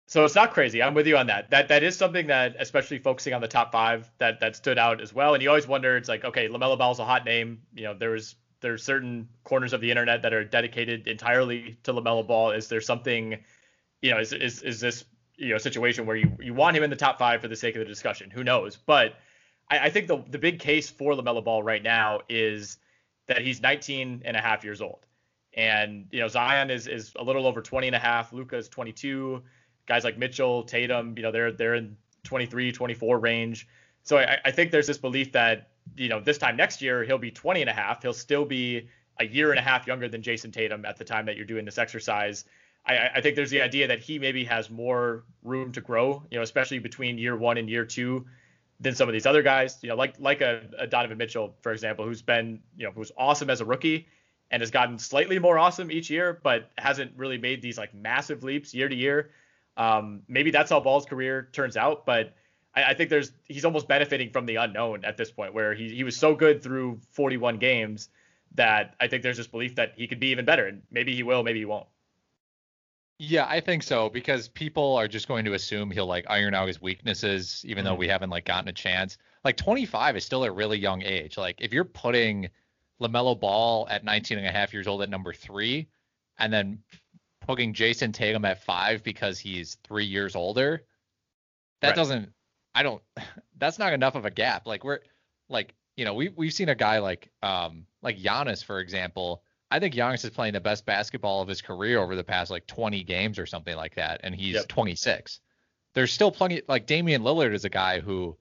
So 0.06 0.26
it's 0.26 0.36
not 0.36 0.54
crazy. 0.54 0.84
I'm 0.84 0.94
with 0.94 1.08
you 1.08 1.18
on 1.18 1.28
that. 1.28 1.50
That 1.50 1.70
that 1.70 1.82
is 1.84 1.96
something 1.96 2.28
that, 2.28 2.56
especially 2.60 3.00
focusing 3.00 3.34
on 3.34 3.42
the 3.42 3.48
top 3.48 3.72
five, 3.72 4.12
that 4.18 4.40
that 4.42 4.56
stood 4.56 4.78
out 4.78 5.02
as 5.02 5.14
well. 5.14 5.34
And 5.34 5.42
you 5.42 5.50
always 5.50 5.68
wonder, 5.68 5.96
it's 5.98 6.10
like, 6.10 6.26
okay, 6.26 6.48
Lamelo 6.50 6.78
Ball's 6.78 7.00
a 7.00 7.06
hot 7.06 7.26
name. 7.26 7.62
You 7.74 7.86
know, 7.86 7.94
there's 7.94 8.36
there's 8.62 8.84
certain 8.84 9.28
corners 9.44 9.74
of 9.74 9.82
the 9.82 9.90
internet 9.90 10.22
that 10.22 10.34
are 10.34 10.44
dedicated 10.44 11.08
entirely 11.08 11.78
to 11.84 11.94
Lamelo 11.94 12.26
Ball. 12.26 12.52
Is 12.52 12.68
there 12.68 12.82
something, 12.82 13.38
you 14.02 14.12
know, 14.12 14.20
is 14.20 14.34
is 14.34 14.62
is 14.62 14.80
this 14.80 15.06
you 15.38 15.50
know 15.50 15.58
situation 15.58 16.06
where 16.06 16.16
you 16.16 16.32
you 16.40 16.54
want 16.54 16.76
him 16.76 16.84
in 16.84 16.90
the 16.90 16.96
top 16.96 17.18
five 17.18 17.42
for 17.42 17.48
the 17.48 17.56
sake 17.56 17.76
of 17.76 17.80
the 17.80 17.86
discussion. 17.86 18.30
Who 18.30 18.44
knows? 18.44 18.78
But 18.78 19.16
I, 19.70 19.80
I 19.80 19.90
think 19.90 20.08
the 20.08 20.24
the 20.30 20.38
big 20.38 20.60
case 20.60 20.90
for 20.90 21.14
LaMelo 21.14 21.44
Ball 21.44 21.64
right 21.64 21.84
now 21.84 22.22
is 22.30 22.78
that 23.28 23.42
he's 23.42 23.62
19 23.62 24.24
and 24.26 24.38
a 24.38 24.42
half 24.42 24.64
years 24.64 24.82
old. 24.82 25.06
And 25.56 26.08
you 26.12 26.20
know 26.20 26.28
Zion 26.28 26.70
is 26.70 26.88
is 26.88 27.14
a 27.18 27.24
little 27.24 27.46
over 27.46 27.62
20 27.62 27.88
and 27.88 27.96
a 27.96 28.00
half. 28.00 28.34
Luka 28.34 28.58
is 28.58 28.70
22. 28.70 29.44
Guys 29.86 30.04
like 30.04 30.18
Mitchell, 30.18 30.64
Tatum, 30.64 31.14
you 31.18 31.24
know 31.24 31.32
they're 31.32 31.52
they're 31.52 31.76
in 31.76 31.98
23, 32.24 32.72
24 32.72 33.20
range. 33.20 33.68
So 34.04 34.18
I, 34.18 34.40
I 34.46 34.52
think 34.52 34.72
there's 34.72 34.88
this 34.88 34.98
belief 34.98 35.32
that 35.34 35.70
you 35.96 36.10
know 36.10 36.20
this 36.20 36.38
time 36.38 36.56
next 36.56 36.82
year 36.82 37.04
he'll 37.04 37.18
be 37.18 37.32
20 37.32 37.62
and 37.62 37.70
a 37.70 37.74
half. 37.74 38.02
He'll 38.02 38.14
still 38.14 38.46
be 38.46 38.90
a 39.20 39.26
year 39.26 39.52
and 39.52 39.60
a 39.60 39.62
half 39.62 39.86
younger 39.86 40.08
than 40.08 40.22
Jayson 40.22 40.52
Tatum 40.52 40.86
at 40.86 40.98
the 40.98 41.04
time 41.04 41.26
that 41.26 41.36
you're 41.36 41.46
doing 41.46 41.66
this 41.66 41.78
exercise. 41.78 42.46
I, 42.86 43.10
I 43.16 43.22
think 43.22 43.36
there's 43.36 43.52
the 43.52 43.62
idea 43.62 43.88
that 43.88 44.00
he 44.00 44.20
maybe 44.20 44.44
has 44.46 44.70
more 44.70 45.24
room 45.44 45.72
to 45.74 45.82
grow, 45.82 46.24
you 46.30 46.38
know, 46.38 46.44
especially 46.44 46.80
between 46.80 47.18
year 47.18 47.36
one 47.36 47.58
and 47.58 47.70
year 47.70 47.86
two 47.86 48.26
than 48.80 48.96
some 48.96 49.08
of 49.08 49.14
these 49.14 49.26
other 49.26 49.42
guys. 49.42 49.78
You 49.82 49.90
know, 49.90 49.96
like 49.96 50.16
like 50.20 50.42
a, 50.42 50.64
a 50.78 50.88
Donovan 50.88 51.18
Mitchell, 51.18 51.56
for 51.62 51.72
example, 51.72 52.06
who's 52.06 52.22
been 52.22 52.62
you 52.78 52.86
know 52.86 52.92
who's 52.92 53.12
awesome 53.18 53.50
as 53.50 53.62
a 53.62 53.66
rookie 53.66 54.08
and 54.52 54.62
has 54.62 54.72
gotten 54.72 55.00
slightly 55.00 55.40
more 55.40 55.58
awesome 55.58 55.92
each 55.92 56.10
year, 56.10 56.40
but 56.44 56.70
hasn't 56.78 57.12
really 57.16 57.38
made 57.38 57.62
these 57.62 57.78
like 57.78 57.94
massive 57.94 58.44
leaps 58.44 58.74
year 58.74 58.90
to 58.90 58.96
year. 58.96 59.32
Um, 59.78 60.22
maybe 60.28 60.52
that's 60.52 60.70
how 60.70 60.80
Ball's 60.80 61.06
career 61.06 61.50
turns 61.52 61.78
out, 61.78 62.06
but 62.06 62.36
I, 62.76 62.84
I, 62.84 62.94
think 62.94 63.10
there's 63.10 63.32
he's 63.48 63.66
almost 63.66 63.88
benefiting 63.88 64.30
from 64.30 64.46
the 64.46 64.58
unknown 64.58 65.04
at 65.04 65.18
this 65.18 65.32
point, 65.32 65.54
where 65.54 65.74
he 65.74 65.90
he 65.90 66.04
was 66.04 66.16
so 66.16 66.36
good 66.36 66.62
through 66.62 67.00
41 67.12 67.58
games 67.58 68.10
that 68.56 68.96
I 69.00 69.08
think 69.08 69.24
there's 69.24 69.38
this 69.38 69.48
belief 69.48 69.76
that 69.76 69.94
he 69.96 70.08
could 70.08 70.20
be 70.20 70.28
even 70.28 70.46
better, 70.46 70.68
and 70.68 70.84
maybe 70.92 71.16
he 71.16 71.24
will, 71.24 71.44
maybe 71.44 71.60
he 71.60 71.66
won't. 71.66 71.88
Yeah, 73.20 73.46
I 73.48 73.60
think 73.62 73.84
so 73.84 74.10
because 74.10 74.48
people 74.48 74.96
are 74.96 75.08
just 75.08 75.28
going 75.28 75.46
to 75.46 75.54
assume 75.54 75.92
he'll 75.92 76.08
like 76.08 76.26
iron 76.30 76.54
out 76.54 76.68
his 76.68 76.82
weaknesses, 76.82 77.64
even 77.66 77.84
mm-hmm. 77.84 77.94
though 77.94 77.98
we 77.98 78.08
haven't 78.08 78.30
like 78.30 78.46
gotten 78.46 78.68
a 78.68 78.74
chance. 78.74 79.18
Like 79.44 79.58
25 79.58 80.18
is 80.18 80.26
still 80.26 80.44
a 80.44 80.52
really 80.52 80.78
young 80.78 81.02
age. 81.02 81.38
Like 81.38 81.62
if 81.62 81.74
you're 81.74 81.84
putting 81.84 82.50
LaMelo 83.02 83.40
Ball 83.40 83.88
at 83.90 84.04
19 84.04 84.38
and 84.38 84.48
a 84.48 84.52
half 84.52 84.74
years 84.74 84.88
old 84.88 85.02
at 85.02 85.10
number 85.10 85.34
three, 85.34 85.88
and 86.40 86.52
then 86.52 86.80
putting 87.44 87.74
Jayson 87.74 88.12
Tatum 88.14 88.46
at 88.46 88.64
five 88.64 89.04
because 89.04 89.40
he's 89.40 89.78
three 89.84 90.06
years 90.06 90.36
older, 90.36 90.84
that 91.82 91.90
right. 91.90 91.96
doesn't. 91.96 92.34
I 92.74 92.84
don't. 92.84 93.02
That's 93.58 93.80
not 93.80 93.94
enough 93.94 94.16
of 94.16 94.26
a 94.26 94.32
gap. 94.32 94.66
Like 94.66 94.84
we're 94.84 95.00
like 95.50 95.74
you 95.96 96.06
know 96.06 96.14
we 96.14 96.30
we've 96.30 96.54
seen 96.54 96.70
a 96.70 96.76
guy 96.76 97.00
like 97.00 97.30
um 97.42 97.86
like 98.02 98.18
Giannis 98.18 98.64
for 98.64 98.80
example. 98.80 99.44
I 99.70 99.80
think 99.80 99.96
Giannis 99.96 100.24
is 100.24 100.30
playing 100.30 100.54
the 100.54 100.62
best 100.62 100.86
basketball 100.86 101.42
of 101.42 101.48
his 101.48 101.62
career 101.62 102.00
over 102.00 102.16
the 102.16 102.24
past 102.24 102.52
like 102.52 102.68
20 102.68 103.04
games 103.04 103.40
or 103.40 103.48
something 103.48 103.76
like 103.76 103.96
that, 103.96 104.22
and 104.24 104.36
he's 104.36 104.54
yep. 104.54 104.68
26. 104.68 105.40
There's 105.96 106.12
still 106.12 106.32
plenty 106.32 106.62
like 106.68 106.86
Damian 106.86 107.24
Lillard 107.24 107.54
is 107.54 107.66
a 107.66 107.70
guy 107.70 108.00
who, 108.00 108.38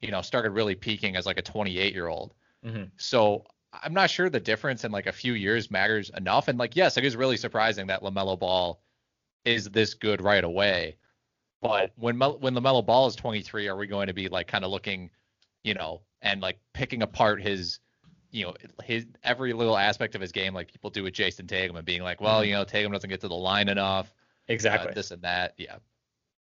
you 0.00 0.10
know, 0.10 0.20
started 0.20 0.50
really 0.50 0.74
peaking 0.74 1.16
as 1.16 1.24
like 1.24 1.38
a 1.38 1.42
28 1.42 1.94
year 1.94 2.08
old. 2.08 2.34
Mm-hmm. 2.64 2.84
So 2.96 3.44
I'm 3.82 3.94
not 3.94 4.10
sure 4.10 4.30
the 4.30 4.40
difference 4.40 4.84
in 4.84 4.92
like 4.92 5.06
a 5.06 5.12
few 5.12 5.34
years 5.34 5.70
matters 5.70 6.10
enough. 6.16 6.48
And 6.48 6.58
like, 6.58 6.76
yes, 6.76 6.96
it 6.96 7.04
is 7.04 7.16
really 7.16 7.36
surprising 7.36 7.86
that 7.88 8.02
LaMelo 8.02 8.38
Ball 8.38 8.80
is 9.44 9.68
this 9.70 9.94
good 9.94 10.20
right 10.20 10.44
away. 10.44 10.96
But 11.60 11.92
when 11.96 12.18
when 12.18 12.54
LaMelo 12.54 12.84
Ball 12.84 13.06
is 13.06 13.16
23, 13.16 13.68
are 13.68 13.76
we 13.76 13.86
going 13.86 14.08
to 14.08 14.12
be 14.12 14.28
like 14.28 14.46
kind 14.46 14.64
of 14.64 14.70
looking, 14.70 15.10
you 15.62 15.74
know, 15.74 16.02
and 16.20 16.40
like 16.40 16.58
picking 16.74 17.02
apart 17.02 17.42
his, 17.42 17.80
you 18.30 18.44
know, 18.44 18.54
his 18.84 19.06
every 19.22 19.52
little 19.52 19.76
aspect 19.76 20.14
of 20.14 20.20
his 20.20 20.30
game, 20.30 20.52
like 20.52 20.70
people 20.70 20.90
do 20.90 21.02
with 21.02 21.14
Jayson 21.14 21.46
Tatum, 21.46 21.76
and 21.76 21.86
being 21.86 22.02
like, 22.02 22.20
well, 22.20 22.40
mm-hmm. 22.40 22.48
you 22.48 22.54
know, 22.54 22.64
Tatum 22.64 22.92
doesn't 22.92 23.08
get 23.08 23.22
to 23.22 23.28
the 23.28 23.34
line 23.34 23.68
enough, 23.68 24.12
exactly, 24.48 24.90
uh, 24.90 24.94
this 24.94 25.10
and 25.10 25.22
that, 25.22 25.54
yeah. 25.56 25.76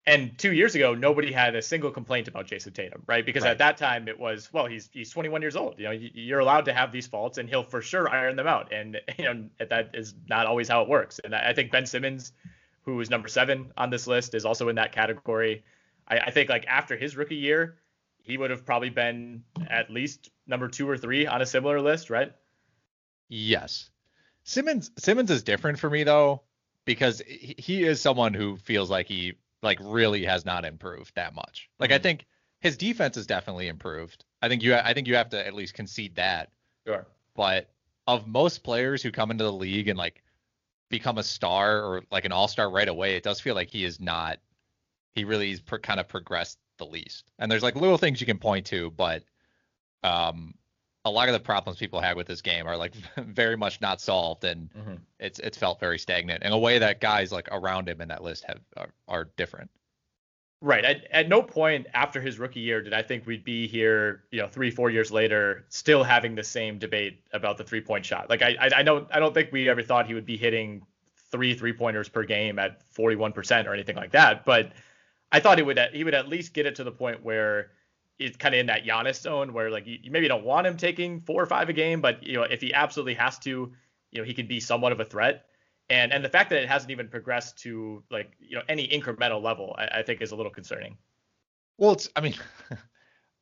And 0.07 0.37
two 0.37 0.53
years 0.53 0.73
ago, 0.73 0.95
nobody 0.95 1.33
had 1.33 1.53
a 1.53 1.61
single 1.61 1.91
complaint 1.91 2.29
about 2.29 2.47
Jayson 2.47 2.73
Tatum, 2.73 3.03
right? 3.07 3.25
Because 3.25 3.43
right. 3.43 3.51
at 3.51 3.57
that 3.57 3.75
time 3.75 4.07
it 4.07 4.17
was, 4.17 4.51
well, 4.53 4.65
he's 4.65 4.89
he's 4.93 5.09
21 5.09 5.41
years 5.41 5.57
old. 5.57 5.77
You 5.77 5.83
know, 5.83 5.91
you're 5.91 6.39
allowed 6.39 6.63
to 6.65 6.73
have 6.73 6.93
these 6.93 7.05
faults, 7.05 7.37
and 7.37 7.49
he'll 7.49 7.63
for 7.63 7.81
sure 7.81 8.09
iron 8.09 8.37
them 8.37 8.47
out. 8.47 8.71
And 8.71 9.01
you 9.19 9.25
know 9.25 9.49
that 9.59 9.91
is 9.93 10.15
not 10.29 10.47
always 10.47 10.69
how 10.69 10.81
it 10.81 10.87
works. 10.87 11.19
And 11.19 11.35
I 11.35 11.51
think 11.51 11.73
Ben 11.73 11.85
Simmons, 11.85 12.31
who 12.83 12.97
is 13.01 13.09
number 13.09 13.27
seven 13.27 13.73
on 13.75 13.89
this 13.89 14.07
list, 14.07 14.33
is 14.33 14.45
also 14.45 14.69
in 14.69 14.77
that 14.77 14.93
category. 14.93 15.65
I, 16.07 16.19
I 16.19 16.31
think 16.31 16.49
like 16.49 16.65
after 16.67 16.95
his 16.95 17.17
rookie 17.17 17.35
year, 17.35 17.75
he 18.23 18.37
would 18.37 18.49
have 18.49 18.65
probably 18.65 18.89
been 18.89 19.43
at 19.69 19.89
least 19.89 20.31
number 20.47 20.69
two 20.69 20.89
or 20.89 20.97
three 20.97 21.27
on 21.27 21.41
a 21.41 21.45
similar 21.45 21.81
list, 21.81 22.09
right? 22.09 22.31
Yes. 23.27 23.89
Simmons 24.45 24.89
Simmons 24.97 25.31
is 25.31 25.43
different 25.43 25.79
for 25.79 25.89
me 25.89 26.05
though 26.05 26.43
because 26.85 27.21
he 27.27 27.83
is 27.83 27.99
someone 27.99 28.33
who 28.33 28.55
feels 28.55 28.89
like 28.89 29.09
he 29.09 29.33
like 29.61 29.79
really 29.81 30.25
has 30.25 30.45
not 30.45 30.65
improved 30.65 31.13
that 31.15 31.33
much. 31.33 31.69
Like 31.79 31.89
mm-hmm. 31.89 31.95
I 31.95 31.99
think 31.99 32.25
his 32.59 32.77
defense 32.77 33.15
has 33.15 33.27
definitely 33.27 33.67
improved. 33.67 34.25
I 34.41 34.49
think 34.49 34.63
you 34.63 34.75
I 34.75 34.93
think 34.93 35.07
you 35.07 35.15
have 35.15 35.29
to 35.29 35.45
at 35.45 35.53
least 35.53 35.73
concede 35.73 36.15
that. 36.15 36.51
Sure. 36.85 37.05
But 37.35 37.69
of 38.07 38.27
most 38.27 38.63
players 38.63 39.03
who 39.03 39.11
come 39.11 39.31
into 39.31 39.43
the 39.43 39.51
league 39.51 39.87
and 39.87 39.97
like 39.97 40.23
become 40.89 41.17
a 41.17 41.23
star 41.23 41.83
or 41.83 42.03
like 42.11 42.25
an 42.25 42.31
all-star 42.31 42.69
right 42.69 42.87
away, 42.87 43.15
it 43.15 43.23
does 43.23 43.39
feel 43.39 43.55
like 43.55 43.69
he 43.69 43.83
is 43.83 43.99
not 43.99 44.39
he 45.13 45.23
really 45.23 45.51
is 45.51 45.61
per, 45.61 45.79
kind 45.79 45.99
of 45.99 46.07
progressed 46.07 46.59
the 46.77 46.85
least. 46.85 47.31
And 47.39 47.51
there's 47.51 47.63
like 47.63 47.75
little 47.75 47.97
things 47.97 48.21
you 48.21 48.27
can 48.27 48.37
point 48.37 48.67
to, 48.67 48.91
but 48.91 49.23
um 50.03 50.53
a 51.07 51.09
lot 51.09 51.29
of 51.29 51.33
the 51.33 51.39
problems 51.39 51.79
people 51.79 51.99
had 52.01 52.15
with 52.15 52.27
this 52.27 52.41
game 52.41 52.67
are 52.67 52.77
like 52.77 52.93
very 53.17 53.55
much 53.55 53.81
not 53.81 54.01
solved 54.01 54.43
and 54.43 54.69
mm-hmm. 54.73 54.95
it's 55.19 55.39
it's 55.39 55.57
felt 55.57 55.79
very 55.79 55.97
stagnant 55.97 56.43
in 56.43 56.51
a 56.51 56.57
way 56.57 56.79
that 56.79 57.01
guys 57.01 57.31
like 57.31 57.47
around 57.51 57.87
him 57.87 58.01
in 58.01 58.07
that 58.09 58.23
list 58.23 58.43
have 58.45 58.59
are, 58.75 58.89
are 59.07 59.29
different. 59.37 59.69
Right. 60.59 60.83
At, 60.83 61.05
at 61.11 61.29
no 61.29 61.43
point 61.43 61.85
after 61.93 62.19
his 62.19 62.39
rookie 62.39 62.61
year 62.61 62.81
did 62.81 62.93
i 62.93 63.01
think 63.01 63.25
we'd 63.25 63.43
be 63.43 63.67
here 63.67 64.23
you 64.31 64.41
know 64.41 64.47
three 64.47 64.71
four 64.71 64.89
years 64.89 65.11
later 65.11 65.65
still 65.69 66.03
having 66.03 66.35
the 66.35 66.43
same 66.43 66.79
debate 66.79 67.21
about 67.31 67.57
the 67.57 67.63
three 67.63 67.81
point 67.81 68.05
shot. 68.05 68.29
Like 68.29 68.41
i 68.41 68.55
i, 68.59 68.69
I 68.77 68.83
don't 68.83 69.07
i 69.11 69.19
don't 69.19 69.33
think 69.33 69.51
we 69.51 69.69
ever 69.69 69.83
thought 69.83 70.07
he 70.07 70.13
would 70.13 70.25
be 70.25 70.37
hitting 70.37 70.83
three 71.31 71.53
three 71.53 71.73
pointers 71.73 72.09
per 72.09 72.23
game 72.23 72.57
at 72.57 72.81
41% 72.93 73.67
or 73.67 73.73
anything 73.73 73.97
like 73.97 74.11
that 74.11 74.45
but 74.45 74.71
i 75.31 75.39
thought 75.39 75.57
he 75.57 75.63
would 75.63 75.77
he 75.91 76.03
would 76.05 76.13
at 76.13 76.29
least 76.29 76.53
get 76.53 76.65
it 76.65 76.75
to 76.75 76.85
the 76.85 76.91
point 76.91 77.21
where 77.23 77.71
it's 78.19 78.37
kind 78.37 78.55
of 78.55 78.59
in 78.59 78.65
that 78.67 78.85
Giannis 78.85 79.21
zone 79.21 79.53
where 79.53 79.69
like 79.69 79.85
you, 79.85 79.99
you, 80.01 80.11
maybe 80.11 80.27
don't 80.27 80.43
want 80.43 80.67
him 80.67 80.77
taking 80.77 81.21
four 81.21 81.41
or 81.41 81.45
five 81.45 81.69
a 81.69 81.73
game, 81.73 82.01
but 82.01 82.23
you 82.23 82.33
know 82.33 82.43
if 82.43 82.61
he 82.61 82.73
absolutely 82.73 83.13
has 83.15 83.37
to, 83.39 83.71
you 84.11 84.21
know 84.21 84.23
he 84.23 84.33
can 84.33 84.47
be 84.47 84.59
somewhat 84.59 84.91
of 84.91 84.99
a 84.99 85.05
threat. 85.05 85.45
And 85.89 86.11
and 86.11 86.23
the 86.23 86.29
fact 86.29 86.49
that 86.49 86.61
it 86.61 86.67
hasn't 86.67 86.91
even 86.91 87.07
progressed 87.07 87.59
to 87.59 88.03
like 88.09 88.31
you 88.39 88.55
know 88.55 88.63
any 88.67 88.87
incremental 88.87 89.41
level, 89.41 89.75
I, 89.77 89.99
I 89.99 90.03
think 90.03 90.21
is 90.21 90.31
a 90.31 90.35
little 90.35 90.51
concerning. 90.51 90.97
Well, 91.77 91.91
it's 91.93 92.09
I 92.15 92.21
mean, 92.21 92.35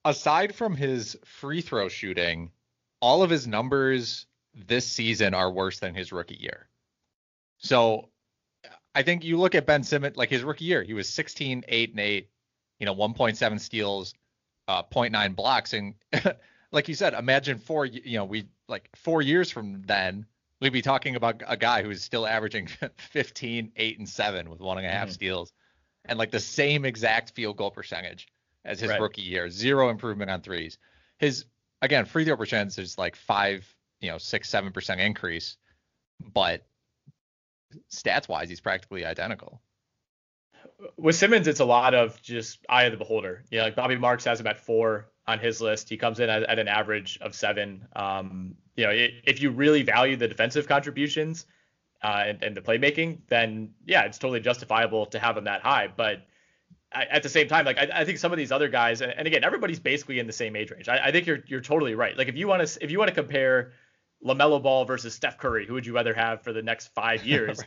aside 0.05 0.55
from 0.55 0.75
his 0.75 1.17
free 1.25 1.61
throw 1.61 1.89
shooting, 1.89 2.51
all 2.99 3.23
of 3.23 3.29
his 3.29 3.47
numbers 3.47 4.25
this 4.53 4.87
season 4.87 5.33
are 5.33 5.51
worse 5.51 5.79
than 5.79 5.95
his 5.95 6.11
rookie 6.11 6.37
year. 6.39 6.67
So 7.57 8.09
I 8.93 9.03
think 9.03 9.23
you 9.23 9.37
look 9.37 9.55
at 9.55 9.65
Ben 9.65 9.83
Simmons, 9.83 10.15
like 10.15 10.29
his 10.29 10.43
rookie 10.43 10.65
year, 10.65 10.83
he 10.83 10.93
was 10.93 11.09
16, 11.09 11.65
8, 11.67 11.89
and 11.91 11.99
8, 11.99 12.29
you 12.79 12.85
know, 12.85 12.95
1.7 12.95 13.59
steals, 13.59 14.13
uh, 14.67 14.83
0.9 14.83 15.35
blocks. 15.35 15.73
And 15.73 15.95
like 16.71 16.87
you 16.87 16.95
said, 16.95 17.13
imagine 17.13 17.57
four, 17.57 17.85
you 17.85 18.17
know, 18.17 18.25
we 18.25 18.47
like 18.67 18.89
four 18.95 19.21
years 19.21 19.51
from 19.51 19.83
then, 19.85 20.25
we'd 20.61 20.73
be 20.73 20.81
talking 20.81 21.15
about 21.15 21.41
a 21.47 21.57
guy 21.57 21.83
who's 21.83 22.01
still 22.01 22.25
averaging 22.25 22.67
15, 22.97 23.71
8, 23.75 23.99
and 23.99 24.09
7 24.09 24.49
with 24.49 24.59
one 24.59 24.77
and 24.77 24.87
a 24.87 24.89
half 24.89 25.07
mm-hmm. 25.07 25.13
steals 25.13 25.53
and 26.05 26.19
like 26.19 26.31
the 26.31 26.39
same 26.39 26.85
exact 26.85 27.31
field 27.31 27.57
goal 27.57 27.71
percentage 27.71 28.27
as 28.63 28.79
his 28.79 28.89
right. 28.89 29.01
rookie 29.01 29.21
year. 29.21 29.49
Zero 29.49 29.89
improvement 29.89 30.31
on 30.31 30.41
threes. 30.41 30.77
His, 31.19 31.45
again, 31.81 32.05
free 32.05 32.25
throw 32.25 32.37
percentage 32.37 32.77
is 32.77 32.97
like 32.97 33.15
five, 33.15 33.67
you 34.01 34.09
know, 34.09 34.17
six, 34.17 34.49
7% 34.49 34.99
increase. 34.99 35.57
But 36.33 36.65
stats 37.91 38.27
wise, 38.27 38.49
he's 38.49 38.61
practically 38.61 39.05
identical 39.05 39.61
with 40.97 41.15
Simmons, 41.15 41.47
it's 41.47 41.59
a 41.59 41.65
lot 41.65 41.93
of 41.93 42.21
just 42.21 42.59
eye 42.69 42.83
of 42.83 42.91
the 42.91 42.97
beholder. 42.97 43.43
Yeah, 43.51 43.63
like 43.63 43.75
Bobby 43.75 43.97
Marks 43.97 44.25
has 44.25 44.39
him 44.39 44.47
at 44.47 44.57
four 44.57 45.07
on 45.27 45.39
his 45.39 45.61
list. 45.61 45.89
He 45.89 45.97
comes 45.97 46.19
in 46.19 46.29
at, 46.29 46.43
at 46.43 46.59
an 46.59 46.67
average 46.67 47.17
of 47.21 47.35
seven. 47.35 47.87
Um, 47.95 48.55
you 48.75 48.85
know, 48.85 48.91
it, 48.91 49.11
if 49.23 49.41
you 49.41 49.51
really 49.51 49.83
value 49.83 50.15
the 50.15 50.27
defensive 50.27 50.67
contributions 50.67 51.45
uh, 52.03 52.23
and, 52.27 52.43
and, 52.43 52.55
the 52.55 52.61
playmaking, 52.61 53.19
then 53.27 53.73
yeah, 53.85 54.03
it's 54.03 54.17
totally 54.17 54.39
justifiable 54.39 55.07
to 55.07 55.19
have 55.19 55.37
him 55.37 55.45
that 55.45 55.61
high. 55.61 55.87
But 55.95 56.25
I, 56.91 57.05
at 57.05 57.23
the 57.23 57.29
same 57.29 57.47
time, 57.47 57.65
like 57.65 57.77
I, 57.77 57.89
I, 57.93 58.05
think 58.05 58.17
some 58.17 58.31
of 58.31 58.37
these 58.37 58.51
other 58.51 58.69
guys, 58.69 59.01
and, 59.01 59.11
and 59.11 59.27
again, 59.27 59.43
everybody's 59.43 59.79
basically 59.79 60.19
in 60.19 60.27
the 60.27 60.33
same 60.33 60.55
age 60.55 60.71
range. 60.71 60.87
I, 60.87 61.05
I 61.05 61.11
think 61.11 61.25
you're 61.25 61.39
you're 61.47 61.61
totally 61.61 61.95
right. 61.95 62.17
Like 62.17 62.27
if 62.27 62.35
you 62.35 62.47
want 62.47 62.67
to 62.67 62.83
if 62.83 62.91
you 62.91 62.99
want 62.99 63.09
to 63.09 63.15
compare 63.15 63.73
LaMelo 64.23 64.61
Ball 64.61 64.85
versus 64.85 65.13
Steph 65.13 65.37
Curry, 65.37 65.65
who 65.65 65.73
would 65.73 65.85
you 65.85 65.95
rather 65.95 66.13
have 66.13 66.41
for 66.43 66.53
the 66.53 66.61
next 66.61 66.87
five 66.93 67.25
years? 67.25 67.59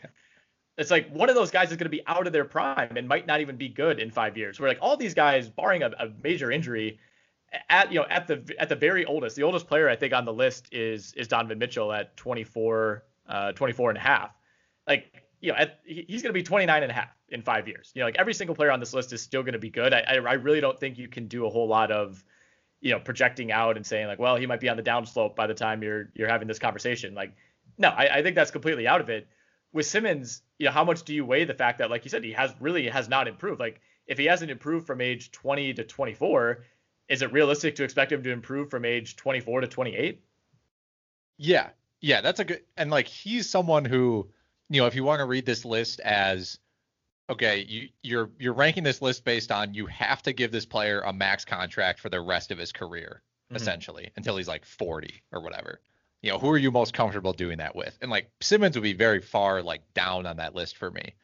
It's 0.79 0.93
like 0.93 1.11
one 1.11 1.29
of 1.29 1.35
those 1.35 1.51
guys 1.51 1.71
is 1.71 1.77
going 1.77 1.87
to 1.87 1.91
be 1.91 2.07
out 2.07 2.27
of 2.27 2.33
their 2.33 2.45
prime 2.45 2.97
and 2.97 3.09
might 3.09 3.27
not 3.27 3.41
even 3.41 3.57
be 3.57 3.69
good 3.69 3.99
in 3.99 4.11
five 4.11 4.37
years. 4.37 4.61
Where 4.61 4.69
like 4.69 4.79
all 4.81 4.97
these 4.97 5.13
guys, 5.13 5.49
barring 5.49 5.83
a, 5.83 5.91
a, 5.99 6.09
major 6.23 6.53
injury, 6.53 7.01
at 7.69 7.93
you 7.93 7.99
know 7.99 8.07
at 8.09 8.29
the 8.29 8.55
at 8.59 8.69
the 8.69 8.77
very 8.77 9.05
oldest, 9.05 9.35
the 9.35 9.43
oldest 9.43 9.67
player 9.67 9.89
I 9.89 9.97
think 9.97 10.15
on 10.15 10.25
the 10.25 10.33
list 10.33 10.69
is 10.73 11.13
is 11.15 11.27
Donovan 11.27 11.59
Mitchell 11.59 11.93
at 11.93 12.17
24, 12.17 13.03
uh, 13.29 13.53
24 13.53 13.91
and 13.91 13.99
a 13.99 14.01
half. 14.01 14.31
Like 14.87 15.13
you 15.41 15.51
know, 15.53 15.59
at, 15.59 15.81
he's 15.85 16.23
going 16.23 16.31
to 16.31 16.39
be 16.39 16.43
29 16.43 16.83
and 16.83 16.91
a 16.91 16.95
half 16.95 17.11
in 17.29 17.43
five 17.43 17.67
years. 17.67 17.91
You 17.95 18.01
know, 18.01 18.07
like 18.07 18.19
every 18.19 18.35
single 18.35 18.55
player 18.55 18.71
on 18.71 18.81
this 18.81 18.95
list 18.95 19.13
is 19.13 19.21
still 19.21 19.43
going 19.43 19.55
to 19.55 19.59
be 19.59 19.71
good. 19.71 19.93
I, 19.93 20.01
I 20.01 20.35
really 20.35 20.61
don't 20.61 20.79
think 20.79 20.99
you 20.99 21.09
can 21.09 21.27
do 21.27 21.47
a 21.47 21.51
whole 21.51 21.69
lot 21.69 21.91
of, 21.91 22.25
you 22.81 22.93
know, 22.93 22.99
projecting 22.99 23.53
out 23.53 23.77
and 23.77 23.87
saying 23.87 24.07
like, 24.07 24.19
well, 24.19 24.37
he 24.37 24.47
might 24.47 24.61
be 24.61 24.69
on 24.69 24.77
the 24.77 24.83
downslope 24.83 25.35
by 25.37 25.47
the 25.47 25.55
time 25.55 25.83
you're 25.83 26.11
you're 26.15 26.29
having 26.29 26.49
this 26.49 26.59
conversation. 26.59 27.15
Like, 27.15 27.35
no, 27.79 27.89
I, 27.89 28.19
I 28.19 28.23
think 28.23 28.37
that's 28.37 28.51
completely 28.51 28.87
out 28.87 29.01
of 29.01 29.11
it. 29.11 29.29
With 29.79 29.87
Simmons, 29.87 30.43
you 30.59 30.67
know, 30.67 30.73
how 30.73 30.83
much 30.83 31.05
do 31.05 31.15
you 31.15 31.25
weigh 31.25 31.45
the 31.45 31.55
fact 31.55 31.79
that, 31.79 31.89
like 31.89 32.03
you 32.05 32.11
said, 32.11 32.25
he 32.25 32.33
has 32.33 32.53
really 32.59 32.89
has 32.89 33.09
not 33.09 33.29
improved. 33.29 33.61
Like, 33.61 33.81
if 34.09 34.19
he 34.19 34.25
hasn't 34.25 34.51
improved 34.51 34.89
from 34.89 35.01
age 35.01 35.31
20 35.31 35.75
to 35.75 35.85
24, 35.85 36.65
is 37.09 37.23
it 37.23 37.33
realistic 37.33 37.77
to 37.77 37.85
expect 37.85 38.11
him 38.11 38.25
to 38.25 38.33
improve 38.33 38.71
from 38.71 38.85
age 38.85 39.15
24 39.15 39.61
to 39.61 39.69
28? 39.69 40.21
Yeah, 41.37 41.69
yeah, 42.01 42.23
that's 42.23 42.41
a 42.41 42.45
good 42.45 42.63
and 42.77 42.91
like 42.91 43.07
he's 43.07 43.49
someone 43.49 43.85
who, 43.85 44.29
you 44.69 44.81
know, 44.81 44.89
if 44.89 44.97
you 44.97 45.05
want 45.05 45.21
to 45.21 45.27
read 45.27 45.47
this 45.47 45.65
list 45.65 46.01
as 46.01 46.59
okay, 47.31 47.65
you 47.69 47.91
you're 48.03 48.31
you're 48.37 48.55
ranking 48.55 48.83
this 48.83 49.01
list 49.01 49.25
based 49.25 49.53
on 49.53 49.75
you 49.75 49.87
have 49.87 50.23
to 50.23 50.33
give 50.33 50.51
this 50.51 50.67
player 50.67 51.03
a 51.03 51.13
max 51.13 51.45
contract 51.45 52.01
for 52.01 52.09
the 52.09 52.21
rest 52.21 52.51
of 52.51 52.59
his 52.59 52.73
career, 52.73 53.23
mm-hmm. 53.47 53.55
essentially, 53.55 54.11
until 54.17 54.39
he's 54.39 54.49
like 54.49 54.65
40 54.65 55.23
or 55.31 55.41
whatever. 55.41 55.81
You 56.23 56.33
know, 56.33 56.39
who 56.39 56.51
are 56.51 56.59
you 56.59 56.71
most 56.71 56.95
comfortable 56.95 57.33
doing 57.33 57.59
that 57.59 57.77
with? 57.77 57.97
And 58.03 58.11
like 58.11 58.31
Simmons 58.41 58.77
would 58.77 58.83
be 58.83 58.93
very 58.93 59.21
far 59.21 59.63
like 59.63 59.83
down 59.95 60.27
on 60.27 60.39
that 60.39 60.55
list 60.55 60.77
for 60.77 60.91
me. 60.91 61.15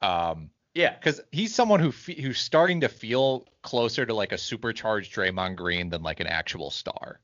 Um, 0.00 0.50
yeah, 0.74 0.94
because 0.94 1.20
he's 1.30 1.54
someone 1.54 1.78
who 1.78 1.92
fe- 1.92 2.20
who's 2.20 2.38
starting 2.38 2.80
to 2.80 2.88
feel 2.88 3.46
closer 3.62 4.04
to 4.04 4.12
like 4.12 4.32
a 4.32 4.38
supercharged 4.38 5.14
Draymond 5.14 5.56
Green 5.56 5.88
than 5.88 6.02
like 6.02 6.18
an 6.18 6.26
actual 6.26 6.70
star. 6.70 7.20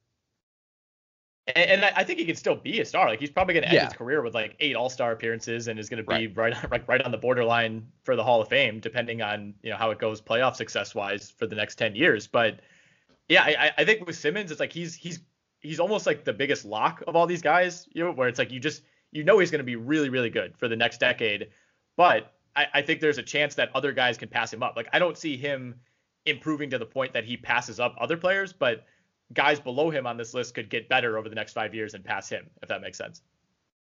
And, 1.57 1.85
I 1.85 2.05
think 2.05 2.21
he 2.21 2.25
can 2.25 2.37
still 2.37 2.55
be 2.55 2.81
a 2.81 2.85
star. 2.85 3.09
Like 3.09 3.19
he's 3.19 3.31
probably 3.31 3.55
going 3.55 3.63
to 3.63 3.69
end 3.71 3.75
yeah. 3.75 3.85
his 3.87 3.95
career 3.95 4.23
with 4.23 4.35
like 4.35 4.55
eight 4.61 4.77
All 4.77 4.89
Star 4.89 5.11
appearances, 5.11 5.67
and 5.67 5.81
is 5.81 5.89
going 5.89 6.05
to 6.05 6.09
be 6.09 6.29
right. 6.29 6.71
right 6.71 6.89
right 6.89 7.03
on 7.03 7.11
the 7.11 7.19
borderline 7.19 7.89
for 8.05 8.15
the 8.15 8.23
Hall 8.23 8.41
of 8.41 8.49
Fame, 8.49 8.79
depending 8.79 9.21
on 9.21 9.55
you 9.63 9.71
know 9.71 9.77
how 9.77 9.91
it 9.91 9.99
goes 9.99 10.21
playoff 10.21 10.55
success 10.55 10.95
wise 10.95 11.33
for 11.37 11.49
the 11.49 11.57
next 11.57 11.75
ten 11.75 11.97
years. 11.97 12.29
But 12.29 12.61
yeah, 13.29 13.43
I, 13.43 13.73
I 13.79 13.85
think 13.85 14.07
with 14.07 14.17
Simmons, 14.17 14.53
it's 14.53 14.61
like 14.61 14.73
he's 14.73 14.95
he's 14.95 15.21
he's 15.61 15.81
almost 15.81 16.07
like 16.07 16.25
the 16.25 16.33
biggest 16.33 16.65
lock 16.65 17.03
of 17.07 17.17
all 17.17 17.27
these 17.27 17.43
guys. 17.43 17.89
You 17.93 18.05
know, 18.05 18.13
where 18.13 18.29
it's 18.29 18.39
like 18.39 18.51
you 18.51 18.61
just 18.61 18.83
you 19.13 19.25
know 19.25 19.39
he's 19.39 19.51
going 19.51 19.61
to 19.61 19.65
be 19.65 19.77
really 19.77 20.09
really 20.09 20.31
good 20.31 20.55
for 20.59 20.69
the 20.69 20.77
next 20.77 20.99
decade, 20.99 21.49
but 21.97 22.33
I, 22.57 22.67
I 22.75 22.83
think 22.83 23.01
there's 23.01 23.19
a 23.19 23.23
chance 23.23 23.55
that 23.57 23.71
other 23.75 23.93
guys 23.93 24.19
can 24.19 24.29
pass 24.29 24.53
him 24.53 24.63
up. 24.63 24.75
Like 24.77 24.89
I 24.93 24.99
don't 24.99 25.17
see 25.17 25.37
him 25.37 25.77
improving 26.27 26.71
to 26.71 26.79
the 26.79 26.87
point 26.87 27.13
that 27.13 27.25
he 27.25 27.37
passes 27.37 27.81
up 27.81 27.95
other 27.99 28.17
players, 28.17 28.53
but 28.53 28.85
guys 29.33 29.61
below 29.61 29.91
him 29.91 30.07
on 30.07 30.17
this 30.17 30.35
list 30.35 30.55
could 30.55 30.69
get 30.69 30.89
better 30.89 31.17
over 31.17 31.29
the 31.29 31.35
next 31.35 31.53
five 31.53 31.75
years 31.75 31.95
and 31.95 32.05
pass 32.05 32.29
him, 32.29 32.51
if 32.63 32.69
that 32.69 32.81
makes 32.81 32.99
sense. 32.99 33.23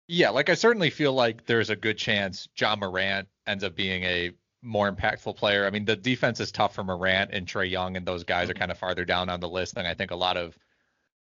Yeah, 0.08 0.30
like 0.30 0.48
I 0.48 0.54
certainly 0.54 0.90
feel 0.90 1.12
like 1.12 1.46
there's 1.46 1.70
a 1.70 1.76
good 1.76 1.98
chance 1.98 2.48
Ja 2.56 2.74
Morant 2.76 3.28
ends 3.46 3.62
up 3.62 3.76
being 3.76 4.02
a 4.04 4.32
more 4.62 4.90
impactful 4.90 5.36
player. 5.36 5.66
I 5.66 5.70
mean, 5.70 5.84
the 5.84 5.96
defense 5.96 6.40
is 6.40 6.50
tough 6.50 6.74
for 6.74 6.82
Morant 6.82 7.30
and 7.32 7.46
Trae 7.46 7.70
Young, 7.70 7.96
and 7.96 8.06
those 8.06 8.24
guys 8.24 8.44
mm-hmm. 8.44 8.52
are 8.52 8.58
kind 8.58 8.70
of 8.70 8.78
farther 8.78 9.04
down 9.04 9.28
on 9.28 9.40
the 9.40 9.48
list 9.48 9.74
than 9.74 9.86
I 9.86 9.94
think 9.94 10.10
a 10.10 10.16
lot 10.16 10.36
of 10.36 10.58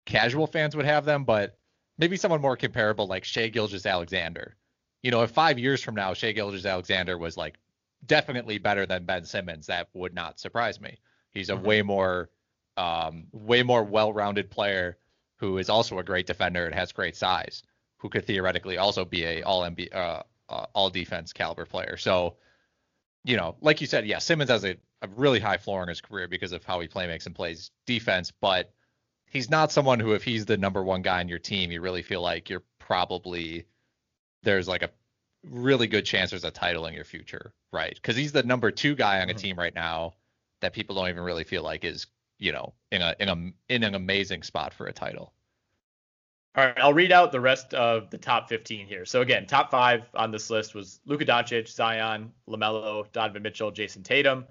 casual 0.06 0.46
fans 0.46 0.76
would 0.76 0.86
have 0.86 1.04
them. 1.04 1.24
But 1.24 1.58
maybe 1.98 2.16
someone 2.16 2.40
more 2.40 2.56
comparable 2.56 3.06
like 3.06 3.24
Shai 3.24 3.48
Gilgeous-Alexander 3.48 4.56
you 5.02 5.10
know, 5.10 5.22
if 5.22 5.30
five 5.30 5.58
years 5.58 5.82
from 5.82 5.94
now 5.94 6.14
Shai 6.14 6.32
Gilgeous-Alexander 6.32 7.18
was 7.18 7.36
like 7.36 7.58
definitely 8.06 8.58
better 8.58 8.86
than 8.86 9.04
Ben 9.04 9.24
Simmons, 9.24 9.66
that 9.66 9.88
would 9.94 10.14
not 10.14 10.38
surprise 10.38 10.80
me. 10.80 10.98
He's 11.30 11.50
a 11.50 11.54
mm-hmm. 11.54 11.64
way 11.64 11.82
more, 11.82 12.30
um, 12.76 13.26
way 13.32 13.62
more 13.62 13.82
well-rounded 13.82 14.50
player 14.50 14.98
who 15.36 15.58
is 15.58 15.68
also 15.68 15.98
a 15.98 16.04
great 16.04 16.26
defender 16.26 16.64
and 16.66 16.74
has 16.74 16.92
great 16.92 17.16
size, 17.16 17.64
who 17.96 18.08
could 18.08 18.26
theoretically 18.26 18.78
also 18.78 19.04
be 19.04 19.24
a 19.24 19.42
all 19.42 19.62
MB, 19.62 19.94
uh, 19.94 20.22
uh, 20.48 20.66
all 20.72 20.88
defense 20.88 21.32
caliber 21.32 21.64
player. 21.64 21.96
So, 21.96 22.36
you 23.24 23.36
know, 23.36 23.56
like 23.60 23.80
you 23.80 23.86
said, 23.86 24.06
yeah, 24.06 24.18
Simmons 24.18 24.50
has 24.50 24.64
a, 24.64 24.76
a 25.02 25.08
really 25.16 25.40
high 25.40 25.56
floor 25.56 25.82
in 25.82 25.88
his 25.88 26.00
career 26.00 26.28
because 26.28 26.52
of 26.52 26.62
how 26.64 26.78
he 26.78 26.86
play 26.86 27.08
makes 27.08 27.26
and 27.26 27.34
plays 27.34 27.72
defense, 27.86 28.32
but 28.40 28.72
he's 29.32 29.50
not 29.50 29.72
someone 29.72 29.98
who, 29.98 30.12
if 30.12 30.22
he's 30.22 30.44
the 30.44 30.58
number 30.58 30.84
one 30.84 31.00
guy 31.00 31.20
on 31.20 31.28
your 31.28 31.38
team, 31.38 31.72
you 31.72 31.80
really 31.80 32.02
feel 32.02 32.20
like 32.20 32.50
you're 32.50 32.62
probably 32.78 33.64
there's 34.42 34.68
like 34.68 34.82
a 34.82 34.90
really 35.48 35.86
good 35.86 36.04
chance 36.04 36.30
there's 36.30 36.44
a 36.44 36.50
title 36.50 36.86
in 36.86 36.94
your 36.94 37.04
future, 37.04 37.54
right? 37.72 37.94
Because 37.94 38.14
he's 38.14 38.32
the 38.32 38.42
number 38.42 38.70
two 38.70 38.94
guy 38.94 39.20
on 39.20 39.30
a 39.30 39.32
mm-hmm. 39.32 39.38
team 39.38 39.58
right 39.58 39.74
now 39.74 40.12
that 40.60 40.74
people 40.74 40.94
don't 40.94 41.08
even 41.08 41.22
really 41.22 41.44
feel 41.44 41.62
like 41.62 41.84
is, 41.84 42.06
you 42.38 42.52
know, 42.52 42.74
in 42.90 43.00
a 43.00 43.16
in 43.18 43.28
a 43.28 43.52
in 43.72 43.82
an 43.82 43.94
amazing 43.94 44.42
spot 44.42 44.74
for 44.74 44.86
a 44.86 44.92
title. 44.92 45.32
All 46.54 46.66
right, 46.66 46.78
I'll 46.78 46.92
read 46.92 47.12
out 47.12 47.32
the 47.32 47.40
rest 47.40 47.72
of 47.72 48.10
the 48.10 48.18
top 48.18 48.50
15 48.50 48.86
here. 48.86 49.06
So 49.06 49.22
again, 49.22 49.46
top 49.46 49.70
five 49.70 50.02
on 50.14 50.30
this 50.30 50.50
list 50.50 50.74
was 50.74 51.00
Luka 51.06 51.24
Doncic, 51.24 51.66
Zion, 51.66 52.30
LaMelo, 52.46 53.10
Donovan 53.12 53.42
Mitchell, 53.42 53.72
Jayson 53.72 54.02
Tatum. 54.02 54.44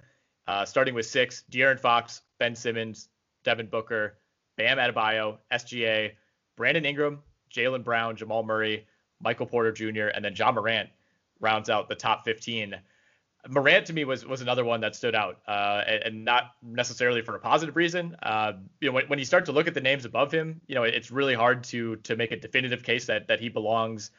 Uh, 0.48 0.66
starting 0.66 0.96
with 0.96 1.06
six, 1.06 1.44
De'Aaron 1.52 1.80
Fox, 1.80 2.24
Ben 2.40 2.56
Simmons, 2.56 3.10
Devin 3.44 3.68
Booker, 3.68 4.18
Bam 4.62 4.78
Adebayo, 4.78 5.38
SGA, 5.52 6.12
Brandon 6.56 6.86
Ingram, 6.86 7.20
Jaylen 7.52 7.84
Brown, 7.84 8.16
Jamal 8.16 8.44
Murray, 8.44 8.86
Michael 9.20 9.48
Porter 9.48 9.72
Jr., 9.72 10.10
and 10.14 10.24
then 10.24 10.36
Ja 10.36 10.52
Morant 10.52 10.88
rounds 11.40 11.68
out 11.68 11.90
the 11.90 11.96
top 11.96 12.24
15. 12.26 12.76
Morant 13.50 13.88
to 13.88 13.94
me 13.94 14.06
was 14.06 14.24
was 14.24 14.42
another 14.42 14.64
one 14.64 14.82
that 14.82 14.96
stood 14.96 15.16
out, 15.16 15.40
uh, 15.48 15.82
and, 15.88 16.04
and, 16.04 16.26
not 16.26 16.52
necessarily 16.62 17.24
for 17.24 17.36
a 17.36 17.40
positive 17.40 17.76
reason. 17.76 18.16
Uh, 18.22 18.54
you 18.80 18.88
know, 18.88 18.94
when, 18.94 19.08
when 19.08 19.18
you 19.18 19.26
start 19.26 19.46
to 19.46 19.52
look 19.52 19.68
at 19.68 19.74
the 19.74 19.82
names 19.82 20.06
above 20.06 20.32
him, 20.32 20.62
you 20.68 20.76
know, 20.76 20.84
it's 20.84 21.10
really 21.10 21.34
hard 21.34 21.64
to 21.64 21.96
to 21.96 22.16
make 22.16 22.32
a 22.32 22.38
definitive 22.38 22.84
case 22.84 23.08
that 23.08 23.30
that 23.30 23.40
he 23.40 23.50
belongs 23.50 24.12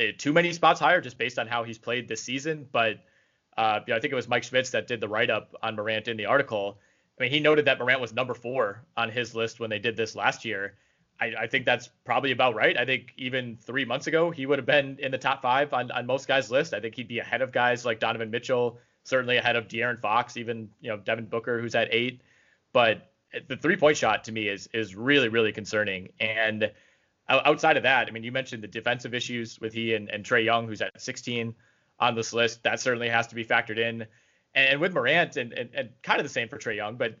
uh, 0.00 0.06
too 0.18 0.32
many 0.32 0.52
spots 0.52 0.80
higher 0.80 1.00
just 1.00 1.16
based 1.16 1.38
on 1.38 1.46
how 1.46 1.62
he's 1.62 1.78
played 1.78 2.08
this 2.08 2.20
season. 2.20 2.66
But 2.72 2.96
uh, 3.56 3.78
you 3.86 3.92
know, 3.92 3.98
I 3.98 4.00
think 4.00 4.12
it 4.12 4.16
was 4.16 4.26
Mike 4.26 4.42
Schmitz 4.42 4.70
that 4.70 4.88
did 4.88 5.00
the 5.00 5.06
write 5.06 5.30
up 5.30 5.54
on 5.62 5.76
Morant 5.76 6.08
in 6.08 6.16
the 6.16 6.26
article. 6.26 6.80
I 7.18 7.22
mean, 7.22 7.32
he 7.32 7.40
noted 7.40 7.64
that 7.64 7.78
Morant 7.78 8.00
was 8.00 8.12
number 8.12 8.34
four 8.34 8.82
on 8.96 9.10
his 9.10 9.34
list 9.34 9.58
when 9.58 9.70
they 9.70 9.78
did 9.78 9.96
this 9.96 10.14
last 10.14 10.44
year. 10.44 10.74
I, 11.18 11.32
I, 11.40 11.46
think 11.46 11.64
that's 11.64 11.88
probably 12.04 12.30
about 12.30 12.54
right. 12.54 12.76
I 12.76 12.84
think 12.84 13.14
even 13.16 13.56
three 13.56 13.86
months 13.86 14.06
ago, 14.06 14.30
he 14.30 14.44
would 14.44 14.58
have 14.58 14.66
been 14.66 14.98
in 14.98 15.12
the 15.12 15.18
top 15.18 15.40
five 15.40 15.72
on, 15.72 15.90
on 15.90 16.04
most 16.04 16.28
guys' 16.28 16.50
list. 16.50 16.74
I 16.74 16.80
think 16.80 16.94
he'd 16.94 17.08
be 17.08 17.20
ahead 17.20 17.40
of 17.40 17.52
guys 17.52 17.86
like 17.86 18.00
Donovan 18.00 18.30
Mitchell, 18.30 18.78
certainly 19.04 19.38
ahead 19.38 19.56
of 19.56 19.66
De'Aaron 19.66 19.98
Fox, 19.98 20.36
even 20.36 20.68
you 20.80 20.90
know 20.90 20.98
Devin 20.98 21.26
Booker, 21.26 21.58
who's 21.58 21.74
at 21.74 21.88
eight. 21.90 22.20
But 22.74 23.10
the 23.48 23.56
three 23.56 23.76
point 23.76 23.96
shot 23.96 24.24
to 24.24 24.32
me 24.32 24.48
is 24.48 24.68
is 24.74 24.94
really 24.94 25.28
really 25.28 25.52
concerning. 25.52 26.10
And 26.20 26.70
outside 27.28 27.76
of 27.76 27.82
that, 27.84 28.08
I 28.08 28.10
mean, 28.10 28.22
you 28.22 28.32
mentioned 28.32 28.62
the 28.62 28.68
defensive 28.68 29.14
issues 29.14 29.58
with 29.60 29.72
he 29.72 29.94
and, 29.94 30.10
and 30.10 30.24
Trae 30.24 30.44
Young, 30.44 30.66
who's 30.68 30.82
at 30.82 31.00
16 31.00 31.54
on 31.98 32.14
this 32.14 32.32
list. 32.32 32.62
That 32.62 32.78
certainly 32.80 33.08
has 33.08 33.26
to 33.28 33.34
be 33.34 33.44
factored 33.44 33.78
in. 33.78 34.06
And, 34.56 34.80
with 34.80 34.94
Morant, 34.94 35.36
and, 35.36 35.52
and, 35.52 35.70
and 35.74 35.90
kind 36.02 36.18
of 36.18 36.24
the 36.24 36.32
same 36.32 36.48
for 36.48 36.56
Trae 36.58 36.76
Young, 36.76 36.96
but 36.96 37.20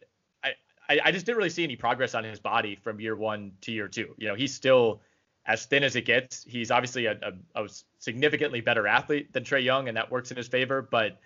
I, 0.88 1.00
I 1.04 1.12
just 1.12 1.26
didn't 1.26 1.38
really 1.38 1.50
see 1.50 1.64
any 1.64 1.76
progress 1.76 2.14
on 2.14 2.24
his 2.24 2.40
body 2.40 2.76
from 2.76 3.00
year 3.00 3.16
one 3.16 3.52
to 3.62 3.72
year 3.72 3.88
two. 3.88 4.14
You 4.18 4.28
know, 4.28 4.34
he's 4.34 4.54
still 4.54 5.00
as 5.44 5.66
thin 5.66 5.84
as 5.84 5.96
it 5.96 6.04
gets. 6.04 6.44
He's 6.44 6.70
obviously 6.70 7.06
a, 7.06 7.18
a, 7.54 7.64
a 7.64 7.68
significantly 7.98 8.60
better 8.60 8.86
athlete 8.86 9.32
than 9.32 9.44
Trae 9.44 9.64
Young, 9.64 9.88
and 9.88 9.96
that 9.96 10.10
works 10.10 10.30
in 10.30 10.36
his 10.36 10.48
favor. 10.48 10.82
But 10.82 11.18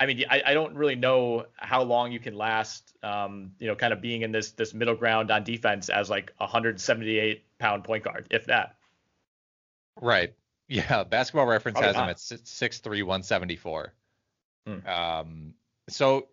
I 0.00 0.06
mean, 0.06 0.24
I, 0.28 0.42
I 0.46 0.54
don't 0.54 0.74
really 0.74 0.96
know 0.96 1.46
how 1.56 1.82
long 1.82 2.12
you 2.12 2.18
can 2.18 2.34
last, 2.34 2.94
um, 3.02 3.52
you 3.58 3.66
know, 3.66 3.76
kind 3.76 3.92
of 3.92 4.00
being 4.00 4.22
in 4.22 4.32
this 4.32 4.52
this 4.52 4.74
middle 4.74 4.96
ground 4.96 5.30
on 5.30 5.44
defense 5.44 5.88
as 5.88 6.10
like 6.10 6.32
a 6.40 6.44
178 6.44 7.44
pound 7.58 7.84
point 7.84 8.04
guard, 8.04 8.26
if 8.30 8.46
that. 8.46 8.76
Right. 10.00 10.34
Yeah. 10.66 11.04
Basketball 11.04 11.44
Reference 11.44 11.74
Probably 11.74 11.88
has 11.88 11.94
not. 11.94 12.04
him 12.04 12.10
at 12.10 12.48
six 12.48 12.78
three 12.78 13.02
one 13.02 13.22
seventy 13.22 13.54
four. 13.54 13.92
Hmm. 14.66 14.86
Um. 14.86 15.54
So 15.88 16.28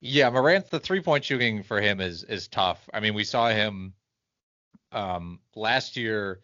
yeah, 0.00 0.28
Morant, 0.28 0.70
the 0.70 0.80
three 0.80 1.00
point 1.00 1.24
shooting 1.24 1.62
for 1.62 1.80
him 1.80 2.00
is 2.00 2.24
is 2.24 2.48
tough. 2.48 2.88
I 2.92 3.00
mean, 3.00 3.14
we 3.14 3.24
saw 3.24 3.48
him 3.48 3.94
um, 4.92 5.40
last 5.56 5.96
year 5.96 6.40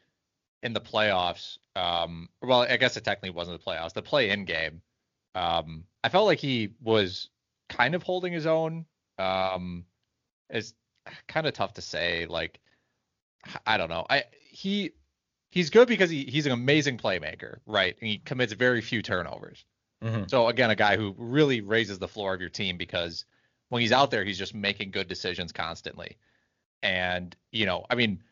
in 0.62 0.72
the 0.72 0.80
playoffs. 0.80 1.58
Um, 1.76 2.30
well, 2.42 2.62
I 2.62 2.78
guess 2.78 2.96
it 2.96 3.04
technically 3.04 3.36
wasn't 3.36 3.58
the 3.58 3.70
playoffs, 3.70 3.92
the 3.92 4.02
play 4.02 4.30
in 4.30 4.46
game. 4.46 4.80
Um, 5.34 5.84
I 6.02 6.08
felt 6.08 6.26
like 6.26 6.38
he 6.38 6.70
was 6.80 7.28
kind 7.68 7.94
of 7.94 8.02
holding 8.02 8.32
his 8.32 8.46
own. 8.46 8.86
Um, 9.18 9.84
it's 10.48 10.72
kind 11.28 11.46
of 11.46 11.52
tough 11.52 11.74
to 11.74 11.82
say. 11.82 12.24
Like, 12.26 12.60
I 13.66 13.76
don't 13.76 13.90
know. 13.90 14.06
I 14.08 14.24
he 14.50 14.92
he's 15.50 15.68
good 15.68 15.86
because 15.86 16.08
he, 16.08 16.24
he's 16.24 16.46
an 16.46 16.52
amazing 16.52 16.96
playmaker, 16.96 17.58
right? 17.66 17.94
And 18.00 18.08
he 18.08 18.18
commits 18.18 18.54
very 18.54 18.80
few 18.80 19.02
turnovers. 19.02 19.64
Mm-hmm. 20.02 20.24
So 20.28 20.48
again, 20.48 20.70
a 20.70 20.76
guy 20.76 20.96
who 20.96 21.14
really 21.18 21.60
raises 21.60 21.98
the 21.98 22.08
floor 22.08 22.34
of 22.34 22.40
your 22.40 22.50
team 22.50 22.76
because 22.76 23.24
when 23.68 23.82
he's 23.82 23.92
out 23.92 24.10
there, 24.10 24.24
he's 24.24 24.38
just 24.38 24.54
making 24.54 24.90
good 24.90 25.08
decisions 25.08 25.52
constantly. 25.52 26.16
And, 26.82 27.34
you 27.52 27.66
know, 27.66 27.84
I 27.90 27.94
mean, 27.94 28.22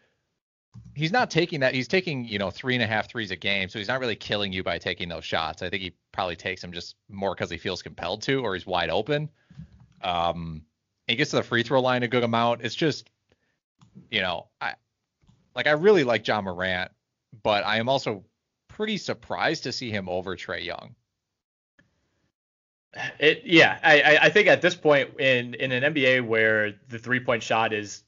he's 0.94 1.12
not 1.12 1.30
taking 1.30 1.60
that. 1.60 1.74
He's 1.74 1.88
taking, 1.88 2.24
you 2.24 2.38
know, 2.38 2.50
three 2.50 2.74
and 2.74 2.82
a 2.82 2.86
half 2.86 3.08
threes 3.08 3.30
a 3.30 3.36
game. 3.36 3.68
So 3.68 3.78
he's 3.78 3.88
not 3.88 4.00
really 4.00 4.16
killing 4.16 4.52
you 4.52 4.62
by 4.62 4.78
taking 4.78 5.08
those 5.08 5.24
shots. 5.24 5.62
I 5.62 5.70
think 5.70 5.82
he 5.82 5.94
probably 6.12 6.36
takes 6.36 6.62
them 6.62 6.72
just 6.72 6.96
more 7.08 7.34
because 7.34 7.50
he 7.50 7.58
feels 7.58 7.82
compelled 7.82 8.22
to 8.22 8.42
or 8.42 8.54
he's 8.54 8.66
wide 8.66 8.90
open. 8.90 9.28
Um, 10.02 10.62
he 11.06 11.16
gets 11.16 11.30
to 11.30 11.36
the 11.36 11.42
free 11.42 11.62
throw 11.62 11.80
line 11.80 12.02
a 12.02 12.08
good 12.08 12.24
amount. 12.24 12.62
It's 12.62 12.74
just, 12.74 13.10
you 14.10 14.20
know, 14.20 14.46
I 14.60 14.74
like 15.54 15.66
I 15.66 15.72
really 15.72 16.04
like 16.04 16.26
Ja 16.26 16.40
Morant, 16.40 16.90
but 17.42 17.64
I 17.64 17.78
am 17.78 17.88
also 17.88 18.24
pretty 18.68 18.96
surprised 18.96 19.64
to 19.64 19.72
see 19.72 19.90
him 19.90 20.08
over 20.08 20.36
Trae 20.36 20.64
Young. 20.64 20.94
It 23.20 23.42
yeah, 23.44 23.78
I 23.82 24.18
I 24.22 24.28
think 24.30 24.48
at 24.48 24.62
this 24.62 24.74
point 24.74 25.20
in 25.20 25.54
in 25.54 25.72
an 25.72 25.94
NBA 25.94 26.26
where 26.26 26.74
the 26.88 26.98
three 26.98 27.20
point 27.20 27.42
shot 27.42 27.72
is 27.72 28.02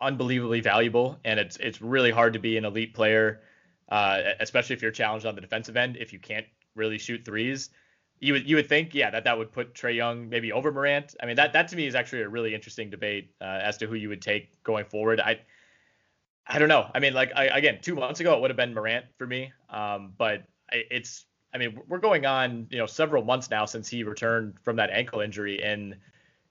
unbelievably 0.00 0.60
valuable 0.60 1.18
and 1.24 1.38
it's 1.38 1.56
it's 1.58 1.80
really 1.80 2.10
hard 2.10 2.32
to 2.32 2.38
be 2.38 2.56
an 2.56 2.64
elite 2.64 2.92
player, 2.94 3.42
uh, 3.88 4.20
especially 4.40 4.74
if 4.74 4.82
you're 4.82 4.90
challenged 4.90 5.26
on 5.26 5.34
the 5.34 5.40
defensive 5.40 5.76
end 5.76 5.96
if 5.96 6.12
you 6.12 6.18
can't 6.18 6.46
really 6.74 6.98
shoot 6.98 7.24
threes. 7.24 7.70
You 8.18 8.32
would 8.32 8.48
you 8.48 8.56
would 8.56 8.68
think 8.68 8.94
yeah 8.94 9.10
that 9.10 9.24
that 9.24 9.38
would 9.38 9.52
put 9.52 9.74
Trae 9.74 9.94
Young 9.94 10.28
maybe 10.28 10.50
over 10.50 10.72
Morant. 10.72 11.14
I 11.22 11.26
mean 11.26 11.36
that 11.36 11.52
that 11.52 11.68
to 11.68 11.76
me 11.76 11.86
is 11.86 11.94
actually 11.94 12.22
a 12.22 12.28
really 12.28 12.52
interesting 12.54 12.90
debate 12.90 13.30
uh, 13.40 13.44
as 13.62 13.76
to 13.78 13.86
who 13.86 13.94
you 13.94 14.08
would 14.08 14.22
take 14.22 14.60
going 14.64 14.86
forward. 14.86 15.20
I 15.20 15.40
I 16.46 16.58
don't 16.58 16.68
know. 16.68 16.90
I 16.94 16.98
mean 16.98 17.14
like 17.14 17.30
I, 17.36 17.46
again 17.46 17.78
two 17.80 17.94
months 17.94 18.18
ago 18.18 18.34
it 18.36 18.40
would 18.40 18.50
have 18.50 18.56
been 18.56 18.74
Morant 18.74 19.06
for 19.18 19.26
me, 19.26 19.52
um, 19.70 20.14
but 20.18 20.44
it's 20.72 21.26
I 21.56 21.58
mean, 21.58 21.80
we're 21.88 21.98
going 21.98 22.26
on, 22.26 22.66
you 22.70 22.76
know, 22.76 22.84
several 22.84 23.24
months 23.24 23.48
now 23.50 23.64
since 23.64 23.88
he 23.88 24.02
returned 24.02 24.54
from 24.62 24.76
that 24.76 24.90
ankle 24.90 25.20
injury, 25.20 25.62
and 25.62 25.96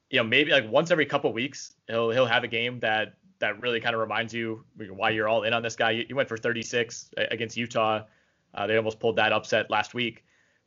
you 0.09 0.17
know, 0.17 0.23
maybe 0.23 0.49
like 0.49 0.67
once 0.67 0.89
every 0.89 1.05
couple 1.05 1.31
weeks, 1.31 1.75
he'll 1.87 2.09
he'll 2.09 2.25
have 2.25 2.43
a 2.43 2.47
game 2.47 2.79
that 2.79 3.13
that 3.37 3.61
really 3.61 3.79
kind 3.79 3.93
of 3.93 4.01
reminds 4.01 4.33
you 4.33 4.65
why 4.89 5.11
you're 5.11 5.27
all 5.27 5.43
in 5.43 5.53
on 5.53 5.61
this 5.61 5.75
guy. 5.75 6.05
He 6.07 6.13
went 6.15 6.27
for 6.27 6.37
36 6.37 7.11
against 7.17 7.55
Utah. 7.55 8.05
Uh, 8.55 8.65
they 8.65 8.77
almost 8.77 8.99
pulled 8.99 9.17
that 9.17 9.31
upset 9.31 9.69
last 9.69 9.93
week, 9.93 10.25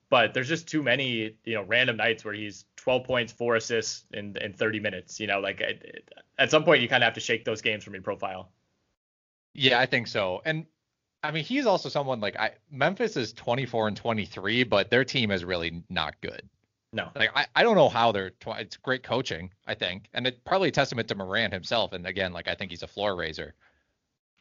but 0.09 0.35
there's 0.35 0.48
just 0.48 0.68
too 0.68 0.85
many, 0.85 1.35
you 1.44 1.55
know, 1.55 1.62
random 1.64 1.96
nights 1.96 2.24
where 2.24 2.35
he's 2.35 2.64
12 2.77 3.05
points, 3.05 3.33
four 3.33 3.57
assists 3.57 4.05
in 4.12 4.37
in 4.37 4.53
30 4.53 4.79
minutes. 4.79 5.18
You 5.18 5.27
know, 5.27 5.40
like 5.40 5.61
at 6.38 6.51
some 6.53 6.62
point 6.62 6.81
you 6.81 6.88
kind 6.88 7.03
of 7.03 7.07
have 7.07 7.14
to 7.14 7.20
shake 7.20 7.44
those 7.44 7.61
games 7.61 7.83
from 7.83 7.94
your 7.94 8.05
profile. 8.05 8.53
Yeah, 9.53 9.81
I 9.81 9.87
think 9.87 10.07
so. 10.07 10.42
And 10.44 10.66
I 11.22 11.33
mean, 11.33 11.44
he's 11.44 11.66
also 11.66 11.88
someone 11.88 12.20
like 12.20 12.37
I 12.37 12.52
Memphis 12.70 13.16
is 13.16 13.33
24 13.33 13.88
and 13.88 13.96
23, 13.96 14.64
but 14.64 14.90
their 14.90 15.04
team 15.04 15.31
is 15.31 15.44
really 15.44 15.83
not 15.88 16.20
good. 16.20 16.42
No. 16.92 17.11
Like 17.14 17.31
I, 17.35 17.46
I 17.54 17.62
don't 17.62 17.76
know 17.76 17.88
how 17.88 18.12
they're 18.12 18.31
tw- 18.31 18.59
it's 18.59 18.76
great 18.76 19.02
coaching, 19.02 19.50
I 19.66 19.74
think. 19.74 20.09
And 20.14 20.26
it's 20.26 20.38
probably 20.44 20.68
a 20.68 20.72
testament 20.72 21.09
to 21.09 21.14
Morant 21.14 21.52
himself 21.52 21.92
and 21.92 22.07
again, 22.07 22.33
like 22.33 22.48
I 22.48 22.54
think 22.54 22.70
he's 22.70 22.83
a 22.83 22.87
floor 22.87 23.16
raiser. 23.16 23.54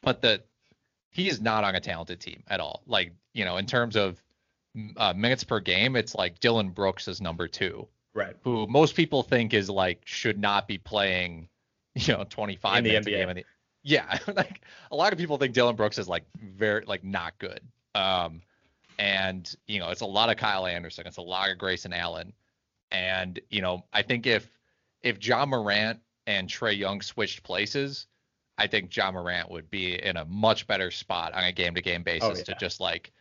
But 0.01 0.21
the 0.21 0.43
he 1.09 1.29
is 1.29 1.41
not 1.41 1.63
on 1.63 1.75
a 1.75 1.79
talented 1.79 2.19
team 2.19 2.43
at 2.47 2.59
all. 2.59 2.83
Like, 2.85 3.13
you 3.33 3.43
know, 3.43 3.57
in 3.57 3.65
terms 3.65 3.95
of 3.95 4.21
uh, 4.97 5.13
minutes 5.13 5.43
per 5.43 5.59
game, 5.59 5.95
it's 5.95 6.13
like 6.13 6.39
Dillon 6.39 6.69
Brooks 6.69 7.07
is 7.07 7.19
number 7.19 7.47
2. 7.47 7.87
Right. 8.13 8.35
Who 8.43 8.67
most 8.67 8.95
people 8.95 9.23
think 9.23 9.53
is 9.53 9.69
like 9.69 10.01
should 10.05 10.39
not 10.39 10.67
be 10.67 10.77
playing, 10.77 11.49
you 11.95 12.13
know, 12.13 12.25
25 12.29 12.77
in 12.77 12.83
the 12.83 13.11
NBA. 13.11 13.43
A 13.87 13.95
game 13.95 14.07
in 14.09 14.17
the 14.17 14.27
yeah, 14.27 14.33
like 14.35 14.61
a 14.91 14.95
lot 14.95 15.13
of 15.13 15.19
people 15.19 15.37
think 15.37 15.53
Dillon 15.53 15.75
Brooks 15.75 15.97
is 15.97 16.07
like 16.07 16.23
very 16.35 16.83
like 16.85 17.03
not 17.03 17.37
good. 17.39 17.61
Um, 17.95 18.41
and 18.99 19.55
you 19.67 19.79
know 19.79 19.89
it's 19.89 20.01
a 20.01 20.05
lot 20.05 20.29
of 20.29 20.37
Kyle 20.37 20.65
Anderson, 20.65 21.07
it's 21.07 21.17
a 21.17 21.21
lot 21.21 21.49
of 21.51 21.57
Grayson 21.57 21.93
Allen, 21.93 22.33
and 22.91 23.39
you 23.49 23.61
know 23.61 23.85
I 23.93 24.01
think 24.01 24.27
if 24.27 24.49
if 25.01 25.25
Ja 25.25 25.45
Morant 25.45 25.99
and 26.25 26.49
Trae 26.49 26.77
Young 26.77 27.01
switched 27.01 27.43
places, 27.43 28.07
I 28.57 28.67
think 28.67 28.95
Ja 28.95 29.11
Morant 29.11 29.49
would 29.51 29.69
be 29.69 30.01
in 30.03 30.17
a 30.17 30.25
much 30.25 30.67
better 30.67 30.91
spot 30.91 31.33
on 31.33 31.43
a 31.43 31.51
game 31.51 31.75
to 31.75 31.81
game 31.81 32.03
basis 32.03 32.29
Oh, 32.29 32.33
yeah. 32.37 32.43
to 32.43 32.55
just 32.59 32.79
like 32.79 33.11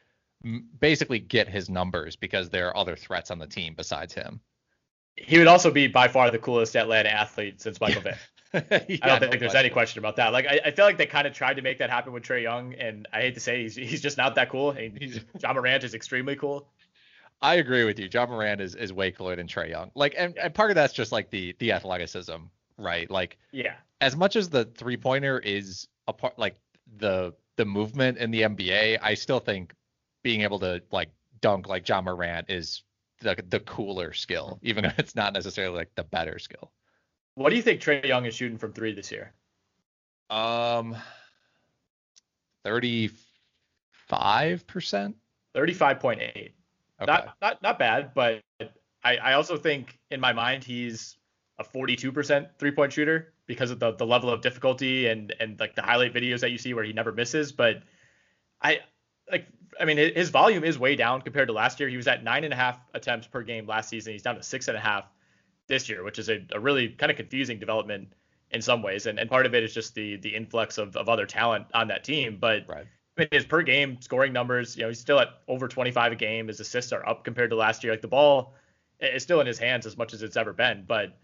m- 0.44 0.66
basically 0.80 1.18
get 1.18 1.48
his 1.48 1.68
numbers 1.68 2.16
because 2.16 2.48
there 2.50 2.68
are 2.68 2.76
other 2.76 2.96
threats 2.96 3.30
on 3.30 3.38
the 3.38 3.46
team 3.46 3.74
besides 3.76 4.14
him. 4.14 4.40
He 5.16 5.38
would 5.38 5.46
also 5.46 5.70
be 5.70 5.86
by 5.86 6.08
far 6.08 6.30
the 6.30 6.38
coolest 6.38 6.76
Atlanta 6.76 7.10
athlete 7.10 7.60
since 7.60 7.80
Michael 7.80 8.02
Vick. 8.02 8.16
Yeah, 8.88 8.98
I 9.02 9.08
don't 9.08 9.20
no 9.22 9.28
think 9.28 9.40
there's 9.40 9.54
any 9.54 9.70
question 9.70 9.98
about 9.98 10.16
that. 10.16 10.32
Like 10.32 10.46
I, 10.46 10.60
I 10.66 10.70
feel 10.70 10.84
like 10.84 10.98
they 10.98 11.06
kind 11.06 11.26
of 11.26 11.32
tried 11.34 11.54
to 11.54 11.62
make 11.62 11.78
that 11.78 11.90
happen 11.90 12.12
with 12.12 12.22
Trae 12.22 12.42
Young, 12.42 12.74
and 12.74 13.06
I 13.12 13.20
hate 13.20 13.34
to 13.34 13.40
say 13.40 13.62
he's 13.62 13.76
he's 13.76 14.00
just 14.00 14.16
not 14.16 14.34
that 14.36 14.50
cool. 14.50 14.70
And 14.70 14.96
he's 14.98 15.20
Ja 15.42 15.52
Morant 15.52 15.84
is 15.84 15.94
extremely 15.94 16.36
cool. 16.36 16.68
I 17.42 17.56
agree 17.56 17.84
with 17.84 17.98
you. 17.98 18.08
Ja 18.12 18.26
Morant 18.26 18.60
is, 18.62 18.74
is 18.74 18.92
way 18.92 19.10
cooler 19.10 19.36
than 19.36 19.46
Trae 19.46 19.68
Young. 19.68 19.90
Like, 19.94 20.14
and, 20.16 20.36
and 20.38 20.54
part 20.54 20.70
of 20.70 20.74
that's 20.74 20.94
just 20.94 21.12
like 21.12 21.30
the 21.30 21.54
the 21.58 21.72
athleticism, 21.72 22.36
right? 22.78 23.10
Like, 23.10 23.38
Yeah. 23.52 23.74
as 24.00 24.16
much 24.16 24.36
as 24.36 24.48
the 24.48 24.64
three 24.64 24.96
pointer 24.96 25.38
is 25.38 25.86
a 26.08 26.12
part, 26.12 26.38
like 26.38 26.56
the 26.96 27.34
the 27.56 27.64
movement 27.66 28.18
in 28.18 28.30
the 28.30 28.42
NBA, 28.42 28.98
I 29.02 29.14
still 29.14 29.40
think 29.40 29.74
being 30.22 30.42
able 30.42 30.58
to 30.60 30.82
like 30.90 31.10
dunk 31.40 31.68
like 31.68 31.86
Ja 31.88 32.00
Morant 32.00 32.48
is 32.50 32.82
the 33.20 33.42
the 33.48 33.60
cooler 33.60 34.12
skill, 34.12 34.58
even 34.62 34.84
if 34.84 34.98
it's 34.98 35.14
not 35.14 35.32
necessarily 35.34 35.76
like 35.76 35.94
the 35.94 36.04
better 36.04 36.38
skill. 36.38 36.72
What 37.36 37.50
do 37.50 37.56
you 37.56 37.62
think 37.62 37.80
Trae 37.80 38.04
Young 38.04 38.24
is 38.24 38.34
shooting 38.34 38.58
from 38.58 38.72
three 38.72 38.92
this 38.92 39.12
year? 39.12 39.32
Um, 40.30 40.96
thirty 42.64 43.10
five 44.08 44.66
percent. 44.66 45.16
Thirty-five 45.54 46.00
point 46.00 46.20
eight. 46.20 46.54
Okay. 47.00 47.12
Not 47.12 47.36
not 47.40 47.62
not 47.62 47.78
bad, 47.78 48.12
but 48.14 48.40
I 49.04 49.16
I 49.16 49.32
also 49.34 49.58
think 49.58 49.98
in 50.10 50.18
my 50.18 50.32
mind 50.32 50.64
he's 50.64 51.18
a 51.58 51.64
42% 51.64 52.48
three-point 52.58 52.92
shooter 52.92 53.32
because 53.46 53.70
of 53.70 53.78
the 53.78 53.92
the 53.92 54.06
level 54.06 54.30
of 54.30 54.40
difficulty 54.40 55.08
and 55.08 55.34
and 55.38 55.60
like 55.60 55.74
the 55.74 55.82
highlight 55.82 56.14
videos 56.14 56.40
that 56.40 56.50
you 56.50 56.58
see 56.58 56.74
where 56.74 56.84
he 56.84 56.92
never 56.92 57.12
misses. 57.12 57.52
But 57.52 57.82
I 58.62 58.80
like 59.30 59.46
I 59.78 59.84
mean 59.84 59.98
his 59.98 60.30
volume 60.30 60.64
is 60.64 60.78
way 60.78 60.96
down 60.96 61.20
compared 61.20 61.48
to 61.48 61.54
last 61.54 61.80
year. 61.80 61.88
He 61.90 61.98
was 61.98 62.08
at 62.08 62.24
nine 62.24 62.44
and 62.44 62.52
a 62.52 62.56
half 62.56 62.78
attempts 62.94 63.26
per 63.26 63.42
game 63.42 63.66
last 63.66 63.90
season. 63.90 64.14
He's 64.14 64.22
down 64.22 64.36
to 64.36 64.42
six 64.42 64.68
and 64.68 64.76
a 64.76 64.80
half 64.80 65.04
this 65.66 65.88
year, 65.88 66.04
which 66.04 66.18
is 66.18 66.28
a, 66.28 66.44
a 66.52 66.60
really 66.60 66.88
kind 66.88 67.10
of 67.10 67.16
confusing 67.16 67.58
development 67.58 68.08
in 68.50 68.62
some 68.62 68.82
ways. 68.82 69.06
And 69.06 69.18
and 69.18 69.28
part 69.28 69.46
of 69.46 69.54
it 69.54 69.62
is 69.64 69.74
just 69.74 69.94
the 69.94 70.16
the 70.16 70.34
influx 70.34 70.78
of, 70.78 70.96
of 70.96 71.08
other 71.08 71.26
talent 71.26 71.66
on 71.74 71.88
that 71.88 72.04
team. 72.04 72.38
But 72.40 72.64
Right. 72.68 72.86
I 73.16 73.22
mean, 73.22 73.28
his 73.32 73.46
per 73.46 73.62
game 73.62 73.98
scoring 74.00 74.32
numbers, 74.32 74.76
you 74.76 74.82
know, 74.82 74.88
he's 74.88 75.00
still 75.00 75.18
at 75.18 75.28
over 75.48 75.68
25 75.68 76.12
a 76.12 76.16
game. 76.16 76.48
His 76.48 76.60
assists 76.60 76.92
are 76.92 77.08
up 77.08 77.24
compared 77.24 77.50
to 77.50 77.56
last 77.56 77.82
year. 77.82 77.92
Like 77.92 78.02
the 78.02 78.08
ball 78.08 78.54
is 79.00 79.22
still 79.22 79.40
in 79.40 79.46
his 79.46 79.58
hands 79.58 79.86
as 79.86 79.96
much 79.96 80.12
as 80.12 80.22
it's 80.22 80.36
ever 80.36 80.52
been, 80.52 80.84
but 80.86 81.18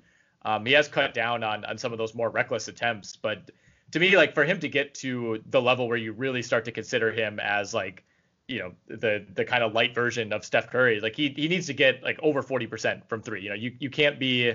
um, 0.45 0.65
he 0.65 0.73
has 0.73 0.89
cut 0.89 1.15
down 1.15 1.45
on 1.45 1.65
on 1.65 1.79
some 1.79 1.93
of 1.93 1.99
those 1.99 2.15
more 2.15 2.31
reckless 2.31 2.69
attempts. 2.69 3.17
But 3.17 3.51
to 3.93 4.01
me, 4.01 4.17
like 4.17 4.35
for 4.35 4.45
him 4.45 4.59
to 4.61 4.69
get 4.69 4.95
to 4.97 5.43
the 5.47 5.61
level 5.61 5.87
where 5.87 5.99
you 5.99 6.13
really 6.13 6.43
start 6.43 6.65
to 6.65 6.73
consider 6.73 7.13
him 7.13 7.39
as 7.39 7.75
like, 7.75 8.05
you 8.49 8.59
know, 8.59 8.73
the 8.89 9.27
the 9.35 9.45
kind 9.45 9.63
of 9.63 9.73
light 9.73 9.95
version 9.95 10.33
of 10.33 10.45
Steph 10.45 10.71
Curry, 10.71 11.01
like 11.01 11.17
he 11.17 11.31
he 11.31 11.49
needs 11.49 11.67
to 11.69 11.75
get 11.75 12.03
like 12.03 12.19
over 12.23 12.43
40% 12.43 13.09
from 13.09 13.23
three. 13.23 13.43
You 13.43 13.51
know, 13.51 13.55
you 13.55 13.75
you 13.79 13.91
can't 13.91 14.19
be 14.19 14.55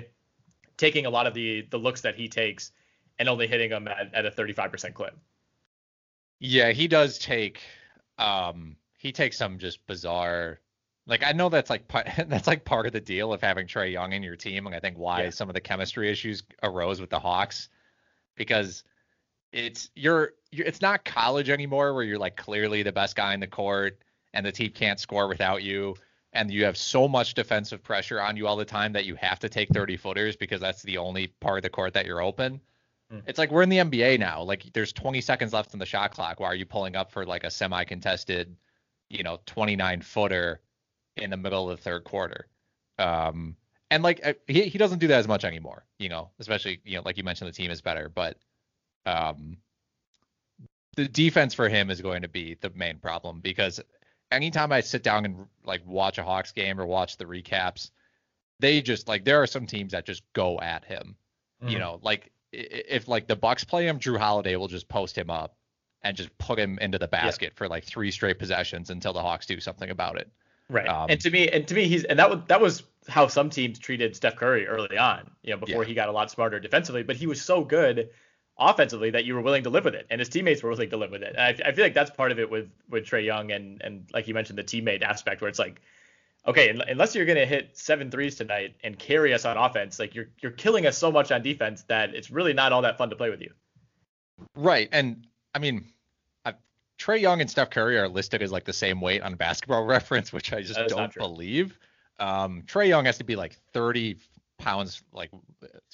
taking 0.76 1.06
a 1.06 1.10
lot 1.10 1.26
of 1.26 1.34
the 1.34 1.62
the 1.70 1.78
looks 1.78 2.02
that 2.02 2.14
he 2.16 2.28
takes 2.28 2.72
and 3.18 3.28
only 3.28 3.46
hitting 3.48 3.70
them 3.70 3.88
at, 3.88 4.14
at 4.14 4.26
a 4.26 4.30
35% 4.30 4.94
clip. 4.94 5.16
Yeah, 6.40 6.70
he 6.72 6.88
does 6.88 7.18
take 7.18 7.60
um 8.18 8.76
he 8.98 9.12
takes 9.12 9.36
some 9.38 9.58
just 9.58 9.86
bizarre 9.86 10.60
like 11.06 11.22
I 11.24 11.32
know 11.32 11.48
that's 11.48 11.70
like 11.70 11.86
part 11.88 12.08
that's 12.28 12.46
like 12.46 12.64
part 12.64 12.86
of 12.86 12.92
the 12.92 13.00
deal 13.00 13.32
of 13.32 13.40
having 13.40 13.66
Trae 13.66 13.92
Young 13.92 14.12
in 14.12 14.22
your 14.22 14.36
team 14.36 14.66
and 14.66 14.74
I 14.74 14.80
think 14.80 14.98
why 14.98 15.24
Yeah. 15.24 15.30
some 15.30 15.48
of 15.48 15.54
the 15.54 15.60
chemistry 15.60 16.10
issues 16.10 16.42
arose 16.62 17.00
with 17.00 17.10
the 17.10 17.18
Hawks 17.20 17.68
because 18.36 18.84
it's 19.52 19.90
you're 19.94 20.34
it's 20.50 20.80
not 20.80 21.04
college 21.04 21.50
anymore 21.50 21.94
where 21.94 22.04
you're 22.04 22.18
like 22.18 22.36
clearly 22.36 22.82
the 22.82 22.92
best 22.92 23.16
guy 23.16 23.34
in 23.34 23.40
the 23.40 23.46
court 23.46 23.98
and 24.34 24.44
the 24.44 24.52
team 24.52 24.70
can't 24.70 25.00
score 25.00 25.28
without 25.28 25.62
you 25.62 25.94
and 26.32 26.50
you 26.50 26.64
have 26.64 26.76
so 26.76 27.08
much 27.08 27.34
defensive 27.34 27.82
pressure 27.82 28.20
on 28.20 28.36
you 28.36 28.46
all 28.46 28.56
the 28.56 28.64
time 28.64 28.92
that 28.92 29.04
you 29.04 29.14
have 29.16 29.38
to 29.38 29.48
take 29.48 29.68
30 29.70 29.96
footers 29.96 30.36
because 30.36 30.60
that's 30.60 30.82
the 30.82 30.98
only 30.98 31.28
part 31.40 31.58
of 31.58 31.62
the 31.62 31.70
court 31.70 31.94
that 31.94 32.06
you're 32.06 32.22
open. 32.22 32.60
Hmm. 33.10 33.20
It's 33.26 33.38
like 33.38 33.50
we're 33.50 33.62
in 33.62 33.68
the 33.68 33.78
NBA 33.78 34.18
now. 34.18 34.42
Like 34.42 34.72
there's 34.74 34.92
20 34.92 35.20
seconds 35.20 35.52
left 35.52 35.72
in 35.72 35.78
the 35.78 35.86
shot 35.86 36.12
clock. 36.12 36.40
Why 36.40 36.48
are 36.48 36.54
you 36.54 36.66
pulling 36.66 36.96
up 36.96 37.10
for 37.10 37.24
like 37.24 37.44
a 37.44 37.50
semi-contested, 37.50 38.54
you 39.08 39.22
know, 39.22 39.38
29 39.46 40.02
footer 40.02 40.60
in 41.16 41.30
the 41.30 41.36
middle 41.36 41.70
of 41.70 41.78
the 41.78 41.82
third 41.82 42.04
quarter? 42.04 42.46
Um, 42.98 43.56
and 43.90 44.02
like 44.02 44.20
uh, 44.24 44.34
he 44.46 44.64
he 44.64 44.76
doesn't 44.76 44.98
do 44.98 45.06
that 45.06 45.18
as 45.18 45.28
much 45.28 45.44
anymore. 45.44 45.86
You 45.98 46.10
know, 46.10 46.30
especially 46.38 46.80
you 46.84 46.96
know 46.96 47.02
like 47.06 47.16
you 47.16 47.24
mentioned 47.24 47.48
the 47.48 47.54
team 47.54 47.70
is 47.70 47.80
better, 47.80 48.10
but 48.10 48.36
um, 49.06 49.56
the 50.98 51.06
defense 51.06 51.54
for 51.54 51.68
him 51.68 51.90
is 51.90 52.00
going 52.00 52.22
to 52.22 52.28
be 52.28 52.56
the 52.60 52.70
main 52.70 52.98
problem 52.98 53.38
because 53.38 53.80
anytime 54.32 54.72
I 54.72 54.80
sit 54.80 55.04
down 55.04 55.24
and 55.24 55.46
like 55.64 55.80
watch 55.86 56.18
a 56.18 56.24
Hawks 56.24 56.50
game 56.50 56.80
or 56.80 56.86
watch 56.86 57.16
the 57.16 57.24
recaps, 57.24 57.90
they 58.58 58.82
just 58.82 59.06
like 59.06 59.24
there 59.24 59.40
are 59.40 59.46
some 59.46 59.64
teams 59.64 59.92
that 59.92 60.04
just 60.04 60.24
go 60.32 60.58
at 60.58 60.84
him. 60.84 61.14
You 61.62 61.76
Mhm. 61.76 61.78
know, 61.78 62.00
like 62.02 62.32
if 62.50 63.06
like 63.06 63.28
the 63.28 63.36
Bucks 63.36 63.62
play 63.62 63.86
him, 63.86 64.00
Jrue 64.00 64.18
Holiday 64.18 64.56
will 64.56 64.66
just 64.66 64.88
post 64.88 65.16
him 65.16 65.30
up 65.30 65.56
and 66.02 66.16
just 66.16 66.36
put 66.38 66.58
him 66.58 66.80
into 66.80 66.98
the 66.98 67.06
basket 67.06 67.54
for 67.54 67.68
like 67.68 67.84
three 67.84 68.10
straight 68.10 68.40
possessions 68.40 68.90
until 68.90 69.12
the 69.12 69.22
Hawks 69.22 69.46
do 69.46 69.60
something 69.60 69.90
about 69.90 70.18
it. 70.18 70.28
Right. 70.68 70.88
Um, 70.88 71.06
and 71.10 71.20
to 71.20 71.30
me, 71.30 71.48
and 71.48 71.66
to 71.68 71.74
me, 71.76 71.86
he's 71.86 72.02
and 72.02 72.18
that 72.18 72.28
was 72.28 72.40
that 72.48 72.60
was 72.60 72.82
how 73.06 73.28
some 73.28 73.50
teams 73.50 73.78
treated 73.78 74.16
Steph 74.16 74.34
Curry 74.34 74.66
early 74.66 74.98
on. 74.98 75.30
You 75.44 75.52
know, 75.52 75.58
before 75.58 75.84
Yeah. 75.84 75.88
he 75.88 75.94
got 75.94 76.08
a 76.08 76.12
lot 76.12 76.28
smarter 76.28 76.58
defensively, 76.58 77.04
but 77.04 77.14
he 77.14 77.28
was 77.28 77.40
so 77.40 77.62
good 77.62 78.10
offensively 78.58 79.10
that 79.10 79.24
you 79.24 79.34
were 79.34 79.40
willing 79.40 79.62
to 79.62 79.70
live 79.70 79.84
with 79.84 79.94
it, 79.94 80.06
and 80.10 80.20
his 80.20 80.28
teammates 80.28 80.62
were 80.62 80.70
willing 80.70 80.90
to 80.90 80.96
live 80.96 81.10
with 81.10 81.22
it. 81.22 81.34
And 81.36 81.40
I, 81.40 81.68
I 81.68 81.72
feel 81.72 81.84
like 81.84 81.94
that's 81.94 82.10
part 82.10 82.32
of 82.32 82.38
it 82.38 82.50
with 82.50 82.70
with 82.88 83.04
Trae 83.04 83.24
Young 83.24 83.52
and 83.52 83.80
and 83.82 84.06
like 84.12 84.28
you 84.28 84.34
mentioned 84.34 84.58
the 84.58 84.64
teammate 84.64 85.02
aspect 85.02 85.40
where 85.40 85.48
it's 85.48 85.58
like, 85.58 85.80
okay, 86.46 86.70
unless 86.88 87.14
you're 87.14 87.26
gonna 87.26 87.46
hit 87.46 87.76
seven 87.76 88.10
threes 88.10 88.36
tonight 88.36 88.74
and 88.82 88.98
carry 88.98 89.32
us 89.32 89.44
on 89.44 89.56
offense, 89.56 89.98
like 89.98 90.14
you're 90.14 90.28
you're 90.40 90.52
killing 90.52 90.86
us 90.86 90.98
so 90.98 91.12
much 91.12 91.30
on 91.30 91.42
defense 91.42 91.84
that 91.84 92.14
it's 92.14 92.30
really 92.30 92.52
not 92.52 92.72
all 92.72 92.82
that 92.82 92.98
fun 92.98 93.10
to 93.10 93.16
play 93.16 93.30
with 93.30 93.40
you. 93.40 93.52
Right. 94.54 94.88
And 94.92 95.26
I 95.54 95.58
mean, 95.58 95.86
I 96.44 96.54
Trae 96.98 97.20
Young 97.20 97.40
and 97.40 97.50
Steph 97.50 97.70
Curry 97.70 97.98
are 97.98 98.08
listed 98.08 98.42
as 98.42 98.50
like 98.50 98.64
the 98.64 98.72
same 98.72 99.00
weight 99.00 99.22
on 99.22 99.34
Basketball 99.36 99.84
Reference, 99.86 100.32
which 100.32 100.52
I 100.52 100.62
just 100.62 100.74
That 100.74 100.86
is 100.86 100.96
not 100.96 101.14
don't 101.14 101.28
believe. 101.28 101.78
Um, 102.18 102.62
Trae 102.66 102.88
Young 102.88 103.04
has 103.04 103.18
to 103.18 103.24
be 103.24 103.36
like 103.36 103.54
30 103.72 104.16
pounds. 104.58 105.02
Like 105.12 105.30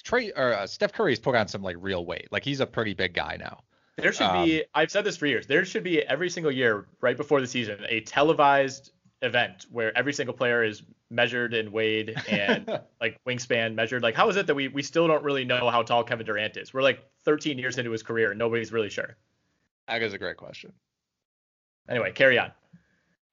Trae 0.03 0.31
or 0.35 0.53
uh, 0.53 0.67
Steph 0.67 0.93
Curry's 0.93 1.19
put 1.19 1.35
on 1.35 1.47
some 1.47 1.61
like 1.61 1.77
real 1.79 2.05
weight. 2.05 2.27
Like 2.31 2.43
he's 2.43 2.59
a 2.59 2.65
pretty 2.67 2.93
big 2.93 3.13
guy 3.13 3.37
now. 3.39 3.61
There 3.97 4.11
should 4.11 4.23
Um, 4.27 4.43
be. 4.45 4.63
I've 4.73 4.91
said 4.91 5.05
this 5.05 5.15
for 5.15 5.25
years. 5.25 5.47
There 5.47 5.63
should 5.63 5.83
be 5.83 6.01
every 6.01 6.29
single 6.29 6.51
year, 6.51 6.85
right 6.99 7.15
before 7.15 7.39
the 7.39 7.47
season, 7.47 7.79
a 7.87 8.01
televised 8.01 8.91
event 9.21 9.65
where 9.71 9.97
every 9.97 10.11
single 10.13 10.35
player 10.35 10.63
is 10.63 10.83
measured 11.09 11.53
and 11.53 11.71
weighed 11.71 12.13
and 12.29 12.67
like 13.01 13.17
wingspan 13.25 13.73
measured. 13.73 14.03
Like, 14.03 14.15
how 14.15 14.27
is 14.29 14.35
it 14.35 14.47
that 14.47 14.55
we 14.55 14.67
we 14.67 14.81
still 14.83 15.07
don't 15.07 15.23
really 15.23 15.45
know 15.45 15.69
how 15.69 15.81
tall 15.83 16.03
Kevin 16.03 16.25
Durant 16.25 16.57
is? 16.57 16.73
We're 16.73 16.81
like 16.81 16.99
13 17.23 17.57
years 17.57 17.77
into 17.77 17.91
his 17.91 18.03
career 18.03 18.31
and 18.31 18.37
nobody's 18.39 18.71
really 18.73 18.89
sure. 18.89 19.15
That 19.87 20.01
is 20.01 20.13
a 20.13 20.17
great 20.17 20.37
question. 20.37 20.73
Anyway, 21.87 22.11
carry 22.11 22.37
on. 22.39 22.51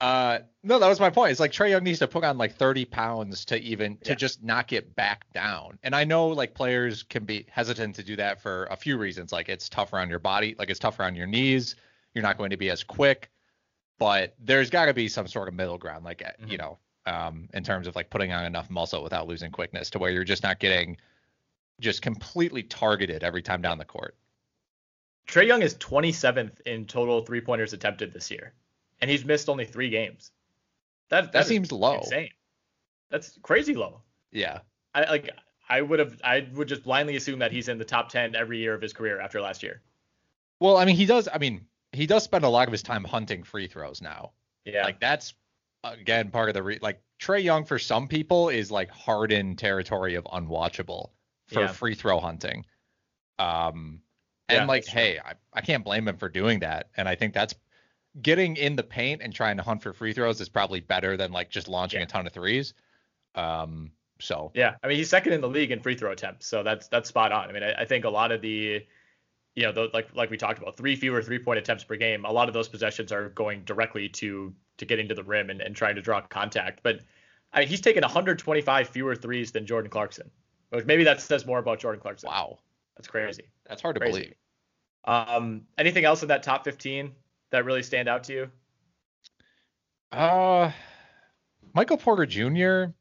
Uh, 0.02 0.40
no, 0.64 0.80
that 0.80 0.88
was 0.88 0.98
my 0.98 1.10
point. 1.10 1.30
It's 1.30 1.38
like 1.38 1.52
Trae 1.52 1.70
Young 1.70 1.84
needs 1.84 2.00
to 2.00 2.08
put 2.08 2.24
on 2.24 2.36
like 2.36 2.56
30 2.56 2.84
pounds 2.86 3.44
to 3.44 3.60
even 3.60 3.96
to 3.98 4.16
just 4.16 4.42
not 4.42 4.66
get 4.66 4.96
back 4.96 5.32
down. 5.32 5.78
And 5.84 5.94
I 5.94 6.02
know 6.02 6.26
like 6.26 6.54
players 6.54 7.04
can 7.04 7.24
be 7.24 7.46
hesitant 7.48 7.94
to 7.96 8.02
do 8.02 8.16
that 8.16 8.42
for 8.42 8.64
a 8.64 8.76
few 8.76 8.98
reasons. 8.98 9.30
Like 9.30 9.48
it's 9.48 9.68
tougher 9.68 10.00
on 10.00 10.10
your 10.10 10.18
body, 10.18 10.56
like 10.58 10.70
it's 10.70 10.80
tougher 10.80 11.04
on 11.04 11.14
your 11.14 11.28
knees. 11.28 11.76
You're 12.14 12.22
not 12.22 12.36
going 12.36 12.50
to 12.50 12.56
be 12.56 12.68
as 12.68 12.82
quick, 12.82 13.30
but 14.00 14.34
there's 14.40 14.70
got 14.70 14.86
to 14.86 14.92
be 14.94 15.06
some 15.06 15.28
sort 15.28 15.46
of 15.46 15.54
middle 15.54 15.78
ground, 15.78 16.04
like 16.04 16.20
uh, 16.26 16.32
you 16.48 16.58
Mhm. 16.58 16.58
know, 16.58 16.78
um, 17.06 17.48
in 17.54 17.62
terms 17.62 17.86
of 17.86 17.94
like 17.94 18.10
putting 18.10 18.32
on 18.32 18.44
enough 18.44 18.70
muscle 18.70 19.04
without 19.04 19.28
losing 19.28 19.52
quickness 19.52 19.88
to 19.90 20.00
where 20.00 20.10
you're 20.10 20.24
just 20.24 20.42
not 20.42 20.58
getting 20.58 20.96
just 21.80 22.02
completely 22.02 22.64
targeted 22.64 23.22
every 23.22 23.42
time 23.42 23.62
down 23.62 23.78
the 23.78 23.84
court. 23.84 24.16
Trae 25.28 25.46
Young 25.46 25.62
is 25.62 25.74
27th 25.76 26.60
in 26.62 26.86
total 26.86 27.24
three 27.24 27.40
pointers 27.40 27.72
attempted 27.72 28.12
this 28.12 28.32
year, 28.32 28.52
and 29.02 29.10
he's 29.10 29.24
missed 29.24 29.48
only 29.48 29.66
three 29.66 29.90
games. 29.90 30.30
That 31.10 31.32
That 31.32 31.42
is 31.42 31.48
seems 31.48 31.70
low. 31.70 31.98
Insane. 31.98 32.30
That's 33.10 33.38
crazy 33.42 33.74
low. 33.74 34.00
Yeah. 34.30 34.60
I 34.94 35.10
like. 35.10 35.30
I 35.68 35.80
would 35.82 35.98
have. 35.98 36.18
I 36.24 36.46
would 36.54 36.68
just 36.68 36.84
blindly 36.84 37.16
assume 37.16 37.38
that 37.40 37.52
he's 37.52 37.68
in 37.68 37.78
the 37.78 37.84
top 37.84 38.08
10 38.08 38.34
every 38.34 38.58
year 38.58 38.74
of 38.74 38.80
his 38.80 38.92
career 38.92 39.20
after 39.20 39.40
last 39.40 39.62
year. 39.62 39.82
Well, 40.60 40.76
I 40.76 40.84
mean, 40.84 40.96
he 40.96 41.06
does. 41.06 41.28
I 41.32 41.38
mean, 41.38 41.66
he 41.92 42.06
does 42.06 42.24
spend 42.24 42.44
a 42.44 42.48
lot 42.48 42.68
of 42.68 42.72
his 42.72 42.82
time 42.82 43.04
hunting 43.04 43.42
free 43.42 43.66
throws 43.66 44.00
now. 44.00 44.32
Yeah. 44.64 44.84
Like 44.84 45.00
that's 45.00 45.34
again 45.84 46.30
part 46.30 46.48
of 46.48 46.54
the 46.54 46.62
re- 46.62 46.78
like 46.80 47.02
Trae 47.20 47.42
Young 47.42 47.64
for 47.64 47.78
some 47.78 48.06
people 48.06 48.48
is 48.48 48.70
like 48.70 48.90
hardened 48.90 49.58
territory 49.58 50.14
of 50.14 50.24
unwatchable 50.24 51.10
for 51.48 51.60
Yeah. 51.62 51.66
free 51.68 51.94
throw 51.94 52.20
hunting. 52.20 52.64
Um 53.38 54.00
and 54.48 54.60
Yeah, 54.62 54.64
like 54.66 54.86
hey, 54.86 55.18
I, 55.18 55.34
I 55.52 55.60
can't 55.62 55.84
blame 55.84 56.06
him 56.06 56.16
for 56.18 56.28
doing 56.28 56.60
that. 56.60 56.90
And 56.96 57.08
I 57.08 57.14
think 57.16 57.34
that's 57.34 57.54
getting 58.20 58.56
in 58.56 58.76
the 58.76 58.82
paint 58.82 59.22
and 59.22 59.32
trying 59.32 59.56
to 59.56 59.62
hunt 59.62 59.82
for 59.82 59.92
free 59.92 60.12
throws 60.12 60.40
is 60.40 60.48
probably 60.48 60.80
better 60.80 61.16
than 61.16 61.32
like 61.32 61.48
just 61.50 61.68
launching 61.68 62.00
Yeah. 62.00 62.04
a 62.04 62.08
ton 62.08 62.26
of 62.26 62.32
threes. 62.32 62.74
Um 63.34 63.92
so 64.20 64.52
Yeah, 64.54 64.74
I 64.82 64.88
mean 64.88 64.98
he's 64.98 65.08
second 65.08 65.32
in 65.32 65.40
the 65.40 65.48
league 65.48 65.70
in 65.70 65.80
free 65.80 65.94
throw 65.96 66.12
attempts, 66.12 66.46
so 66.46 66.62
that's 66.62 66.88
that's 66.88 67.08
spot 67.08 67.32
on. 67.32 67.48
I 67.48 67.52
mean, 67.52 67.62
I, 67.62 67.72
I 67.82 67.84
think 67.84 68.04
a 68.04 68.10
lot 68.10 68.30
of 68.30 68.40
the, 68.42 68.84
you 69.56 69.62
know, 69.64 69.72
the, 69.72 69.88
like 69.94 70.14
like 70.14 70.30
we 70.30 70.36
talked 70.36 70.60
about, 70.60 70.76
three 70.76 70.94
fewer 70.96 71.22
three 71.22 71.38
point 71.38 71.58
attempts 71.58 71.84
per 71.84 71.96
game. 71.96 72.24
A 72.24 72.30
lot 72.32 72.48
of 72.48 72.54
those 72.54 72.68
possessions 72.68 73.10
are 73.12 73.30
going 73.30 73.64
directly 73.64 74.08
to 74.10 74.54
to 74.76 74.84
getting 74.84 75.08
to 75.08 75.14
the 75.14 75.24
rim 75.24 75.50
and, 75.50 75.60
and 75.60 75.74
trying 75.74 75.94
to 75.96 76.02
draw 76.02 76.20
contact. 76.20 76.80
But 76.82 77.00
I 77.52 77.60
mean, 77.60 77.68
he's 77.68 77.80
taken 77.80 78.02
125 78.02 78.88
fewer 78.88 79.14
threes 79.16 79.52
than 79.52 79.66
Jordan 79.66 79.90
Clarkson, 79.90 80.30
which 80.70 80.84
maybe 80.86 81.04
that 81.04 81.20
says 81.20 81.44
more 81.46 81.58
about 81.58 81.78
Jordan 81.80 82.00
Clarkson. 82.00 82.28
wow. 82.28 82.58
that's 82.96 83.08
crazy. 83.08 83.44
That's 83.68 83.82
hard 83.82 83.96
to 83.96 84.00
Crazy. 84.00 84.12
believe. 84.20 84.34
Um, 85.04 85.62
anything 85.78 86.04
else 86.04 86.22
in 86.22 86.28
that 86.28 86.42
top 86.42 86.64
15 86.64 87.12
that 87.52 87.64
really 87.64 87.82
stand 87.82 88.08
out 88.08 88.24
to 88.24 88.32
you? 88.32 88.50
Uh, 90.10 90.72
Michael 91.74 91.96
Porter 91.96 92.26
Jr. 92.26 92.92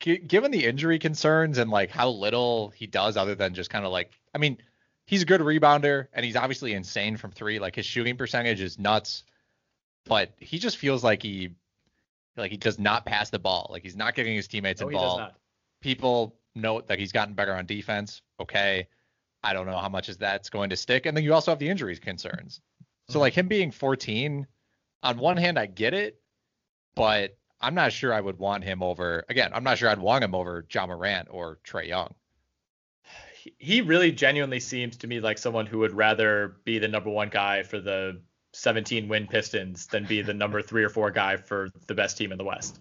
gi- 0.00 0.18
Given 0.18 0.50
the 0.50 0.64
injury 0.64 0.98
concerns 0.98 1.58
and 1.58 1.70
like 1.70 1.90
how 1.90 2.08
little 2.08 2.70
he 2.70 2.86
does, 2.86 3.16
other 3.16 3.34
than 3.34 3.54
just 3.54 3.70
kind 3.70 3.84
of 3.84 3.92
like, 3.92 4.10
I 4.34 4.38
mean, 4.38 4.58
he's 5.06 5.22
a 5.22 5.26
good 5.26 5.40
rebounder 5.40 6.08
and 6.12 6.24
he's 6.24 6.36
obviously 6.36 6.72
insane 6.72 7.16
from 7.16 7.30
three. 7.30 7.58
Like 7.58 7.76
his 7.76 7.86
shooting 7.86 8.16
percentage 8.16 8.60
is 8.60 8.78
nuts, 8.78 9.24
but 10.04 10.32
he 10.38 10.58
just 10.58 10.78
feels 10.78 11.04
like 11.04 11.22
he, 11.22 11.50
like 12.36 12.50
he 12.50 12.56
does 12.56 12.78
not 12.78 13.04
pass 13.04 13.30
the 13.30 13.38
ball. 13.38 13.68
Like 13.70 13.82
he's 13.82 13.96
not 13.96 14.14
getting 14.14 14.34
his 14.34 14.48
teammates 14.48 14.80
No, 14.80 14.88
a 14.88 14.90
he 14.90 14.96
does 14.96 15.18
not. 15.18 15.36
People 15.80 16.34
note 16.54 16.88
that 16.88 16.98
he's 16.98 17.12
gotten 17.12 17.34
better 17.34 17.54
on 17.54 17.66
defense. 17.66 18.22
Okay, 18.40 18.88
I 19.44 19.52
don't 19.52 19.66
know 19.66 19.78
how 19.78 19.88
much 19.88 20.08
is 20.08 20.16
that's 20.16 20.50
going 20.50 20.70
to 20.70 20.76
stick. 20.76 21.06
And 21.06 21.16
then 21.16 21.24
you 21.24 21.34
also 21.34 21.50
have 21.50 21.58
the 21.58 21.68
injuries 21.68 21.98
concerns. 21.98 22.60
So 23.08 23.20
like 23.20 23.34
him 23.34 23.48
being 23.48 23.70
14, 23.70 24.46
on 25.02 25.18
one 25.18 25.36
hand 25.36 25.58
I 25.58 25.66
get 25.66 25.94
it, 25.94 26.20
but 26.94 27.36
I'm 27.60 27.74
not 27.74 27.92
sure 27.92 28.12
I 28.12 28.20
would 28.20 28.38
want 28.38 28.64
him 28.64 28.82
over. 28.82 29.24
Again, 29.28 29.50
I'm 29.54 29.64
not 29.64 29.78
sure 29.78 29.88
I'd 29.88 29.98
want 29.98 30.24
him 30.24 30.34
over 30.34 30.66
Ja 30.72 30.86
Morant 30.86 31.28
or 31.30 31.58
Trae 31.64 31.88
Young. 31.88 32.14
he- 33.58 33.80
really 33.80 34.12
genuinely 34.12 34.60
seems 34.60 34.96
to 34.98 35.06
me 35.06 35.20
like 35.20 35.38
someone 35.38 35.66
who 35.66 35.78
would 35.78 35.92
rather 35.92 36.56
be 36.64 36.78
the 36.78 36.88
number 36.88 37.10
one 37.10 37.28
guy 37.28 37.62
for 37.62 37.80
the 37.80 38.20
17 38.52 39.08
win 39.08 39.26
Pistons 39.26 39.86
than 39.86 40.04
be 40.04 40.22
the 40.22 40.34
number 40.34 40.62
three 40.62 40.84
or 40.84 40.88
four 40.88 41.10
guy 41.10 41.36
for 41.36 41.68
the 41.86 41.94
best 41.94 42.18
team 42.18 42.32
in 42.32 42.38
the 42.38 42.44
West. 42.44 42.80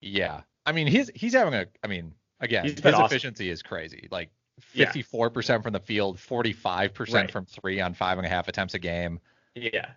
Yeah, 0.00 0.42
I 0.66 0.72
mean 0.72 0.86
he's 0.86 1.10
he's 1.14 1.34
having 1.34 1.54
a. 1.54 1.66
I 1.84 1.86
mean 1.86 2.14
again, 2.40 2.64
his 2.64 2.84
awesome. 2.84 3.04
efficiency 3.04 3.50
is 3.50 3.62
crazy. 3.62 4.08
Like 4.10 4.30
Yeah. 4.72 4.92
54% 4.92 5.62
from 5.62 5.72
the 5.72 5.80
field, 5.80 6.18
45% 6.18 7.12
Right. 7.12 7.30
from 7.30 7.46
three 7.46 7.80
on 7.80 7.94
five 7.94 8.18
and 8.18 8.26
a 8.26 8.30
half 8.30 8.48
attempts 8.48 8.74
a 8.74 8.78
game. 8.78 9.20
Yeah, 9.54 9.92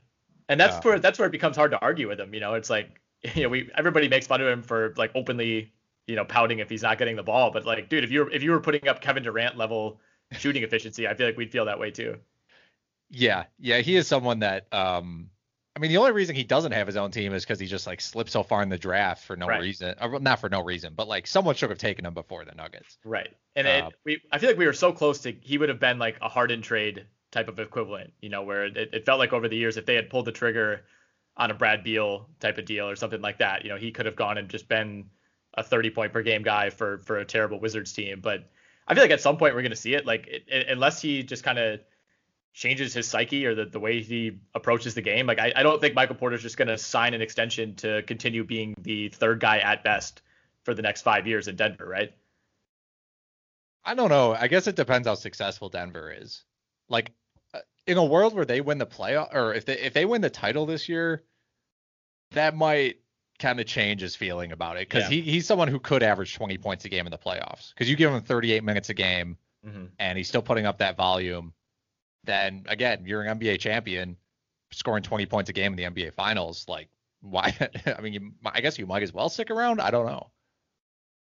and 0.50 0.60
that's 0.60 0.78
Uh, 0.78 0.82
where 0.82 1.00
that's 1.00 1.20
where 1.20 1.28
it 1.28 1.32
becomes 1.32 1.56
hard 1.56 1.72
to 1.72 1.80
argue 1.80 2.08
with 2.08 2.20
him. 2.20 2.34
You 2.34 2.40
know, 2.40 2.56
it's 2.56 2.70
like 2.70 3.02
you 3.36 3.44
know 3.44 3.50
we 3.50 3.70
everybody 3.76 4.08
makes 4.10 4.28
fun 4.28 4.42
of 4.42 4.48
him 4.48 4.64
for 4.64 4.94
like 4.98 5.12
openly 5.16 5.74
you 6.08 6.16
know 6.16 6.26
pouting 6.26 6.60
if 6.60 6.70
he's 6.70 6.84
not 6.84 6.98
getting 6.98 7.16
the 7.16 7.24
ball, 7.24 7.52
but 7.52 7.66
like 7.66 7.90
dude, 7.90 8.04
if 8.04 8.12
you 8.12 8.26
were 8.26 8.32
if 8.32 8.44
you 8.44 8.52
were 8.52 8.60
putting 8.62 8.88
up 8.88 9.02
Kevin 9.02 9.24
Durant 9.24 9.58
level 9.58 10.00
shooting 10.32 10.64
efficiency, 10.64 11.08
I 11.08 11.14
feel 11.14 11.28
like 11.28 11.38
we'd 11.38 11.52
feel 11.52 11.66
that 11.66 11.80
way 11.80 11.92
too. 11.92 12.20
Yeah, 13.10 13.46
yeah, 13.60 13.80
he 13.80 13.96
is 13.96 14.08
someone 14.08 14.40
that. 14.40 14.68
Um, 14.74 15.30
I 15.76 15.80
mean, 15.80 15.90
the 15.90 15.98
only 15.98 16.12
reason 16.12 16.36
he 16.36 16.44
doesn't 16.44 16.72
have 16.72 16.86
his 16.88 16.98
own 16.98 17.10
team 17.12 17.34
is 17.34 17.44
because 17.44 17.60
he 17.60 17.66
just 17.66 17.88
like 17.88 18.00
slipped 18.00 18.30
so 18.30 18.44
far 18.44 18.62
in 18.62 18.70
the 18.70 18.78
draft 18.78 19.24
for 19.26 19.36
no 19.36 19.48
Right. 19.48 19.62
reason. 19.62 19.96
Or, 20.00 20.20
not 20.20 20.40
for 20.40 20.50
no 20.50 20.62
reason, 20.62 20.94
but 20.96 21.08
like 21.08 21.26
someone 21.26 21.56
should 21.56 21.70
have 21.72 21.80
taken 21.80 22.06
him 22.06 22.14
before 22.14 22.46
the 22.46 22.54
Nuggets. 22.54 22.98
Right. 23.04 23.36
And 23.56 23.68
Uh, 23.68 23.90
it, 23.90 23.96
we, 24.06 24.22
I 24.32 24.38
feel 24.38 24.50
like 24.50 24.58
we 24.58 24.68
were 24.68 24.74
so 24.74 24.92
close 24.94 25.20
to, 25.22 25.32
he 25.42 25.58
would 25.58 25.70
have 25.70 25.80
been 25.80 25.98
like 25.98 26.18
a 26.22 26.30
Harden 26.30 26.62
trade 26.62 27.08
type 27.32 27.48
of 27.48 27.60
equivalent, 27.60 28.14
you 28.22 28.30
know, 28.30 28.44
where 28.44 28.66
it, 28.66 28.78
it 28.94 29.06
felt 29.06 29.18
like 29.20 29.34
over 29.34 29.48
the 29.48 29.56
years, 29.58 29.78
if 29.78 29.86
they 29.86 29.96
had 29.96 30.10
pulled 30.10 30.26
the 30.26 30.32
trigger 30.32 30.86
on 31.38 31.50
a 31.50 31.54
Brad 31.56 31.84
Beal 31.84 32.30
type 32.40 32.60
of 32.60 32.66
deal 32.66 32.88
or 32.88 32.96
something 32.96 33.22
like 33.22 33.40
that, 33.40 33.64
you 33.64 33.70
know, 33.70 33.78
he 33.78 33.92
could 33.92 34.06
have 34.06 34.16
gone 34.16 34.38
and 34.38 34.50
just 34.50 34.68
been 34.70 35.10
a 35.56 35.64
30 35.64 35.90
point 35.90 36.14
per 36.14 36.22
game 36.22 36.44
guy 36.44 36.70
for, 36.70 37.00
for 37.00 37.18
a 37.18 37.26
terrible 37.26 37.60
Wizards 37.60 37.94
team. 37.94 38.22
But 38.22 38.50
I 38.88 38.94
feel 38.94 39.04
like 39.04 39.12
at 39.12 39.22
some 39.22 39.38
point 39.38 39.56
we're 39.56 39.62
going 39.64 39.72
to 39.72 39.76
see 39.76 39.96
it, 39.96 40.06
like, 40.06 40.28
it- 40.28 40.68
unless 40.70 41.02
he 41.02 41.24
just 41.24 41.44
kind 41.44 41.58
of 41.58 41.80
changes 42.54 42.94
his 42.94 43.08
psyche 43.08 43.46
or 43.46 43.56
the, 43.56 43.66
the 43.66 43.80
way 43.80 44.02
he 44.02 44.40
approaches 44.54 44.94
the 44.94 45.02
game. 45.02 45.26
Like, 45.26 45.40
I, 45.40 45.52
I 45.56 45.64
don't 45.64 45.82
think 45.82 45.96
Michael 45.96 46.16
Porter's 46.16 46.42
just 46.44 46.56
going 46.58 46.68
to 46.68 46.78
sign 46.78 47.14
an 47.16 47.22
extension 47.22 47.76
to 47.78 48.04
continue 48.04 48.44
being 48.44 48.76
the 48.82 49.10
third 49.10 49.40
guy 49.40 49.58
at 49.58 49.84
best 49.84 50.22
for 50.64 50.74
the 50.74 50.82
next 50.84 51.02
five 51.02 51.26
years 51.28 51.48
in 51.48 51.56
Denver, 51.56 51.86
right? 51.86 52.14
I 53.84 53.96
don't 53.96 54.10
know. 54.10 54.34
I 54.34 54.48
guess 54.48 54.68
it 54.68 54.76
depends 54.76 55.08
how 55.08 55.16
successful 55.16 55.70
Denver 55.70 56.12
is. 56.16 56.44
Like 56.88 57.12
uh, 57.54 57.60
in 57.86 57.98
a 57.98 58.06
world 58.06 58.34
where 58.34 58.46
they 58.46 58.62
win 58.62 58.78
the 58.78 58.86
playoff, 58.86 59.34
or 59.34 59.54
if 59.54 59.66
they 59.66 59.78
if 59.80 59.94
they 59.94 60.06
win 60.06 60.22
the 60.22 60.30
title 60.30 60.66
this 60.66 60.88
year, 60.88 61.24
that 62.32 62.56
might 62.56 63.00
kind 63.40 63.60
of 63.60 63.66
change 63.66 64.00
his 64.02 64.16
feeling 64.16 64.52
about 64.52 64.78
it 64.78 64.88
because 64.88 65.04
Yeah. 65.04 65.10
he 65.18 65.22
he's 65.22 65.46
someone 65.48 65.68
who 65.68 65.80
could 65.80 66.04
average 66.04 66.36
20 66.36 66.58
points 66.60 66.86
a 66.86 66.90
game 66.90 67.06
in 67.08 67.12
the 67.12 67.18
playoffs 67.18 67.74
because 67.74 67.90
you 67.90 67.96
give 67.98 68.14
him 68.14 68.22
38 68.22 68.64
minutes 68.64 68.90
a 68.90 68.94
game 68.94 69.38
Mm-hmm. 69.66 69.86
and 69.98 70.18
he's 70.18 70.28
still 70.28 70.42
putting 70.42 70.66
up 70.66 70.80
that 70.80 70.98
volume. 70.98 71.54
Then 72.24 72.66
again, 72.68 73.04
you're 73.06 73.22
an 73.22 73.40
NBA 73.40 73.60
champion, 73.60 74.18
scoring 74.72 75.04
20 75.04 75.26
points 75.26 75.50
a 75.50 75.54
game 75.54 75.74
in 75.74 75.78
the 75.78 75.84
NBA 75.84 76.14
Finals. 76.14 76.66
Like 76.68 76.90
why? 77.22 77.56
I 77.86 78.02
mean, 78.02 78.14
you, 78.14 78.32
I 78.46 78.62
guess 78.62 78.78
you 78.78 78.86
might 78.86 79.04
as 79.04 79.14
well 79.14 79.30
stick 79.30 79.50
around. 79.50 79.82
I 79.82 79.92
don't 79.92 80.06
know. 80.06 80.30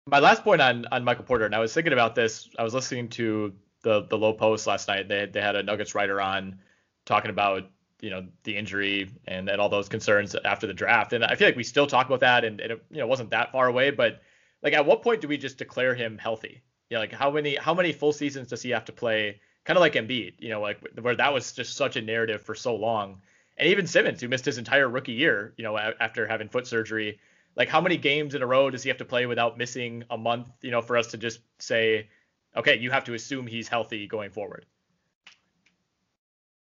my 0.07 0.19
last 0.19 0.45
point 0.45 0.61
on 0.61 0.87
on 0.93 1.05
Michael 1.05 1.25
Porter, 1.25 1.47
and 1.47 1.55
I 1.55 1.61
was 1.61 1.73
thinking 1.73 1.93
about 1.93 2.15
this. 2.15 2.49
I 2.59 2.63
was 2.63 2.75
listening 2.75 3.09
to 3.11 3.55
the 3.83 4.07
the 4.11 4.19
Lowe 4.19 4.35
Post 4.35 4.67
last 4.67 4.89
night. 4.89 5.09
They 5.09 5.27
they 5.27 5.41
had 5.41 5.57
a 5.57 5.63
Nuggets 5.63 5.95
writer 5.95 6.21
on 6.21 6.59
talking 7.07 7.31
about 7.31 7.71
you 8.01 8.11
know 8.11 8.27
the 8.43 8.57
injury 8.57 9.09
and, 9.27 9.49
and 9.49 9.61
all 9.61 9.69
those 9.69 9.89
concerns 9.89 10.35
after 10.45 10.67
the 10.67 10.75
draft. 10.75 11.13
And 11.13 11.25
I 11.25 11.37
feel 11.37 11.49
like 11.49 11.57
we 11.57 11.65
still 11.65 11.87
talk 11.87 12.07
about 12.07 12.21
that, 12.21 12.45
and, 12.45 12.61
and 12.61 12.73
it 12.73 12.85
you 12.91 12.99
know 12.99 13.07
wasn't 13.07 13.31
that 13.31 13.53
far 13.53 13.69
away. 13.69 13.91
But 13.91 14.21
like, 14.63 14.75
at 14.75 14.85
what 14.85 15.03
point 15.03 15.21
do 15.21 15.29
we 15.29 15.39
just 15.39 15.59
declare 15.59 15.95
him 15.95 16.19
healthy? 16.19 16.63
You 16.91 16.97
know, 16.97 17.01
like 17.01 17.13
how 17.13 17.31
many 17.31 17.55
how 17.55 17.73
many 17.73 17.93
full 17.93 18.13
seasons 18.13 18.49
does 18.49 18.63
he 18.63 18.71
have 18.71 18.85
to 18.87 18.93
play? 18.93 19.41
Kind 19.65 19.77
of 19.77 19.81
like 19.81 19.95
Embiid, 19.95 20.35
you 20.39 20.51
know, 20.51 20.61
like 20.61 20.79
where 21.01 21.17
that 21.17 21.33
was 21.33 21.53
just 21.53 21.77
such 21.77 21.97
a 21.97 22.03
narrative 22.03 22.43
for 22.43 22.55
so 22.55 22.75
long. 22.75 23.23
And 23.57 23.69
even 23.69 23.87
Simmons, 23.87 24.21
who 24.21 24.29
missed 24.29 24.45
his 24.45 24.59
entire 24.59 24.89
rookie 24.89 25.13
year, 25.13 25.55
you 25.57 25.65
know, 25.65 25.77
a- 25.77 25.95
after 26.01 26.27
having 26.27 26.49
foot 26.49 26.67
surgery, 26.67 27.19
like 27.57 27.69
how 27.69 27.81
many 27.81 27.97
games 27.97 28.35
in 28.35 28.43
a 28.43 28.47
row 28.47 28.71
does 28.71 28.83
he 28.83 28.89
have 28.89 28.99
to 28.99 29.05
play 29.05 29.27
without 29.27 29.59
missing 29.59 30.05
a 30.11 30.19
month 30.19 30.49
you 30.63 30.71
know 30.71 30.83
for 30.83 30.97
us 30.97 31.09
to 31.09 31.19
just 31.19 31.41
say 31.59 32.09
okay 32.57 32.79
you 32.79 32.91
have 32.91 33.05
to 33.05 33.15
assume 33.15 33.47
he's 33.47 33.69
healthy 33.69 34.07
going 34.07 34.31
forward 34.31 34.67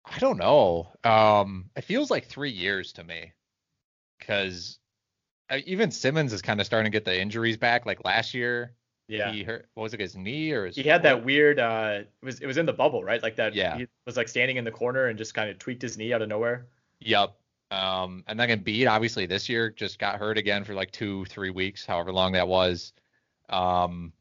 I 0.03 0.17
don't 0.17 0.37
know. 0.37 0.91
Um, 1.03 1.69
it 1.75 1.83
feels 1.83 2.09
like 2.09 2.25
three 2.25 2.49
years 2.49 2.91
to 2.93 3.03
me, 3.03 3.33
because 4.17 4.79
even 5.65 5.91
Simmons 5.91 6.33
is 6.33 6.41
kind 6.41 6.59
of 6.59 6.65
starting 6.65 6.91
to 6.91 6.95
get 6.95 7.05
the 7.05 7.21
injuries 7.21 7.55
back. 7.57 7.85
Like 7.85 8.03
last 8.03 8.33
year, 8.33 8.73
Yeah. 9.17 9.31
he 9.31 9.43
hurt. 9.43 9.67
What 9.73 9.83
was 9.83 9.93
it? 9.93 9.99
His 9.99 10.15
knee 10.15 10.51
or 10.51 10.65
his? 10.65 10.75
He 10.75 10.83
had 10.83 11.03
that 11.03 11.23
weird 11.25 11.59
uh 11.59 11.99
it 12.01 12.25
was 12.25 12.39
it 12.39 12.47
was 12.47 12.57
in 12.57 12.65
the 12.65 12.73
bubble, 12.73 13.03
right? 13.03 13.21
Like 13.21 13.35
that 13.35 13.53
Yeah. 13.53 13.77
he 13.77 13.87
was 14.05 14.17
like 14.17 14.27
standing 14.27 14.57
in 14.57 14.63
the 14.63 14.71
corner 14.71 15.07
and 15.07 15.17
just 15.17 15.33
kind 15.33 15.49
of 15.49 15.59
tweaked 15.59 15.81
his 15.81 15.97
knee 15.97 16.13
out 16.13 16.21
of 16.21 16.29
nowhere. 16.29 16.67
Yep. 16.99 17.35
Um, 17.71 18.23
and 18.27 18.39
then 18.39 18.49
Embiid 18.49 18.89
obviously 18.89 19.25
this 19.25 19.47
year 19.47 19.69
just 19.69 19.97
got 19.99 20.17
hurt 20.17 20.37
again 20.37 20.63
for 20.63 20.73
like 20.73 20.91
two, 20.91 21.25
three 21.25 21.49
weeks, 21.51 21.85
however 21.85 22.11
long 22.11 22.33
that 22.33 22.47
was. 22.47 22.93
Um, 23.49 24.11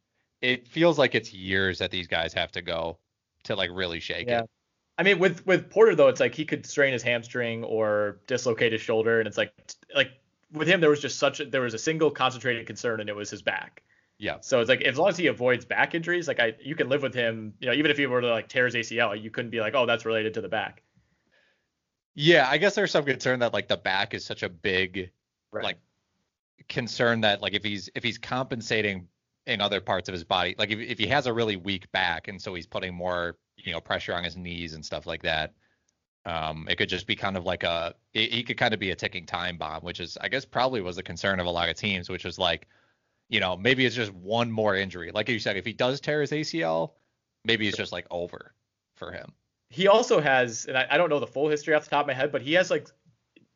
it 0.41 0.67
feels 0.69 0.99
like 0.99 1.15
it's 1.15 1.33
years 1.33 1.79
that 1.79 1.91
these 1.91 2.07
guys 2.07 2.33
have 2.35 2.53
to 2.53 2.63
go 2.63 2.99
to 3.45 3.55
like 3.57 3.71
really 3.73 4.01
shake 4.01 4.29
Yeah. 4.29 4.43
it. 4.43 4.51
I 4.99 5.03
mean, 5.03 5.19
with 5.19 5.47
with 5.47 5.71
Porter 5.71 5.95
though, 5.95 6.09
it's 6.09 6.21
like 6.21 6.35
he 6.35 6.45
could 6.45 6.67
strain 6.67 6.93
his 6.93 7.03
hamstring 7.03 7.65
or 7.65 8.21
dislocate 8.27 8.73
his 8.73 8.83
shoulder, 8.83 9.19
and 9.19 9.27
it's 9.27 9.39
like 9.39 9.53
like 9.95 10.11
with 10.53 10.69
him 10.69 10.81
there 10.81 10.91
was 10.91 11.01
just 11.01 11.19
such 11.19 11.41
a, 11.41 11.47
there 11.47 11.63
was 11.63 11.73
a 11.75 11.79
single 11.79 12.11
concentrated 12.11 12.67
concern, 12.67 13.01
and 13.01 13.09
it 13.09 13.17
was 13.17 13.31
his 13.31 13.41
back. 13.41 13.83
Yeah. 14.21 14.37
So 14.41 14.61
it's 14.61 14.69
like 14.69 14.83
as 14.83 14.99
long 14.99 15.09
as 15.09 15.17
he 15.17 15.29
avoids 15.29 15.65
back 15.65 15.95
injuries, 15.95 16.29
like 16.29 16.41
I 16.41 16.55
you 16.61 16.75
can 16.75 16.89
live 16.91 17.03
with 17.03 17.15
him. 17.15 17.55
You 17.59 17.69
know, 17.69 17.73
even 17.75 17.91
if 17.91 17.97
he 17.97 18.07
were 18.07 18.21
to 18.21 18.29
like 18.31 18.49
tear 18.49 18.67
his 18.67 18.75
ACL, 18.75 19.21
you 19.21 19.31
couldn't 19.31 19.51
be 19.51 19.61
like, 19.61 19.75
oh, 19.75 19.87
that's 19.87 20.05
related 20.05 20.35
to 20.35 20.43
the 20.43 20.49
back. 20.49 20.83
Yeah, 22.15 22.49
I 22.49 22.59
guess 22.59 22.75
there's 22.75 22.91
some 22.91 23.05
concern 23.05 23.41
that 23.41 23.53
like 23.53 23.69
the 23.69 23.77
back 23.77 24.15
is 24.15 24.25
such 24.25 24.43
a 24.43 24.49
big 24.49 25.11
Right. 25.53 25.65
like 25.65 25.79
concern 26.69 27.23
that 27.23 27.43
like 27.43 27.55
if 27.55 27.65
he's 27.65 27.91
if 27.95 28.05
he's 28.05 28.19
compensating 28.19 29.09
in 29.47 29.61
other 29.61 29.81
parts 29.81 30.09
of 30.09 30.13
his 30.15 30.25
body, 30.25 30.55
like 30.59 30.71
if 30.71 30.79
if 30.81 30.99
he 30.99 31.07
has 31.09 31.27
a 31.27 31.33
really 31.33 31.57
weak 31.57 31.91
back 31.93 32.29
and 32.29 32.41
so 32.41 32.55
he's 32.55 32.67
putting 32.67 32.95
more 32.95 33.39
you 33.57 33.73
know 33.73 33.81
pressure 33.81 34.15
on 34.15 34.25
his 34.25 34.37
knees 34.37 34.75
and 34.75 34.85
stuff 34.85 35.07
like 35.07 35.23
that, 35.23 35.55
um, 36.27 36.67
it 36.71 36.77
could 36.77 36.89
just 36.89 37.07
be 37.07 37.17
kind 37.17 37.37
of 37.37 37.45
like 37.45 37.65
a 37.65 37.95
he 38.13 38.43
could 38.45 38.59
kind 38.59 38.75
of 38.75 38.81
be 38.81 38.91
a 38.91 38.97
ticking 38.97 39.27
time 39.27 39.59
bomb, 39.59 39.83
which 39.83 40.01
is 40.01 40.19
I 40.21 40.29
guess 40.29 40.45
probably 40.45 40.83
was 40.83 40.97
the 40.97 41.03
concern 41.03 41.41
of 41.41 41.47
a 41.47 41.51
lot 41.51 41.69
of 41.71 41.77
teams, 41.77 42.11
which 42.11 42.25
was 42.25 42.39
like, 42.39 42.69
you 43.31 43.39
know, 43.41 43.57
maybe 43.57 43.87
it's 43.87 43.97
just 43.97 44.13
one 44.13 44.51
more 44.51 44.75
injury. 44.75 45.13
Like 45.13 45.29
you 45.29 45.39
said, 45.39 45.57
if 45.57 45.65
he 45.65 45.73
does 45.73 46.01
tear 46.01 46.21
his 46.21 46.33
ACL, 46.33 46.91
maybe 47.45 47.67
it's 47.69 47.77
just 47.77 47.93
like 47.93 48.07
over 48.11 48.53
for 48.97 49.13
him. 49.13 49.33
he 49.71 49.89
also 49.89 50.21
has, 50.21 50.67
and 50.67 50.77
I, 50.77 50.87
I 50.91 50.99
don't 50.99 51.09
know 51.09 51.21
the 51.21 51.27
full 51.27 51.49
history 51.49 51.75
off 51.75 51.85
the 51.85 51.91
top 51.91 52.03
of 52.03 52.07
my 52.09 52.13
head, 52.13 52.33
but 52.33 52.43
he 52.43 52.55
has 52.55 52.71
like 52.71 52.89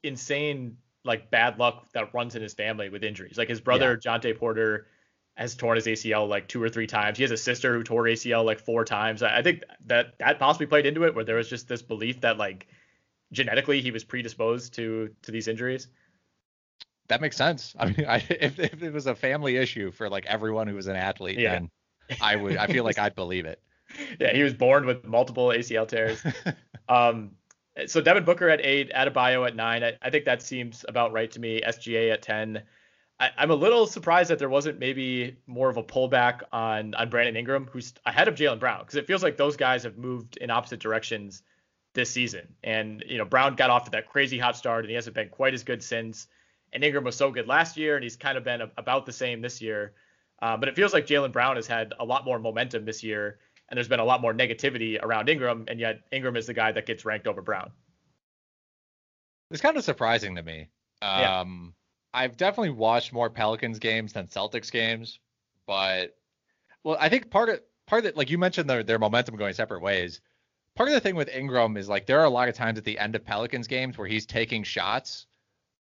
insane 0.03 0.79
like 1.05 1.31
bad 1.31 1.59
luck 1.59 1.87
that 1.93 2.15
runs 2.15 2.35
in 2.37 2.41
his 2.41 2.55
family 2.55 2.89
with 2.89 3.05
injuries. 3.05 3.37
Like 3.37 3.49
his 3.49 3.61
brother 3.61 3.97
Jontay 3.97 4.39
Porter 4.39 4.87
has 5.37 5.57
torn 5.57 5.75
his 5.75 5.87
ACL 5.87 6.29
like 6.29 6.47
two 6.47 6.63
or 6.63 6.69
three 6.69 6.87
times. 6.87 7.19
He 7.19 7.25
has 7.25 7.33
a 7.33 7.37
sister 7.37 7.75
who 7.75 7.83
tore 7.83 8.05
ACL 8.05 8.45
like 8.45 8.61
four 8.61 8.85
times. 8.85 9.23
I, 9.23 9.39
I 9.39 9.43
think 9.43 9.65
that 9.87 10.17
that 10.19 10.39
possibly 10.39 10.67
played 10.67 10.87
into 10.87 11.05
it, 11.05 11.15
where 11.15 11.25
there 11.25 11.37
was 11.37 11.51
just 11.51 11.67
this 11.67 11.83
belief 11.83 12.21
that 12.21 12.39
like 12.39 12.69
genetically 13.33 13.81
he 13.81 13.91
was 13.91 14.05
predisposed 14.05 14.75
to 14.75 15.11
to 15.23 15.33
these 15.33 15.49
injuries. 15.49 15.89
That 17.09 17.21
makes 17.21 17.37
sense. 17.37 17.75
I 17.79 17.87
mean, 17.87 18.07
I, 18.09 18.17
if 18.31 18.59
if 18.59 18.83
it 18.83 18.93
was 18.93 19.07
a 19.07 19.15
family 19.15 19.57
issue 19.57 19.91
for 19.91 20.09
like 20.09 20.27
everyone 20.27 20.67
who 20.69 20.75
was 20.75 20.87
an 20.87 20.97
athlete, 20.97 21.39
Yeah. 21.39 21.53
then 21.55 21.71
I 22.21 22.37
would. 22.37 22.57
I 22.57 22.67
feel 22.67 22.85
like 22.85 22.99
I'd 22.99 23.15
believe 23.15 23.47
it. 23.47 23.61
Yeah, 24.19 24.33
he 24.33 24.43
was 24.43 24.55
born 24.55 24.87
with 24.87 25.05
multiple 25.05 25.49
ACL 25.49 25.87
tears. 25.87 26.23
Um, 26.89 27.33
so 27.87 28.01
Devin 28.01 28.25
Booker 28.25 28.49
at 28.49 28.61
eight, 28.65 28.93
Adebayo 28.93 29.47
at 29.47 29.57
nine. 29.57 29.83
I, 29.83 29.95
I 30.03 30.11
think 30.11 30.27
that 30.27 30.43
seems 30.43 30.85
about 30.89 31.13
right 31.13 31.31
to 31.31 31.41
me. 31.41 31.61
SGA 31.67 32.13
at 32.13 32.21
ten. 32.23 32.63
I, 33.19 33.31
I'm 33.39 33.51
a 33.51 33.55
little 33.55 33.87
surprised 33.87 34.29
that 34.31 34.39
there 34.39 34.49
wasn't 34.51 34.79
maybe 34.79 35.37
more 35.47 35.71
of 35.71 35.77
a 35.79 35.83
pullback 35.83 36.43
on 36.53 36.95
on 36.95 37.09
Brandon 37.09 37.37
Ingram, 37.37 37.69
who's 37.73 37.95
ahead 38.05 38.29
of 38.29 38.35
Jaylen 38.35 38.59
Brown, 38.61 38.81
because 38.81 38.97
it 38.97 39.07
feels 39.07 39.23
like 39.23 39.37
those 39.37 39.57
guys 39.57 39.83
have 39.85 39.97
moved 39.97 40.37
in 40.39 40.51
opposite 40.51 40.81
directions 40.81 41.43
this 41.95 42.11
season. 42.11 42.55
And 42.63 43.03
you 43.07 43.17
know, 43.19 43.25
Brown 43.25 43.55
got 43.55 43.71
off 43.71 43.85
to 43.85 43.91
that 43.93 44.09
crazy 44.11 44.39
hot 44.39 44.57
start, 44.57 44.85
and 44.85 44.91
he 44.91 44.95
hasn't 44.95 45.15
been 45.15 45.29
quite 45.31 45.55
as 45.55 45.63
good 45.65 45.83
since. 45.83 46.27
And 46.75 46.83
Ingram 46.83 47.05
was 47.05 47.17
so 47.17 47.31
good 47.31 47.47
last 47.47 47.77
year, 47.77 47.95
and 47.95 48.03
he's 48.03 48.17
kind 48.17 48.37
of 48.37 48.45
been 48.45 48.61
a- 48.61 48.71
about 48.77 49.07
the 49.07 49.13
same 49.13 49.41
this 49.41 49.63
year. 49.63 49.95
Uh, 50.43 50.57
but 50.57 50.69
it 50.69 50.75
feels 50.75 50.93
like 50.93 51.07
Jaylen 51.07 51.33
Brown 51.33 51.57
has 51.57 51.67
had 51.67 51.95
a 52.01 52.05
lot 52.05 52.25
more 52.25 52.39
momentum 52.39 52.85
this 52.85 53.03
year, 53.03 53.39
and 53.69 53.77
there's 53.77 53.89
been 53.89 54.01
a 54.01 54.05
lot 54.05 54.21
more 54.21 54.35
negativity 54.35 55.03
around 55.03 55.29
Ingram, 55.29 55.65
and 55.69 55.79
yet 55.81 56.01
Ingram 56.13 56.37
is 56.37 56.47
the 56.47 56.55
guy 56.55 56.73
that 56.73 56.85
gets 56.85 57.05
ranked 57.05 57.27
over 57.27 57.41
Brown. 57.41 57.71
It's 59.51 59.63
kind 59.63 59.77
of 59.77 59.85
surprising 59.85 60.35
to 60.35 60.43
me. 60.43 60.69
Yeah. 61.01 61.41
Um, 61.41 61.75
I've 62.13 62.37
definitely 62.37 62.71
watched 62.71 63.13
more 63.13 63.31
Pelicans 63.31 63.79
games 63.79 64.13
than 64.13 64.27
Celtics 64.27 64.71
games, 64.71 65.21
but 65.67 66.17
well, 66.83 66.97
I 67.01 67.09
think 67.09 67.31
part 67.31 67.49
of 67.49 67.61
part 67.87 68.05
of 68.05 68.07
it, 68.07 68.17
like 68.17 68.31
you 68.31 68.39
mentioned, 68.39 68.69
their 68.69 68.83
their 68.83 68.99
momentum 68.99 69.37
going 69.37 69.55
separate 69.55 69.83
ways. 69.83 70.21
Part 70.77 70.89
of 70.89 70.95
the 70.95 71.01
thing 71.01 71.15
with 71.15 71.29
Ingram 71.29 71.77
is 71.77 71.89
like 71.89 72.07
there 72.07 72.21
are 72.21 72.25
a 72.25 72.31
lot 72.31 72.49
of 72.49 72.55
times 72.55 72.79
at 72.79 72.85
the 72.85 72.99
end 72.99 73.15
of 73.15 73.25
Pelicans 73.25 73.67
games 73.67 73.97
where 73.97 74.09
he's 74.09 74.27
taking 74.27 74.63
shots 74.63 75.27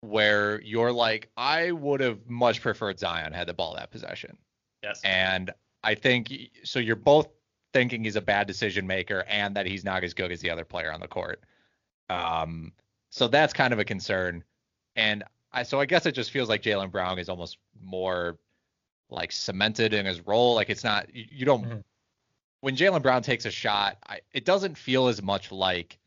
where 0.04 0.60
you're 0.62 0.92
like, 0.92 1.30
I 1.36 1.72
would 1.72 2.00
have 2.00 2.26
much 2.28 2.60
preferred 2.60 2.98
Zion 2.98 3.32
had 3.32 3.48
the 3.48 3.54
ball 3.54 3.74
that 3.74 3.90
possession. 3.90 4.36
Yes. 4.82 5.00
And 5.04 5.50
I 5.82 5.94
think 5.94 6.32
so. 6.62 6.78
You're 6.78 6.96
both 6.96 7.28
thinking 7.72 8.04
he's 8.04 8.16
a 8.16 8.20
bad 8.20 8.46
decision 8.46 8.86
maker 8.86 9.24
and 9.28 9.56
that 9.56 9.66
he's 9.66 9.84
not 9.84 10.04
as 10.04 10.14
good 10.14 10.30
as 10.30 10.40
the 10.40 10.50
other 10.50 10.64
player 10.64 10.92
on 10.92 11.00
the 11.00 11.08
court. 11.08 11.42
Um, 12.08 12.72
so 13.10 13.28
that's 13.28 13.52
kind 13.52 13.72
of 13.72 13.78
a 13.78 13.84
concern. 13.84 14.44
And 14.96 15.24
I 15.52 15.62
so 15.62 15.80
I 15.80 15.86
guess 15.86 16.06
it 16.06 16.12
just 16.12 16.30
feels 16.30 16.48
like 16.48 16.62
Jaylen 16.62 16.90
Brown 16.90 17.18
is 17.18 17.28
almost 17.28 17.58
more 17.82 18.38
like 19.10 19.32
cemented 19.32 19.94
in 19.94 20.06
his 20.06 20.26
role. 20.26 20.54
Like 20.54 20.70
it's 20.70 20.84
not 20.84 21.14
you, 21.14 21.24
you 21.30 21.44
don't 21.46 21.64
Mhm. 21.64 21.84
when 22.60 22.76
Jaylen 22.76 23.02
Brown 23.02 23.22
takes 23.22 23.44
a 23.44 23.50
shot, 23.50 23.98
I, 24.06 24.20
it 24.32 24.44
doesn't 24.44 24.76
feel 24.76 25.08
as 25.08 25.22
much 25.22 25.50
like 25.52 25.98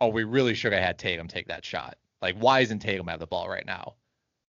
oh 0.00 0.08
we 0.08 0.24
really 0.24 0.54
should 0.54 0.72
have 0.72 0.82
had 0.82 0.98
Tatum 0.98 1.28
take 1.28 1.48
that 1.48 1.64
shot. 1.64 1.96
Like 2.22 2.36
why 2.38 2.60
isn't 2.60 2.80
Tatum 2.80 3.06
have 3.08 3.20
the 3.20 3.26
ball 3.26 3.48
right 3.48 3.66
now? 3.66 3.94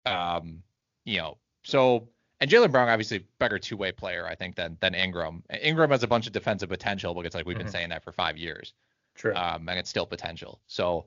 Um, 0.05 0.61
you 1.05 1.17
know, 1.19 1.37
so 1.63 2.09
and 2.41 2.49
Jaylen 2.51 2.71
Brown 2.71 2.89
obviously 2.89 3.25
better 3.39 3.57
two 3.57 3.77
way 3.77 3.91
player 3.91 4.27
I 4.27 4.35
think 4.35 4.55
than 4.55 4.77
than 4.81 4.93
Ingram. 4.93 5.43
Ingram 5.61 5.91
has 5.91 6.03
a 6.03 6.07
bunch 6.07 6.27
of 6.27 6.33
defensive 6.33 6.69
potential, 6.69 7.13
but 7.13 7.25
it's 7.25 7.35
like 7.35 7.45
we've 7.45 7.57
been 7.57 7.67
Mhm. 7.67 7.71
saying 7.71 7.89
that 7.89 8.03
for 8.03 8.11
five 8.11 8.37
years 8.37 8.73
True. 9.15 9.33
um, 9.35 9.67
and 9.69 9.79
it's 9.79 9.89
still 9.89 10.05
potential. 10.05 10.61
So 10.67 11.05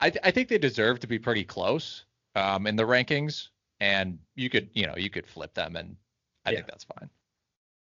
I, 0.00 0.10
th- 0.10 0.22
I 0.24 0.30
think 0.30 0.48
they 0.48 0.58
deserve 0.58 0.98
to 1.00 1.06
be 1.06 1.18
pretty 1.18 1.44
close 1.44 2.04
um, 2.34 2.66
in 2.66 2.76
the 2.76 2.84
rankings, 2.84 3.48
and 3.80 4.18
you 4.34 4.48
could 4.50 4.70
you 4.74 4.86
know 4.86 4.96
you 4.96 5.10
could 5.10 5.26
flip 5.26 5.54
them, 5.54 5.76
and 5.76 5.96
I 6.44 6.50
Yeah. 6.50 6.56
think 6.56 6.68
that's 6.68 6.84
fine. 6.84 7.10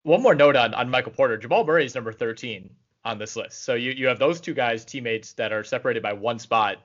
One 0.04 0.22
more 0.22 0.34
note 0.34 0.56
on, 0.56 0.72
on 0.74 0.88
Michael 0.88 1.12
Porter. 1.12 1.36
Jamal 1.36 1.64
Murray 1.64 1.84
is 1.84 1.94
number 1.94 2.12
13 2.12 2.70
on 3.04 3.18
this 3.18 3.36
list. 3.36 3.64
So 3.64 3.74
you, 3.74 3.90
you 3.92 4.06
have 4.06 4.18
those 4.18 4.40
two 4.40 4.54
guys, 4.54 4.84
teammates, 4.84 5.32
that 5.34 5.52
are 5.52 5.62
separated 5.64 6.02
by 6.02 6.12
one 6.14 6.38
spot. 6.38 6.78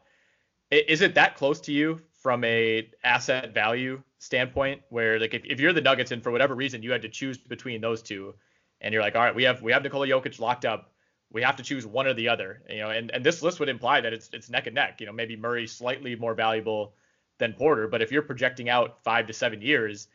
Is 0.73 1.01
it 1.01 1.15
that 1.15 1.35
close 1.35 1.59
to 1.61 1.71
you 1.71 2.01
from 2.21 2.43
a 2.43 2.89
asset 3.03 3.53
value 3.53 4.01
standpoint 4.17 4.81
where 4.89 5.19
like 5.19 5.33
if, 5.33 5.43
if 5.45 5.59
you're 5.59 5.73
the 5.73 5.81
Nuggets 5.81 6.11
and 6.11 6.23
for 6.23 6.31
whatever 6.31 6.55
reason 6.55 6.81
you 6.81 6.91
had 6.91 7.01
to 7.01 7.09
choose 7.09 7.37
between 7.37 7.81
those 7.81 8.01
two 8.01 8.33
and 8.81 8.93
you're 8.93 9.01
like, 9.01 9.15
all 9.15 9.21
right, 9.21 9.35
we 9.35 9.43
have 9.43 9.61
we 9.61 9.71
have 9.71 9.83
Nikola 9.83 10.07
Jokic 10.07 10.39
locked 10.39 10.65
up. 10.65 10.91
We 11.31 11.41
have 11.41 11.55
to 11.55 11.63
choose 11.63 11.85
one 11.85 12.05
or 12.05 12.13
the 12.13 12.29
other. 12.29 12.61
You 12.69 12.79
know, 12.79 12.89
and, 12.89 13.09
and 13.11 13.25
this 13.25 13.41
list 13.41 13.59
would 13.59 13.69
imply 13.69 14.01
that 14.01 14.13
it's 14.13 14.29
it's 14.33 14.49
neck 14.49 14.67
and 14.67 14.75
neck. 14.75 14.99
You 14.99 15.07
know, 15.07 15.13
maybe 15.13 15.35
Murray 15.35 15.67
slightly 15.67 16.15
more 16.15 16.33
valuable 16.35 16.93
than 17.39 17.53
Porter, 17.53 17.87
but 17.87 18.01
if 18.01 18.11
you're 18.11 18.21
projecting 18.21 18.69
out 18.69 19.03
five 19.03 19.27
to 19.27 19.33
seven 19.33 19.61
years, 19.61 20.07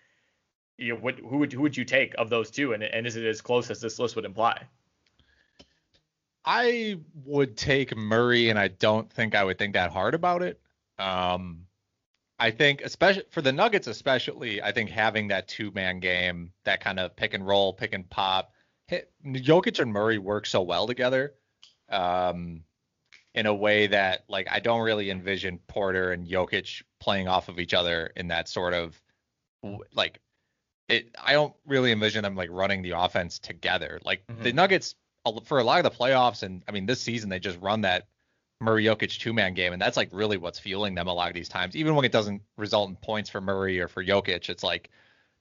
you 0.77 0.95
know, 0.95 1.01
what, 1.01 1.19
who 1.19 1.39
would 1.39 1.53
who 1.53 1.63
would 1.63 1.77
you 1.77 1.85
take 1.85 2.15
of 2.17 2.31
those 2.31 2.51
two, 2.51 2.73
and 2.73 2.83
and 2.83 3.07
is 3.07 3.17
it 3.17 3.25
as 3.25 3.41
close 3.41 3.71
as 3.71 3.81
this 3.81 3.99
list 3.99 4.17
would 4.17 4.25
imply? 4.25 4.63
I 6.45 6.99
would 7.25 7.57
take 7.57 7.97
Murray, 7.97 8.49
and 8.51 8.59
I 8.59 8.69
don't 8.69 9.11
think 9.13 9.35
I 9.35 9.45
would 9.45 9.59
think 9.59 9.75
that 9.75 9.91
hard 9.91 10.15
about 10.15 10.43
it. 10.43 10.61
Um, 10.99 11.67
I 12.39 12.51
think, 12.51 12.81
especially 12.83 13.25
for 13.31 13.43
the 13.43 13.53
Nuggets, 13.53 13.87
especially, 13.87 14.63
I 14.63 14.73
think 14.73 14.91
having 14.91 15.29
that 15.29 15.49
two 15.49 15.71
man 15.73 16.01
game, 16.01 16.53
that 16.65 16.81
kind 16.81 16.99
of 17.01 17.17
pick 17.17 17.35
and 17.35 17.47
roll, 17.47 17.73
pick 17.73 17.93
and 17.93 18.09
pop, 18.09 18.53
hit, 18.87 19.13
Jokic 19.25 19.81
and 19.81 19.93
Murray 19.93 20.19
work 20.19 20.47
so 20.47 20.63
well 20.63 20.87
together. 20.87 21.35
Um, 21.89 22.63
in 23.35 23.47
a 23.47 23.55
way 23.55 23.87
that 23.87 24.25
like 24.29 24.49
I 24.51 24.59
don't 24.59 24.81
really 24.81 25.11
envision 25.11 25.59
Porter 25.69 26.13
and 26.13 26.27
Jokic 26.27 26.83
playing 26.99 27.29
off 27.29 27.49
of 27.49 27.61
each 27.61 27.73
other 27.73 28.11
in 28.17 28.29
that 28.29 28.49
sort 28.49 28.75
of 28.75 29.01
like 29.95 30.21
it 30.89 31.15
I 31.23 31.35
don't 31.35 31.55
really 31.67 31.93
envision 31.93 32.23
them 32.23 32.35
like 32.35 32.49
running 32.51 32.83
the 32.83 32.93
offense 32.93 33.39
together. 33.39 34.01
Like 34.05 34.27
the 34.27 34.51
Mhm. 34.51 34.55
Nuggets 34.55 34.95
for 35.45 35.59
a 35.59 35.65
lot 35.65 35.85
of 35.85 35.91
the 35.91 35.97
playoffs 35.99 36.43
and 36.43 36.63
I 36.69 36.73
mean 36.73 36.87
this 36.87 37.01
season 37.01 37.29
they 37.29 37.39
just 37.39 37.61
run 37.61 37.83
that 37.83 38.09
Murray 38.61 38.85
Jokic 38.85 39.19
two 39.19 39.33
man 39.33 39.55
game 39.55 39.73
and 39.73 39.81
that's 39.81 39.97
like 39.97 40.09
really 40.13 40.37
what's 40.37 40.59
fueling 40.59 40.95
them 40.95 41.07
a 41.09 41.13
lot 41.13 41.29
of 41.29 41.35
these 41.35 41.49
times. 41.49 41.77
Even 41.77 41.95
when 41.95 42.05
it 42.05 42.13
doesn't 42.13 42.43
result 42.57 42.89
in 42.91 42.97
points 42.97 43.31
for 43.31 43.41
Murray 43.41 43.81
or 43.81 43.89
for 43.89 44.05
Jokic, 44.05 44.49
it's 44.49 44.63
like 44.63 44.91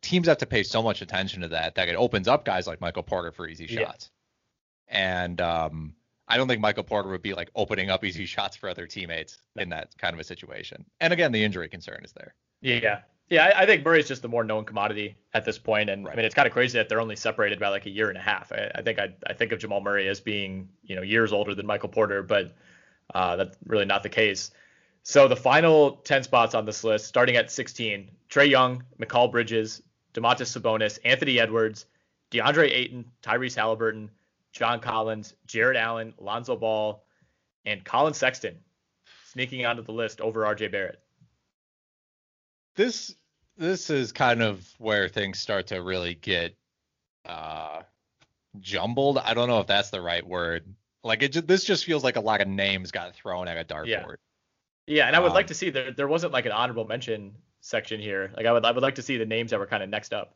teams 0.01 0.27
have 0.27 0.37
to 0.37 0.45
pay 0.45 0.61
so 0.63 0.83
much 0.83 1.01
attention 1.01 1.41
to 1.41 1.47
that 1.47 1.75
that 1.75 1.89
it 1.89 1.95
opens 1.95 2.27
up 2.27 2.45
guys 2.45 2.67
like 2.67 2.79
Michael 2.81 3.03
Porter 3.03 3.31
for 3.31 3.47
easy 3.47 3.65
Yeah. 3.69 3.85
shots. 3.85 4.11
And 4.87 5.41
um 5.41 5.93
I 6.29 6.35
don't 6.35 6.47
think 6.49 6.59
Michael 6.61 6.83
Porter 6.83 7.09
would 7.09 7.21
be 7.21 7.33
like 7.33 7.49
opening 7.55 7.89
up 7.89 8.03
easy 8.03 8.25
shots 8.35 8.55
for 8.55 8.69
other 8.69 8.85
teammates 8.85 9.37
in 9.55 9.69
that 9.69 9.97
kind 9.97 10.13
of 10.13 10.19
a 10.19 10.23
situation. 10.23 10.85
And 10.99 11.13
again, 11.13 11.31
the 11.31 11.43
injury 11.43 11.69
concern 11.69 12.01
is 12.03 12.11
there. 12.13 12.35
Yeah 12.61 12.79
yeah, 12.81 12.99
yeah, 13.29 13.45
I, 13.45 13.63
I 13.63 13.65
think 13.65 13.83
Murray's 13.83 14.07
just 14.07 14.21
the 14.21 14.27
more 14.27 14.43
known 14.43 14.65
commodity 14.65 15.15
at 15.33 15.45
this 15.45 15.57
point, 15.57 15.89
and 15.89 16.07
I 16.07 16.15
mean 16.15 16.25
it's 16.25 16.35
kind 16.35 16.47
of 16.47 16.53
crazy 16.53 16.77
that 16.77 16.89
they're 16.89 17.01
only 17.01 17.15
separated 17.15 17.59
by 17.59 17.69
like 17.69 17.85
a 17.85 17.89
year 17.89 18.09
and 18.09 18.17
a 18.17 18.21
half. 18.21 18.51
I, 18.51 18.71
I 18.75 18.81
think 18.81 18.99
I 18.99 19.13
I 19.27 19.33
think 19.33 19.51
of 19.51 19.59
Jamal 19.59 19.81
Murray 19.81 20.07
as 20.07 20.19
being 20.19 20.69
you 20.83 20.95
know 20.95 21.01
years 21.01 21.33
older 21.33 21.53
than 21.55 21.65
Michael 21.65 21.89
Porter, 21.89 22.23
but 22.23 22.55
Uh, 23.15 23.37
that's 23.37 23.57
really 23.65 23.85
not 23.85 24.03
the 24.03 24.09
case. 24.09 24.51
So 25.03 25.27
the 25.29 25.35
final 25.35 25.97
10 26.03 26.23
spots 26.23 26.53
on 26.53 26.65
this 26.65 26.83
list, 26.83 27.05
starting 27.07 27.37
at 27.37 27.49
16, 27.49 28.11
Trae 28.29 28.49
Young, 28.49 28.83
Mikal 28.99 29.31
Bridges, 29.31 29.81
Domantas 30.13 30.51
Sabonis, 30.51 30.99
Anthony 31.05 31.39
Edwards, 31.39 31.85
DeAndre 32.31 32.69
Ayton, 32.69 33.05
Tyrese 33.23 33.55
Halliburton, 33.55 34.11
John 34.51 34.81
Collins, 34.81 35.35
Jarrett 35.45 35.77
Allen, 35.77 36.13
Lonzo 36.19 36.57
Ball, 36.57 37.01
and 37.65 37.85
Collin 37.85 38.13
Sexton 38.13 38.57
sneaking 39.31 39.65
onto 39.65 39.83
the 39.83 39.93
list 39.93 40.19
over 40.19 40.41
RJ 40.41 40.69
Barrett. 40.71 40.99
This 42.77 43.13
this 43.57 43.89
is 43.89 44.11
kind 44.13 44.41
of 44.41 44.65
where 44.77 45.09
things 45.09 45.39
start 45.39 45.67
to 45.67 45.81
really 45.81 46.13
get 46.15 46.55
uh 47.25 47.81
jumbled. 48.59 49.17
I 49.17 49.33
don't 49.33 49.49
know 49.49 49.59
if 49.59 49.67
that's 49.67 49.89
the 49.89 50.01
right 50.01 50.25
word. 50.25 50.73
Like 51.03 51.23
it 51.23 51.47
this 51.47 51.65
just 51.65 51.83
feels 51.83 52.03
like 52.03 52.15
a 52.15 52.21
lot 52.21 52.39
of 52.39 52.47
names 52.47 52.91
got 52.91 53.13
thrown 53.15 53.49
at 53.49 53.57
a 53.57 53.65
dartboard. 53.65 53.87
Yeah. 53.87 54.05
Yeah, 54.89 55.07
and 55.07 55.17
I 55.17 55.19
would 55.19 55.29
Um, 55.29 55.33
like 55.33 55.47
to 55.47 55.53
see 55.53 55.69
there 55.69 55.91
there 55.91 56.07
wasn't 56.07 56.31
like 56.31 56.45
an 56.45 56.53
honorable 56.53 56.85
mention 56.85 57.35
section 57.59 57.99
here. 57.99 58.31
Like 58.37 58.45
I 58.45 58.53
would 58.53 58.63
I 58.63 58.71
would 58.71 58.83
like 58.83 58.95
to 58.95 59.01
see 59.01 59.17
the 59.17 59.25
names 59.25 59.51
that 59.51 59.59
were 59.59 59.67
kind 59.67 59.83
of 59.83 59.89
next 59.89 60.13
up. 60.13 60.33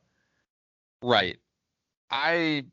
Right. 1.01 1.37
I 2.09 2.65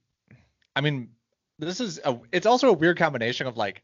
I 0.75 0.81
mean 0.81 1.11
this 1.59 1.81
is 1.81 2.01
a 2.05 2.19
it's 2.33 2.47
also 2.47 2.71
a 2.71 2.73
weird 2.73 2.97
combination 2.99 3.47
of 3.47 3.57
like 3.57 3.83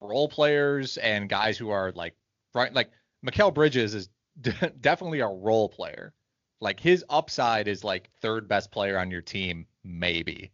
role 0.00 0.28
players 0.28 0.96
and 0.96 1.28
guys 1.28 1.58
who 1.58 1.70
are 1.70 1.92
like 1.92 2.14
right 2.54 2.72
like 2.72 2.90
Mikal 3.24 3.52
Bridges 3.54 3.94
is 3.94 4.08
de- 4.40 4.70
definitely 4.80 5.20
a 5.20 5.26
role 5.26 5.68
player. 5.68 6.14
Like 6.60 6.80
his 6.80 7.04
upside 7.08 7.68
is 7.68 7.84
like 7.84 8.10
third 8.20 8.48
best 8.48 8.70
player 8.70 8.98
on 8.98 9.10
your 9.10 9.22
team 9.22 9.66
maybe. 9.84 10.50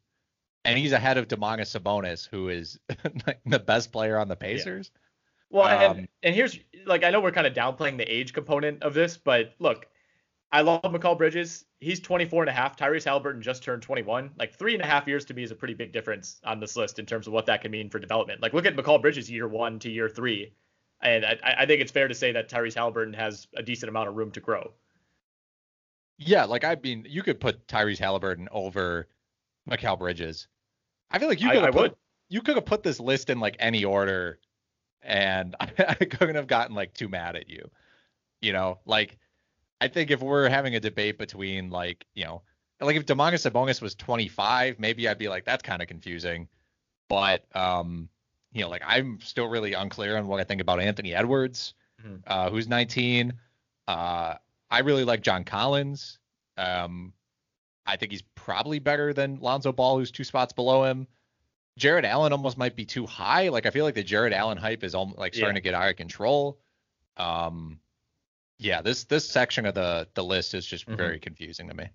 And 0.66 0.78
he's 0.78 0.92
ahead 0.92 1.18
of 1.18 1.28
Domantas 1.28 1.78
Sabonis 1.78 2.28
who 2.28 2.48
is 2.48 2.78
like 3.26 3.40
the 3.46 3.58
best 3.58 3.92
player 3.92 4.18
on 4.18 4.28
the 4.28 4.36
Pacers. 4.36 4.90
Well, 5.50 5.66
Um, 5.66 5.98
and, 5.98 6.08
and 6.22 6.34
here's 6.34 6.58
like 6.86 7.04
I 7.04 7.10
know 7.10 7.20
we're 7.20 7.30
kind 7.30 7.46
of 7.46 7.54
downplaying 7.54 7.96
the 7.96 8.12
age 8.12 8.32
component 8.32 8.82
of 8.82 8.92
this, 8.92 9.16
but 9.16 9.54
look, 9.58 9.86
I 10.52 10.60
love 10.60 10.82
Mikal 10.82 11.18
Bridges. 11.18 11.64
He's 11.80 12.00
24 12.00 12.44
and 12.44 12.50
a 12.50 12.52
half. 12.52 12.76
Tyrese 12.76 13.04
Halliburton 13.04 13.42
just 13.42 13.62
turned 13.62 13.82
21. 13.82 14.30
Like 14.38 14.54
three 14.54 14.74
and 14.74 14.82
a 14.82 14.86
half 14.86 15.08
years 15.08 15.24
to 15.26 15.34
me 15.34 15.42
is 15.42 15.50
a 15.50 15.54
pretty 15.54 15.74
big 15.74 15.92
difference 15.92 16.40
on 16.44 16.60
this 16.60 16.76
list 16.76 16.98
in 16.98 17.06
terms 17.06 17.26
of 17.26 17.32
what 17.32 17.46
that 17.46 17.62
can 17.62 17.70
mean 17.70 17.90
for 17.90 17.98
development. 17.98 18.40
Like 18.40 18.52
look 18.52 18.66
at 18.66 18.76
Mikal 18.76 19.00
Bridges 19.00 19.30
year 19.30 19.48
one 19.48 19.78
to 19.80 19.90
year 19.90 20.08
three, 20.08 20.52
and 21.04 21.24
I, 21.24 21.54
I 21.58 21.66
think 21.66 21.80
it's 21.80 21.92
fair 21.92 22.08
to 22.08 22.14
say 22.14 22.32
that 22.32 22.48
Tyrese 22.48 22.74
Halliburton 22.74 23.14
has 23.14 23.46
a 23.54 23.62
decent 23.62 23.88
amount 23.88 24.08
of 24.08 24.16
room 24.16 24.30
to 24.32 24.40
grow. 24.40 24.72
Yeah, 26.18 26.44
like 26.44 26.64
I 26.64 26.76
mean, 26.82 27.06
you 27.08 27.22
could 27.22 27.40
put 27.40 27.66
Tyrese 27.66 27.98
Halliburton 27.98 28.48
over 28.50 29.08
Mikal 29.68 29.98
Bridges. 29.98 30.48
I 31.10 31.18
feel 31.18 31.28
like 31.28 31.40
you 31.40 31.48
could 31.48 31.58
I 31.58 31.66
have 31.66 31.74
put 31.74 31.82
would. 31.82 31.96
you 32.28 32.40
could 32.40 32.56
have 32.56 32.64
put 32.64 32.82
this 32.82 33.00
list 33.00 33.30
in 33.30 33.40
like 33.40 33.56
any 33.58 33.84
order, 33.84 34.38
and 35.02 35.54
I, 35.60 35.94
couldn't 35.94 36.36
have 36.36 36.46
gotten 36.46 36.74
like 36.74 36.94
too 36.94 37.08
mad 37.08 37.36
at 37.36 37.48
you. 37.48 37.70
You 38.40 38.52
know, 38.52 38.78
like 38.86 39.18
I 39.80 39.88
think 39.88 40.10
if 40.10 40.22
we're 40.22 40.48
having 40.48 40.76
a 40.76 40.80
debate 40.80 41.18
between 41.18 41.70
like 41.70 42.06
you 42.14 42.24
know, 42.24 42.42
like 42.80 42.96
if 42.96 43.06
Domantas 43.06 43.50
Sabonis 43.50 43.82
was 43.82 43.94
25, 43.94 44.78
maybe 44.78 45.08
I'd 45.08 45.18
be 45.18 45.28
like 45.28 45.44
that's 45.44 45.62
kind 45.62 45.82
of 45.82 45.88
confusing. 45.88 46.48
But 47.08 47.44
um, 47.56 48.08
you 48.54 48.62
know, 48.62 48.68
like 48.70 48.82
I'm 48.86 49.20
still 49.20 49.48
really 49.48 49.74
unclear 49.74 50.16
on 50.16 50.26
what 50.26 50.40
I 50.40 50.44
think 50.44 50.60
about 50.62 50.80
Anthony 50.80 51.14
Edwards, 51.14 51.74
Mhm. 52.02 52.22
uh, 52.26 52.48
who's 52.50 52.66
19. 52.68 53.34
Uh, 53.86 54.36
I 54.70 54.78
really 54.80 55.04
like 55.04 55.20
John 55.20 55.44
Collins. 55.44 56.18
Um, 56.56 57.12
I 57.84 57.96
think 57.96 58.12
he's 58.12 58.22
probably 58.34 58.78
better 58.78 59.12
than 59.12 59.40
Lonzo 59.40 59.72
Ball, 59.72 59.98
who's 59.98 60.10
two 60.10 60.24
spots 60.24 60.52
below 60.52 60.84
him. 60.84 61.06
Jarrett 61.76 62.04
Allen 62.04 62.32
almost 62.32 62.56
might 62.56 62.76
be 62.76 62.86
too 62.86 63.04
high. 63.04 63.48
Like 63.48 63.66
I 63.66 63.70
feel 63.70 63.84
like 63.84 63.96
the 63.96 64.04
Jarrett 64.04 64.32
Allen 64.32 64.56
hype 64.56 64.84
is 64.84 64.94
almost 64.94 65.18
like 65.18 65.34
starting 65.34 65.56
Yeah. 65.56 65.60
to 65.60 65.64
get 65.64 65.74
out 65.74 65.90
of 65.90 65.96
control. 65.96 66.60
Um, 67.16 67.80
yeah, 68.58 68.80
this 68.82 69.04
this 69.04 69.28
section 69.28 69.66
of 69.66 69.74
the 69.74 70.08
the 70.14 70.22
list 70.24 70.54
is 70.54 70.64
just 70.64 70.86
Mhm. 70.86 70.96
very 70.96 71.18
confusing 71.18 71.68
to 71.68 71.74
me. 71.74 71.88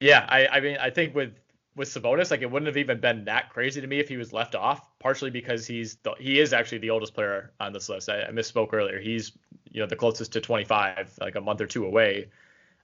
Yeah, 0.00 0.24
I, 0.28 0.46
I 0.46 0.60
mean, 0.60 0.78
I 0.78 0.90
think 0.90 1.14
with 1.14 1.38
with 1.78 1.88
Sabonis, 1.88 2.30
like 2.30 2.42
it 2.42 2.50
wouldn't 2.50 2.66
have 2.66 2.76
even 2.76 3.00
been 3.00 3.24
that 3.24 3.50
crazy 3.50 3.80
to 3.80 3.86
me 3.86 4.00
if 4.00 4.08
he 4.08 4.16
was 4.16 4.32
left 4.32 4.54
off. 4.54 4.86
Partially 4.98 5.30
because 5.30 5.66
he's 5.66 5.96
the, 6.02 6.12
he 6.18 6.40
is 6.40 6.52
actually 6.52 6.78
the 6.78 6.90
oldest 6.90 7.14
player 7.14 7.52
on 7.60 7.72
this 7.72 7.88
list. 7.88 8.10
I, 8.10 8.24
I 8.24 8.30
misspoke 8.30 8.72
earlier. 8.72 8.98
He's 8.98 9.32
you 9.70 9.80
know 9.80 9.86
the 9.86 9.96
closest 9.96 10.32
to 10.32 10.40
25, 10.40 11.14
like 11.20 11.36
a 11.36 11.40
month 11.40 11.60
or 11.60 11.66
two 11.66 11.86
away. 11.86 12.28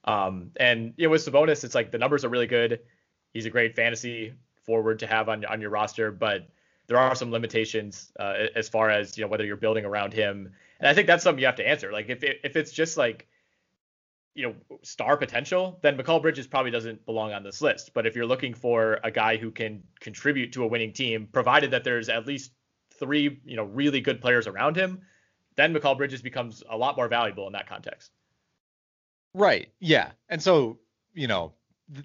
Um, 0.04 0.52
and 0.56 0.94
you 0.96 1.06
know 1.06 1.10
with 1.10 1.26
Sabonis, 1.26 1.64
it's 1.64 1.74
like 1.74 1.90
the 1.90 1.98
numbers 1.98 2.24
are 2.24 2.28
really 2.28 2.46
good. 2.46 2.80
He's 3.32 3.46
a 3.46 3.50
great 3.50 3.74
fantasy 3.74 4.32
forward 4.62 5.00
to 5.00 5.06
have 5.06 5.28
on 5.28 5.44
on 5.44 5.60
your 5.60 5.70
roster, 5.70 6.10
but 6.12 6.48
there 6.86 6.98
are 6.98 7.14
some 7.14 7.30
limitations 7.30 8.12
uh, 8.20 8.34
as 8.54 8.68
far 8.68 8.90
as 8.90 9.18
you 9.18 9.24
know 9.24 9.28
whether 9.28 9.44
you're 9.44 9.56
building 9.56 9.84
around 9.84 10.12
him. 10.12 10.52
And 10.78 10.88
I 10.88 10.94
think 10.94 11.06
that's 11.06 11.24
something 11.24 11.40
you 11.40 11.46
have 11.46 11.56
to 11.56 11.68
answer. 11.68 11.92
Like 11.92 12.08
if 12.08 12.22
if 12.22 12.56
it's 12.56 12.72
just 12.72 12.96
like 12.96 13.26
you 14.34 14.42
know 14.46 14.54
star 14.82 15.16
potential, 15.16 15.78
then 15.82 15.96
Mikal 15.96 16.20
Bridges 16.20 16.46
probably 16.46 16.70
doesn't 16.70 17.04
belong 17.06 17.32
on 17.32 17.42
this 17.42 17.60
list. 17.62 17.92
But 17.94 18.06
if 18.06 18.16
you're 18.16 18.26
looking 18.26 18.54
for 18.54 18.98
a 19.04 19.10
guy 19.10 19.36
who 19.36 19.50
can 19.50 19.82
contribute 20.00 20.52
to 20.54 20.64
a 20.64 20.66
winning 20.66 20.92
team, 20.92 21.28
provided 21.32 21.70
that 21.70 21.84
there's 21.84 22.08
at 22.08 22.26
least 22.26 22.52
three 22.98 23.40
you 23.44 23.56
know 23.56 23.64
really 23.64 24.00
good 24.00 24.20
players 24.20 24.46
around 24.46 24.76
him, 24.76 25.00
then 25.56 25.74
Mikal 25.74 25.96
Bridges 25.96 26.22
becomes 26.22 26.62
a 26.68 26.76
lot 26.76 26.96
more 26.96 27.08
valuable 27.08 27.46
in 27.46 27.52
that 27.52 27.68
context. 27.68 28.10
Right. 29.34 29.68
Yeah. 29.80 30.10
And 30.28 30.40
so, 30.42 30.78
you 31.12 31.26
know, 31.26 31.52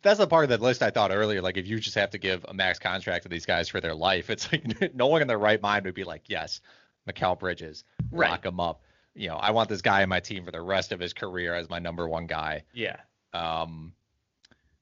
that's 0.02 0.18
the 0.18 0.28
part 0.28 0.44
of 0.46 0.50
the 0.50 0.58
list 0.58 0.82
I 0.82 0.90
thought 0.90 1.12
earlier. 1.12 1.42
Like, 1.42 1.58
if 1.58 1.68
you 1.68 1.80
just 1.80 1.96
have 1.96 2.10
to 2.12 2.18
give 2.18 2.44
a 2.48 2.54
max 2.54 2.80
contract 2.80 3.24
to 3.24 3.30
these 3.30 3.46
guys 3.46 3.70
for 3.70 3.80
their 3.80 3.94
life, 3.94 4.30
it's 4.30 4.52
like 4.52 4.94
no 4.96 5.08
one 5.08 5.22
in 5.22 5.28
their 5.28 5.38
right 5.38 5.62
mind 5.62 5.86
would 5.86 5.94
be 5.94 6.04
like, 6.04 6.24
yes, 6.28 6.62
Mikal 7.08 7.38
Bridges, 7.40 7.84
Right. 8.12 8.32
lock 8.32 8.46
him 8.46 8.60
up. 8.60 8.82
You 9.20 9.28
know, 9.28 9.36
I 9.36 9.51
want 9.51 9.67
this 9.67 9.82
guy 9.82 10.01
in 10.01 10.07
my 10.07 10.22
team 10.22 10.45
for 10.45 10.51
the 10.51 10.61
rest 10.61 10.93
of 10.93 10.99
his 11.01 11.11
career 11.11 11.53
as 11.53 11.70
my 11.70 11.80
number 11.80 12.07
one 12.07 12.26
guy. 12.26 12.63
Yeah. 12.74 12.95
Um, 13.34 13.91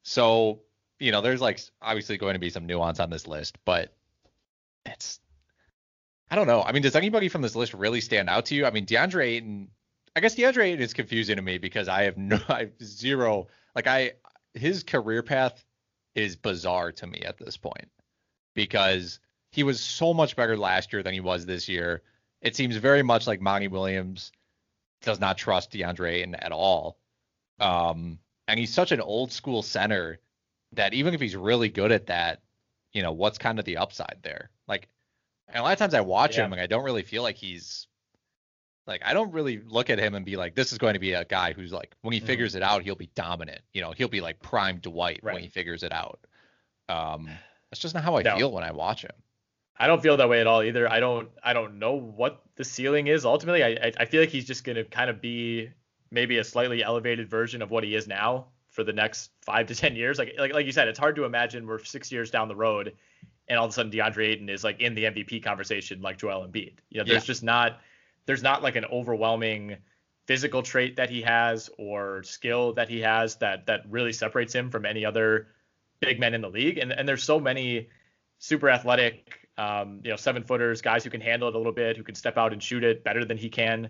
so, 0.03 0.59
you 0.99 1.11
know, 1.11 1.21
there's 1.21 1.41
like 1.41 1.59
obviously 1.81 2.17
going 2.17 2.35
to 2.35 2.39
be 2.39 2.51
some 2.51 2.67
nuance 2.67 2.99
on 2.99 3.09
this 3.09 3.25
list, 3.25 3.57
but 3.65 3.95
it's, 4.85 5.19
I 6.29 6.35
don't 6.35 6.45
know. 6.45 6.61
I 6.61 6.71
mean, 6.71 6.83
does 6.83 6.95
anybody 6.95 7.29
from 7.29 7.41
this 7.41 7.55
list 7.55 7.73
really 7.73 7.99
stand 7.99 8.29
out 8.29 8.45
to 8.45 8.55
you? 8.55 8.67
I 8.67 8.69
mean, 8.69 8.85
DeAndre 8.85 9.25
Ayton, 9.25 9.69
I 10.15 10.19
guess 10.19 10.35
DeAndre 10.35 10.65
Ayton 10.65 10.81
is 10.81 10.93
confusing 10.93 11.37
to 11.37 11.41
me 11.41 11.57
because 11.57 11.87
I 11.87 12.03
have 12.03 12.17
no, 12.17 12.39
I 12.47 12.59
have 12.59 12.71
zero, 12.83 13.47
like 13.75 13.87
I, 13.87 14.11
his 14.53 14.83
career 14.83 15.23
path 15.23 15.65
is 16.13 16.35
bizarre 16.35 16.91
to 16.91 17.07
me 17.07 17.21
at 17.21 17.39
this 17.39 17.57
point 17.57 17.89
because 18.53 19.19
he 19.51 19.63
was 19.63 19.79
so 19.79 20.13
much 20.13 20.35
better 20.35 20.55
last 20.57 20.93
year 20.93 21.01
than 21.01 21.15
he 21.15 21.21
was 21.21 21.47
this 21.47 21.67
year. 21.67 22.03
It 22.41 22.55
seems 22.55 22.75
very 22.75 23.03
much 23.03 23.27
like 23.27 23.41
Monty 23.41 23.67
Williams 23.67 24.31
does 25.01 25.19
not 25.19 25.37
trust 25.37 25.71
DeAndre 25.71 26.11
Ayton 26.13 26.35
at 26.35 26.51
all. 26.51 26.97
Um, 27.59 28.19
and 28.47 28.59
he's 28.59 28.73
such 28.73 28.91
an 28.91 29.01
old 29.01 29.31
school 29.31 29.63
center 29.63 30.19
that 30.73 30.93
even 30.93 31.13
if 31.13 31.21
he's 31.21 31.35
really 31.35 31.69
good 31.69 31.91
at 31.91 32.07
that, 32.07 32.41
you 32.93 33.01
know, 33.01 33.11
what's 33.11 33.37
kind 33.37 33.59
of 33.59 33.65
the 33.65 33.77
upside 33.77 34.19
there? 34.21 34.49
Like, 34.67 34.87
and 35.47 35.57
a 35.57 35.61
lot 35.63 35.73
of 35.73 35.79
times 35.79 35.93
I 35.93 36.01
watch 36.01 36.37
Yeah. 36.37 36.45
him 36.45 36.53
and 36.53 36.61
I 36.61 36.67
don't 36.67 36.83
really 36.83 37.03
feel 37.03 37.23
like 37.23 37.35
he's 37.37 37.87
like 38.85 39.01
I 39.03 39.13
don't 39.13 39.31
really 39.33 39.59
look 39.59 39.89
at 39.89 39.99
him 39.99 40.15
and 40.15 40.25
be 40.25 40.37
like, 40.37 40.55
this 40.55 40.71
is 40.71 40.77
going 40.77 40.93
to 40.93 40.99
be 40.99 41.13
a 41.13 41.25
guy 41.25 41.51
who's 41.53 41.73
like 41.73 41.93
when 42.01 42.13
he 42.13 42.21
Mhm. 42.21 42.25
figures 42.25 42.55
it 42.55 42.63
out, 42.63 42.83
he'll 42.83 42.95
be 42.95 43.09
dominant. 43.15 43.61
You 43.73 43.81
know, 43.81 43.91
he'll 43.91 44.07
be 44.07 44.21
like 44.21 44.39
prime 44.39 44.77
Dwight 44.79 45.23
when 45.23 45.41
he 45.41 45.49
figures 45.49 45.83
it 45.83 45.91
out. 45.91 46.19
Um, 46.89 47.29
that's 47.69 47.81
just 47.81 47.93
not 47.95 48.03
how 48.03 48.15
I 48.15 48.21
No. 48.23 48.37
feel 48.37 48.51
when 48.51 48.63
I 48.63 48.71
watch 48.71 49.01
him. 49.03 49.11
I 49.79 49.87
don't 49.87 50.01
feel 50.01 50.17
that 50.17 50.29
way 50.29 50.41
at 50.41 50.47
all 50.47 50.63
either. 50.63 50.89
I 50.89 50.99
don't 50.99 51.29
I 51.43 51.53
don't 51.53 51.79
know 51.79 51.93
what 51.93 52.41
the 52.55 52.63
ceiling 52.63 53.07
is 53.07 53.25
ultimately. 53.25 53.63
I 53.63 53.91
I, 53.97 54.05
feel 54.05 54.21
like 54.21 54.29
he's 54.29 54.45
just 54.45 54.63
gonna 54.63 54.83
kind 54.83 55.09
of 55.09 55.21
be 55.21 55.69
maybe 56.09 56.37
a 56.37 56.43
slightly 56.43 56.83
elevated 56.83 57.29
version 57.29 57.61
of 57.61 57.69
what 57.69 57.83
he 57.83 57.93
is 57.95 58.07
now 58.07 58.47
for 58.69 58.83
the 58.83 58.93
next 58.93 59.31
five 59.41 59.67
to 59.67 59.75
ten 59.75 59.95
years. 59.95 60.17
Like 60.17 60.33
like 60.37 60.53
like 60.53 60.65
you 60.65 60.71
said, 60.71 60.87
it's 60.87 60.99
hard 60.99 61.15
to 61.17 61.25
imagine 61.25 61.67
we're 61.67 61.83
six 61.83 62.11
years 62.11 62.31
down 62.31 62.47
the 62.47 62.55
road 62.55 62.93
and 63.47 63.57
all 63.57 63.65
of 63.65 63.71
a 63.71 63.73
sudden 63.73 63.91
DeAndre 63.91 64.27
Ayton 64.27 64.49
is 64.49 64.63
like 64.63 64.81
in 64.81 64.93
the 64.93 65.03
MVP 65.05 65.43
conversation 65.43 66.01
like 66.01 66.17
Joel 66.17 66.47
Embiid. 66.47 66.73
You 66.89 66.99
know, 66.99 67.03
there's 67.05 67.23
Yeah. 67.23 67.27
just 67.27 67.43
not 67.43 67.79
there's 68.25 68.43
not 68.43 68.61
like 68.63 68.75
an 68.75 68.85
overwhelming 68.85 69.77
physical 70.25 70.61
trait 70.61 70.97
that 70.97 71.09
he 71.09 71.21
has 71.21 71.69
or 71.77 72.21
skill 72.23 72.73
that 72.73 72.89
he 72.89 72.99
has 73.01 73.37
that 73.37 73.65
that 73.67 73.83
really 73.89 74.11
separates 74.11 74.53
him 74.53 74.69
from 74.69 74.85
any 74.85 75.05
other 75.05 75.47
big 76.01 76.19
men 76.19 76.33
in 76.33 76.41
the 76.41 76.49
league. 76.49 76.77
And 76.77 76.91
and 76.91 77.07
there's 77.07 77.23
so 77.23 77.39
many 77.39 77.89
super 78.39 78.69
athletic, 78.69 79.46
um, 79.57 80.01
you 80.03 80.11
know, 80.11 80.15
seven 80.15 80.43
footers, 80.43 80.81
guys 80.81 81.03
who 81.03 81.09
can 81.09 81.21
handle 81.21 81.49
it 81.49 81.55
a 81.55 81.57
little 81.57 81.73
bit, 81.73 81.97
who 81.97 82.03
can 82.03 82.15
step 82.15 82.37
out 82.37 82.53
and 82.53 82.61
shoot 82.61 82.83
it 82.83 83.03
better 83.03 83.25
than 83.25 83.37
he 83.37 83.49
can. 83.49 83.89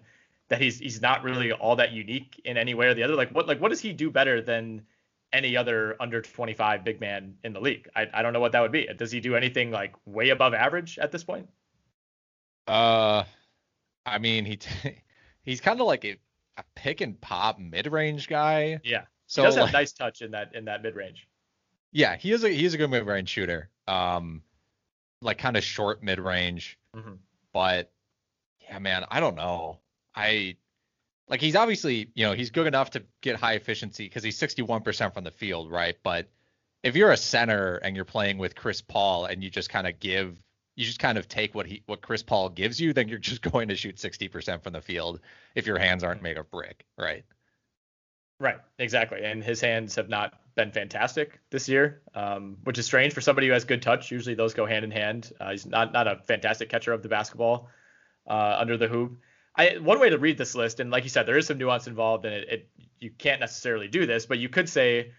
That 0.50 0.62
he's 0.62 0.80
he's 0.80 1.02
not 1.02 1.24
really 1.24 1.52
all 1.52 1.76
that 1.76 1.92
unique 1.92 2.42
in 2.46 2.58
any 2.58 2.74
way 2.74 2.88
or 2.88 2.94
the 2.94 3.04
other. 3.04 3.16
Like 3.16 3.32
what 3.32 3.48
like 3.48 3.60
what 3.60 3.70
does 3.70 3.82
he 3.82 3.92
do 3.92 4.10
better 4.10 4.42
than 4.42 4.84
any 5.34 5.58
other 5.58 5.98
under 6.00 6.22
25 6.22 6.86
big 6.86 7.02
man 7.02 7.36
in 7.44 7.52
the 7.52 7.60
league? 7.60 7.90
I, 7.96 8.08
I 8.14 8.22
don't 8.22 8.32
know 8.32 8.40
what 8.40 8.54
that 8.54 8.62
would 8.62 8.72
be. 8.72 8.88
Does 8.98 9.12
he 9.12 9.20
do 9.20 9.36
anything 9.36 9.72
like 9.72 9.94
way 10.06 10.30
above 10.30 10.54
average 10.54 10.98
at 11.00 11.12
this 11.12 11.24
point? 11.24 11.50
Uh, 12.66 13.24
I 14.06 14.18
mean, 14.20 14.46
he 14.46 14.60
he's 15.42 15.60
kind 15.60 15.80
of 15.82 15.88
like 15.88 16.06
a, 16.06 16.18
a 16.58 16.64
pick 16.76 17.02
and 17.02 17.20
pop 17.20 17.60
mid 17.60 17.88
range 17.88 18.28
guy. 18.30 18.80
Yeah. 18.84 19.04
So 19.28 19.42
he 19.42 19.48
does 19.48 19.56
have 19.56 19.64
like- 19.66 19.74
nice 19.74 19.92
touch 19.92 20.22
in 20.22 20.32
that 20.32 20.56
in 20.56 20.66
that 20.66 20.82
mid 20.82 20.96
range. 20.96 21.28
Yeah, 21.92 22.16
he 22.16 22.32
is 22.32 22.44
a 22.44 22.50
he's 22.50 22.74
a 22.74 22.78
good 22.78 22.90
mid 22.90 23.06
range 23.06 23.30
shooter. 23.30 23.70
Um, 23.88 24.44
like 25.22 25.38
kind 25.38 25.58
of 25.58 25.64
short 25.64 26.04
mid 26.04 26.20
range, 26.20 26.78
Mhm. 26.96 27.20
but 27.54 27.92
Yeah, 28.62 28.80
man, 28.80 29.06
I 29.10 29.22
don't 29.22 29.36
know. 29.36 29.80
I 30.14 30.58
like 31.30 31.40
he's 31.40 31.56
obviously, 31.56 32.12
you 32.16 32.26
know, 32.26 32.34
he's 32.34 32.50
good 32.52 32.68
enough 32.68 32.90
to 32.92 33.06
get 33.22 33.38
high 33.38 33.54
efficiency 33.54 34.04
because 34.06 34.24
he's 34.24 34.38
61% 34.38 35.14
from 35.14 35.24
the 35.24 35.32
field, 35.32 35.72
right? 35.72 35.96
But 36.04 36.30
if 36.84 36.96
you're 36.98 37.12
a 37.12 37.18
center 37.18 37.76
and 37.78 37.96
you're 37.96 38.04
playing 38.06 38.38
with 38.40 38.56
Chris 38.56 38.82
Paul 38.82 39.26
and 39.26 39.42
you 39.42 39.50
just 39.50 39.70
kind 39.70 39.88
of 39.88 40.00
give 40.02 40.36
you 40.76 40.86
just 40.86 41.00
kind 41.00 41.18
of 41.18 41.28
take 41.30 41.56
what 41.56 41.66
he 41.66 41.82
what 41.86 42.02
Chris 42.02 42.22
Paul 42.24 42.50
gives 42.50 42.80
you, 42.80 42.92
then 42.94 43.08
you're 43.08 43.18
just 43.20 43.42
going 43.54 43.70
to 43.70 43.76
shoot 43.78 43.96
60% 43.96 44.62
from 44.62 44.74
the 44.74 44.82
field 44.82 45.22
if 45.56 45.66
your 45.66 45.80
hands 45.80 46.04
aren't 46.04 46.22
made 46.22 46.38
of 46.38 46.52
brick, 46.52 46.86
right? 46.98 47.24
Right, 48.40 48.60
exactly. 48.78 49.24
And 49.24 49.44
his 49.44 49.62
hands 49.62 49.96
have 49.96 50.10
not 50.10 50.40
been 50.58 50.72
fantastic 50.72 51.40
this 51.52 51.70
year, 51.70 52.02
um, 52.14 52.58
which 52.66 52.78
is 52.78 52.86
strange 52.86 53.14
for 53.14 53.22
somebody 53.22 53.48
who 53.48 53.54
has 53.54 53.64
good 53.64 53.82
touch. 53.82 54.12
Usually 54.12 54.36
those 54.36 54.54
go 54.54 54.66
hand 54.66 54.84
in 54.84 54.92
hand. 54.92 55.32
Uh, 55.40 55.52
he's 55.52 55.66
not 55.66 55.94
not 55.94 56.08
a 56.08 56.18
fantastic 56.28 56.68
catcher 56.68 56.92
of 56.92 57.02
the 57.02 57.08
basketball 57.08 57.70
uh, 58.28 58.58
under 58.60 58.76
the 58.76 58.90
hoop. 58.90 59.18
I 59.56 59.78
one 59.78 60.00
way 60.00 60.10
to 60.10 60.18
read 60.18 60.38
this 60.38 60.56
list, 60.56 60.82
and 60.82 60.92
like 60.92 61.04
you 61.06 61.10
said, 61.10 61.26
there 61.26 61.38
is 61.38 61.48
some 61.48 61.58
nuance 61.58 61.88
involved, 61.88 62.26
and 62.26 62.34
it, 62.34 62.50
it 62.50 62.70
you 63.00 63.12
can't 63.12 63.40
necessarily 63.40 63.88
do 63.88 64.06
this, 64.06 64.26
but 64.26 64.40
you 64.40 64.50
could 64.50 64.68
say 64.68 65.12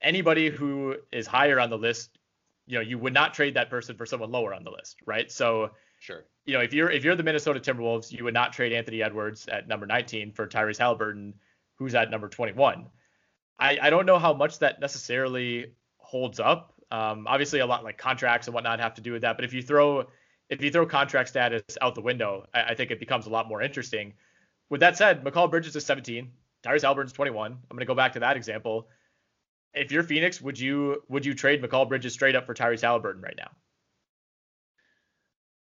anybody 0.00 0.48
who 0.48 0.96
is 1.12 1.26
higher 1.26 1.60
on 1.60 1.68
the 1.68 1.78
list, 1.78 2.18
you 2.66 2.76
know, 2.76 2.80
you 2.80 2.98
would 2.98 3.12
not 3.12 3.34
trade 3.34 3.54
that 3.54 3.68
person 3.68 3.96
for 3.96 4.06
someone 4.06 4.30
lower 4.30 4.54
on 4.54 4.64
the 4.64 4.70
list, 4.70 4.96
right? 5.04 5.30
So 5.30 5.72
Sure. 5.98 6.24
you 6.44 6.54
know, 6.54 6.60
if 6.60 6.72
you're 6.72 6.90
if 6.90 7.04
you're 7.04 7.16
the 7.16 7.22
Minnesota 7.22 7.58
Timberwolves, 7.60 8.12
you 8.12 8.24
would 8.24 8.34
not 8.34 8.52
trade 8.52 8.72
Anthony 8.72 9.02
Edwards 9.02 9.48
at 9.48 9.66
number 9.66 9.86
19 9.86 10.32
for 10.32 10.46
Tyrese 10.46 10.78
Halliburton, 10.78 11.34
who's 11.76 11.94
at 11.94 12.10
number 12.10 12.28
21. 12.28 12.86
I, 13.58 13.78
I 13.80 13.90
don't 13.90 14.06
know 14.06 14.18
how 14.18 14.32
much 14.32 14.58
that 14.60 14.80
necessarily 14.80 15.72
holds 15.98 16.40
up. 16.40 16.74
Um, 16.90 17.26
obviously, 17.26 17.60
a 17.60 17.66
lot 17.66 17.84
like 17.84 17.98
contracts 17.98 18.46
and 18.46 18.54
whatnot 18.54 18.80
have 18.80 18.94
to 18.94 19.00
do 19.00 19.12
with 19.12 19.22
that. 19.22 19.36
But 19.36 19.44
if 19.44 19.52
you 19.52 19.62
throw 19.62 20.06
if 20.48 20.62
you 20.62 20.70
throw 20.70 20.86
contract 20.86 21.28
status 21.28 21.62
out 21.80 21.94
the 21.94 22.00
window, 22.00 22.46
I, 22.54 22.62
I 22.62 22.74
think 22.74 22.90
it 22.90 23.00
becomes 23.00 23.26
a 23.26 23.30
lot 23.30 23.48
more 23.48 23.62
interesting. 23.62 24.14
With 24.70 24.80
that 24.80 24.96
said, 24.96 25.24
Mikal 25.24 25.50
Bridges 25.50 25.74
is 25.76 25.84
17, 25.84 26.30
Tyrese 26.62 26.82
Halliburton's 26.82 27.12
21. 27.12 27.52
I'm 27.52 27.58
going 27.70 27.80
to 27.80 27.86
go 27.86 27.94
back 27.94 28.12
to 28.14 28.20
that 28.20 28.36
example. 28.36 28.88
If 29.74 29.92
you're 29.92 30.02
Phoenix, 30.02 30.40
would 30.40 30.58
you 30.58 31.02
would 31.08 31.26
you 31.26 31.34
trade 31.34 31.62
Mikal 31.62 31.88
Bridges 31.88 32.12
straight 32.12 32.36
up 32.36 32.46
for 32.46 32.54
Tyrese 32.54 32.82
Halliburton 32.82 33.22
right 33.22 33.36
now? 33.36 33.50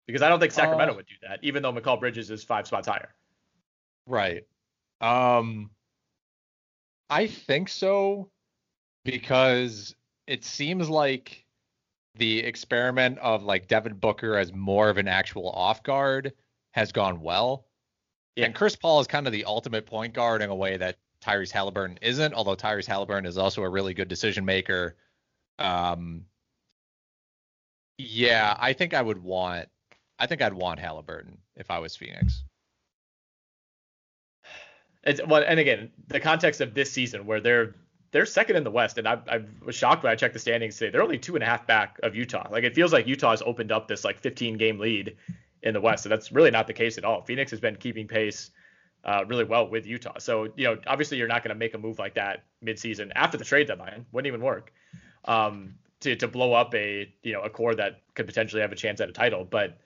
Because 0.07 0.22
I 0.22 0.28
don't 0.28 0.41
think 0.41 0.53
Sacramento 0.53 0.95
Uh, 0.95 0.97
would 0.97 1.07
do 1.07 1.14
that, 1.28 1.41
even 1.43 1.62
though 1.62 1.72
Mikal 1.72 2.01
Bridges 2.01 2.30
is 2.30 2.43
five 2.43 2.66
spots 2.66 2.89
higher. 2.89 3.14
Right. 4.07 4.45
Um 5.01 5.70
I 7.11 7.26
think 7.26 7.68
so 7.68 8.30
because 9.04 9.94
it 10.26 10.44
seems 10.44 10.88
like 10.88 11.44
the 12.16 12.40
experiment 12.40 13.18
of 13.18 13.42
like 13.44 13.68
Devin 13.68 13.94
Booker 13.94 14.36
as 14.36 14.52
more 14.52 14.90
of 14.90 14.98
an 14.98 15.09
actual 15.09 15.50
off 15.50 15.82
guard 15.82 16.32
has 16.72 16.92
gone 16.92 17.20
well. 17.20 17.66
Yeah. 18.36 18.46
And 18.46 18.54
Chris 18.54 18.76
Paul 18.76 19.00
is 19.00 19.06
kind 19.06 19.26
of 19.26 19.32
the 19.32 19.44
ultimate 19.44 19.86
point 19.86 20.12
guard 20.12 20.42
in 20.42 20.50
a 20.50 20.54
way 20.54 20.76
that 20.76 20.96
Tyrese 21.24 21.50
Halliburton 21.50 21.98
isn't, 22.02 22.34
although 22.34 22.54
Tyrese 22.54 22.86
Halliburton 22.86 23.26
is 23.26 23.38
also 23.38 23.62
a 23.62 23.68
really 23.68 23.94
good 23.94 24.09
decision 24.09 24.44
maker. 24.44 24.96
Um 25.59 26.24
yeah, 27.96 28.56
I 28.61 28.74
think 28.74 28.94
I 28.94 29.02
would 29.02 29.18
want 29.18 29.68
I 30.18 30.26
think 30.26 30.42
I'd 30.42 30.52
want 30.52 30.80
Halliburton 30.80 31.38
if 31.56 31.70
I 31.70 31.78
was 31.78 31.96
Phoenix. 31.96 32.44
It's 35.05 35.20
well, 35.26 35.44
and 35.46 35.61
again, 35.61 35.90
the 36.09 36.20
context 36.20 36.61
of 36.61 36.74
this 36.74 36.90
season 36.90 37.26
where 37.26 37.40
they're 37.40 37.74
they're 38.11 38.26
second 38.26 38.57
in 38.57 38.64
the 38.64 38.70
West, 38.70 38.99
and 38.99 39.07
I, 39.07 39.18
I 39.28 39.40
was 39.64 39.74
shocked 39.74 40.03
when 40.03 40.12
I 40.12 40.16
checked 40.16 40.34
the 40.34 40.40
standings 40.40 40.76
today. 40.76 40.90
They're 40.90 41.03
only 41.03 41.18
two 41.18 41.34
and 41.34 41.42
a 41.42 41.46
half 41.46 41.66
back 41.66 41.99
of 42.03 42.14
Utah. 42.14 42.49
Like 42.51 42.64
it 42.64 42.74
feels 42.74 42.92
like 42.92 43.07
Utah 43.07 43.30
has 43.30 43.42
opened 43.42 43.70
up 43.70 43.88
this 43.88 44.05
like 44.05 44.18
15 44.18 44.57
game 44.57 44.78
lead 44.78 45.16
in 45.62 45.74
the 45.74 45.80
West, 45.80 46.03
so 46.03 46.09
that's 46.09 46.32
really 46.32 46.51
not 46.51 46.66
the 46.66 46.72
case 46.72 46.99
at 46.99 47.05
all. 47.05 47.22
Phoenix 47.22 47.51
has 47.51 47.61
been 47.61 47.76
keeping 47.76 48.09
pace 48.09 48.51
uh, 49.05 49.24
really 49.26 49.44
well 49.44 49.68
with 49.68 49.86
Utah. 49.86 50.18
So 50.18 50.49
you 50.57 50.64
know, 50.64 50.78
obviously 50.86 51.18
you're 51.18 51.28
not 51.28 51.42
going 51.42 51.55
to 51.55 51.59
make 51.59 51.74
a 51.74 51.78
move 51.78 51.99
like 51.99 52.14
that 52.14 52.44
midseason 52.64 53.12
after 53.14 53.36
the 53.36 53.44
trade 53.44 53.68
deadline. 53.68 54.07
Wouldn't 54.12 54.26
even 54.26 54.40
work 54.40 54.72
um, 55.26 55.74
to 56.01 56.16
to 56.16 56.28
blow 56.28 56.55
up 56.55 56.74
a 56.74 57.12
you 57.22 57.32
know 57.32 57.42
a 57.42 57.51
core 57.51 57.74
that 57.74 58.01
could 58.14 58.26
potentially 58.26 58.62
have 58.62 58.72
a 58.72 58.76
chance 58.76 59.01
at 59.01 59.09
a 59.09 59.12
title, 59.12 59.44
but 59.44 59.78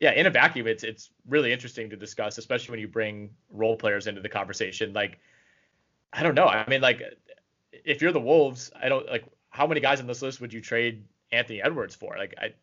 yeah, 0.00 0.12
in 0.12 0.26
a 0.26 0.30
vacuum, 0.30 0.66
it's 0.66 0.84
it's 0.84 1.10
really 1.28 1.52
interesting 1.52 1.90
to 1.90 1.96
discuss, 1.96 2.38
especially 2.38 2.72
when 2.72 2.80
you 2.80 2.88
bring 2.88 3.30
role 3.50 3.76
players 3.76 4.06
into 4.06 4.20
the 4.20 4.28
conversation. 4.28 4.92
Like, 4.92 5.18
I 6.12 6.22
don't 6.22 6.34
know. 6.34 6.46
I 6.46 6.68
mean, 6.68 6.80
like, 6.80 7.02
if 7.72 8.00
you're 8.00 8.12
the 8.12 8.20
Wolves, 8.20 8.70
I 8.80 8.88
don't 8.88 9.06
like 9.08 9.24
how 9.50 9.66
many 9.66 9.80
guys 9.80 10.00
on 10.00 10.06
this 10.06 10.22
list 10.22 10.40
would 10.40 10.52
you 10.52 10.60
trade 10.60 11.04
Anthony 11.32 11.60
Edwards 11.62 11.94
for? 11.94 12.16
Like, 12.16 12.34
I 12.38 12.54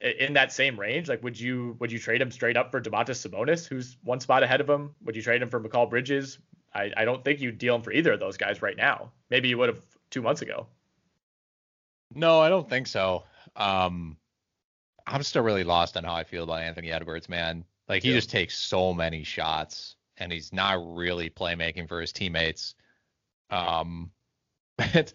in 0.00 0.32
that 0.32 0.50
same 0.52 0.80
range, 0.80 1.08
like, 1.08 1.22
would 1.22 1.38
you 1.38 1.76
would 1.78 1.92
you 1.92 1.98
trade 1.98 2.20
him 2.20 2.30
straight 2.30 2.56
up 2.56 2.70
for 2.70 2.80
Domantas 2.80 3.26
Sabonis, 3.26 3.66
who's 3.66 3.96
one 4.02 4.18
spot 4.18 4.42
ahead 4.42 4.60
of 4.60 4.68
him? 4.68 4.94
Would 5.04 5.14
you 5.14 5.22
trade 5.22 5.42
him 5.42 5.50
for 5.50 5.60
Mikal 5.60 5.88
Bridges? 5.88 6.38
I, 6.72 6.90
I 6.96 7.04
don't 7.04 7.24
think 7.24 7.40
you'd 7.40 7.58
deal 7.58 7.74
him 7.74 7.82
for 7.82 7.92
either 7.92 8.12
of 8.12 8.20
those 8.20 8.36
guys 8.36 8.62
right 8.62 8.76
now. 8.76 9.12
Maybe 9.28 9.48
you 9.48 9.58
would 9.58 9.68
have 9.68 9.84
two 10.10 10.22
months 10.22 10.40
ago. 10.40 10.66
No, 12.14 12.40
I 12.40 12.48
don't 12.48 12.68
think 12.68 12.86
so. 12.86 13.24
Um, 13.56 14.16
I'm 15.10 15.22
still 15.22 15.42
really 15.42 15.64
lost 15.64 15.96
on 15.96 16.04
how 16.04 16.14
I 16.14 16.24
feel 16.24 16.44
about 16.44 16.62
Anthony 16.62 16.90
Edwards, 16.92 17.28
man. 17.28 17.64
Like 17.88 18.02
he 18.02 18.10
Yeah. 18.10 18.16
just 18.16 18.30
takes 18.30 18.56
so 18.56 18.94
many 18.94 19.24
shots 19.24 19.96
and 20.18 20.30
he's 20.32 20.52
not 20.52 20.78
really 20.96 21.28
playmaking 21.28 21.88
for 21.88 22.00
his 22.00 22.12
teammates. 22.12 22.74
Um, 23.50 24.12
it's, 24.78 25.12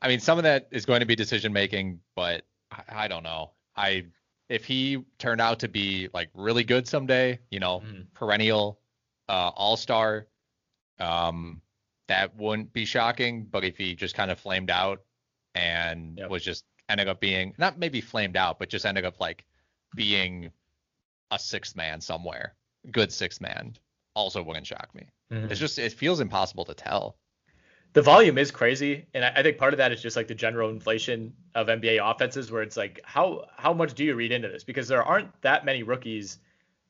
I 0.00 0.08
mean, 0.08 0.20
some 0.20 0.38
of 0.38 0.44
that 0.44 0.68
is 0.70 0.86
going 0.86 1.00
to 1.00 1.06
be 1.06 1.16
decision 1.16 1.52
making, 1.52 2.00
but 2.14 2.46
I, 2.70 2.82
I 2.88 3.08
don't 3.08 3.22
know. 3.24 3.52
I 3.76 4.06
if 4.48 4.64
he 4.64 5.02
turned 5.18 5.40
out 5.40 5.58
to 5.60 5.68
be 5.68 6.08
like 6.12 6.30
really 6.34 6.64
good 6.64 6.86
someday, 6.86 7.40
you 7.50 7.58
know, 7.58 7.80
Mhm. 7.80 8.06
perennial 8.14 8.80
uh, 9.28 9.50
all 9.56 9.76
star, 9.76 10.28
um, 11.00 11.62
that 12.08 12.36
wouldn't 12.36 12.72
be 12.72 12.84
shocking. 12.84 13.44
But 13.46 13.64
if 13.64 13.76
he 13.78 13.94
just 13.94 14.14
kind 14.14 14.30
of 14.30 14.38
flamed 14.38 14.70
out 14.70 15.02
and 15.54 16.18
Yep. 16.18 16.30
was 16.30 16.44
just 16.44 16.64
ended 16.88 17.08
up 17.08 17.20
being 17.20 17.54
not 17.58 17.78
maybe 17.78 18.00
flamed 18.00 18.36
out, 18.36 18.58
but 18.58 18.68
just 18.68 18.86
ended 18.86 19.04
up 19.04 19.20
like 19.20 19.44
being 19.94 20.50
a 21.30 21.38
sixth 21.38 21.76
man 21.76 22.00
somewhere, 22.00 22.54
good 22.90 23.12
sixth 23.12 23.40
man, 23.40 23.74
also 24.14 24.42
wouldn't 24.42 24.66
shock 24.66 24.94
me. 24.94 25.08
Mm-hmm. 25.32 25.50
It's 25.50 25.60
just 25.60 25.78
it 25.78 25.92
feels 25.92 26.20
impossible 26.20 26.64
to 26.66 26.74
tell. 26.74 27.16
the 27.94 28.02
volume 28.02 28.38
is 28.38 28.50
crazy, 28.50 29.06
and 29.14 29.24
I, 29.24 29.32
I 29.36 29.42
think 29.42 29.58
part 29.58 29.72
of 29.72 29.78
that 29.78 29.92
is 29.92 30.02
just 30.02 30.16
like 30.16 30.28
the 30.28 30.34
general 30.34 30.70
inflation 30.70 31.32
of 31.54 31.68
NBA 31.68 31.98
offenses, 32.02 32.50
where 32.50 32.62
it's 32.62 32.76
like 32.76 33.00
how 33.04 33.46
how 33.56 33.72
much 33.72 33.94
do 33.94 34.04
you 34.04 34.14
read 34.14 34.32
into 34.32 34.48
this? 34.48 34.64
Because 34.64 34.88
there 34.88 35.02
aren't 35.02 35.30
that 35.42 35.64
many 35.64 35.82
rookies 35.82 36.38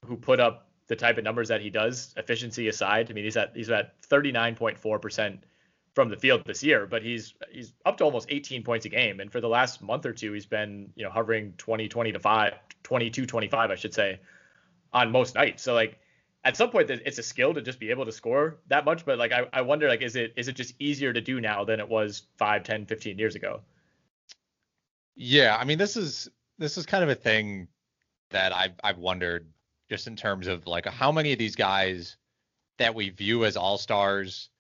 who 0.04 0.16
put 0.16 0.40
up 0.40 0.68
the 0.86 0.96
type 0.96 1.16
of 1.16 1.24
numbers 1.24 1.48
that 1.48 1.60
he 1.62 1.70
does, 1.70 2.12
efficiency 2.16 2.68
aside. 2.68 3.10
I 3.10 3.14
mean, 3.14 3.24
he's 3.24 3.36
at 3.36 3.52
he's 3.54 3.70
at 3.70 4.00
39.4 4.02 5.00
percent 5.00 5.44
from 5.94 6.08
the 6.08 6.16
field 6.16 6.44
this 6.44 6.62
year, 6.62 6.86
but 6.86 7.02
he's 7.02 7.34
he's 7.50 7.72
up 7.86 7.96
to 7.98 8.04
almost 8.04 8.26
18 8.30 8.62
points 8.64 8.84
a 8.84 8.88
game, 8.88 9.20
and 9.20 9.30
for 9.30 9.40
the 9.40 9.48
last 9.48 9.80
month 9.80 10.04
or 10.04 10.12
two, 10.12 10.32
he's 10.32 10.46
been 10.46 10.92
you 10.96 11.04
know 11.04 11.10
hovering 11.10 11.54
20, 11.56 11.88
20 11.88 12.12
to 12.12 12.18
5, 12.18 12.54
22, 12.82 13.26
25, 13.26 13.70
I 13.70 13.74
should 13.76 13.94
say, 13.94 14.20
on 14.92 15.10
most 15.12 15.36
nights. 15.36 15.62
So 15.62 15.72
like 15.74 15.98
at 16.44 16.56
some 16.56 16.70
point 16.70 16.90
it's 16.90 17.18
a 17.18 17.22
skill 17.22 17.54
to 17.54 17.62
just 17.62 17.80
be 17.80 17.90
able 17.90 18.04
to 18.04 18.12
score 18.12 18.58
that 18.68 18.84
much. 18.84 19.06
But 19.06 19.18
like 19.18 19.32
I, 19.32 19.46
I 19.52 19.62
wonder 19.62 19.88
like 19.88 20.02
is 20.02 20.16
it 20.16 20.34
is 20.36 20.48
it 20.48 20.56
just 20.56 20.74
easier 20.78 21.12
to 21.12 21.20
do 21.20 21.40
now 21.40 21.64
than 21.64 21.80
it 21.80 21.88
was 21.88 22.24
5 22.38 22.64
10 22.64 22.86
15 22.86 23.18
years 23.18 23.36
ago? 23.36 23.60
Yeah, 25.14 25.56
I 25.58 25.64
mean 25.64 25.78
this 25.78 25.96
is 25.96 26.28
this 26.58 26.76
is 26.76 26.86
kind 26.86 27.04
of 27.04 27.10
a 27.10 27.14
thing 27.14 27.68
that 28.30 28.52
I've 28.52 28.74
I've 28.82 28.98
wondered 28.98 29.46
just 29.88 30.08
in 30.08 30.16
terms 30.16 30.48
of 30.48 30.66
like 30.66 30.86
how 30.86 31.12
many 31.12 31.32
of 31.32 31.38
these 31.38 31.54
guys 31.54 32.16
that 32.78 32.94
we 32.94 33.10
view 33.10 33.44
as 33.44 33.56
all 33.56 33.78
stars 33.78 34.50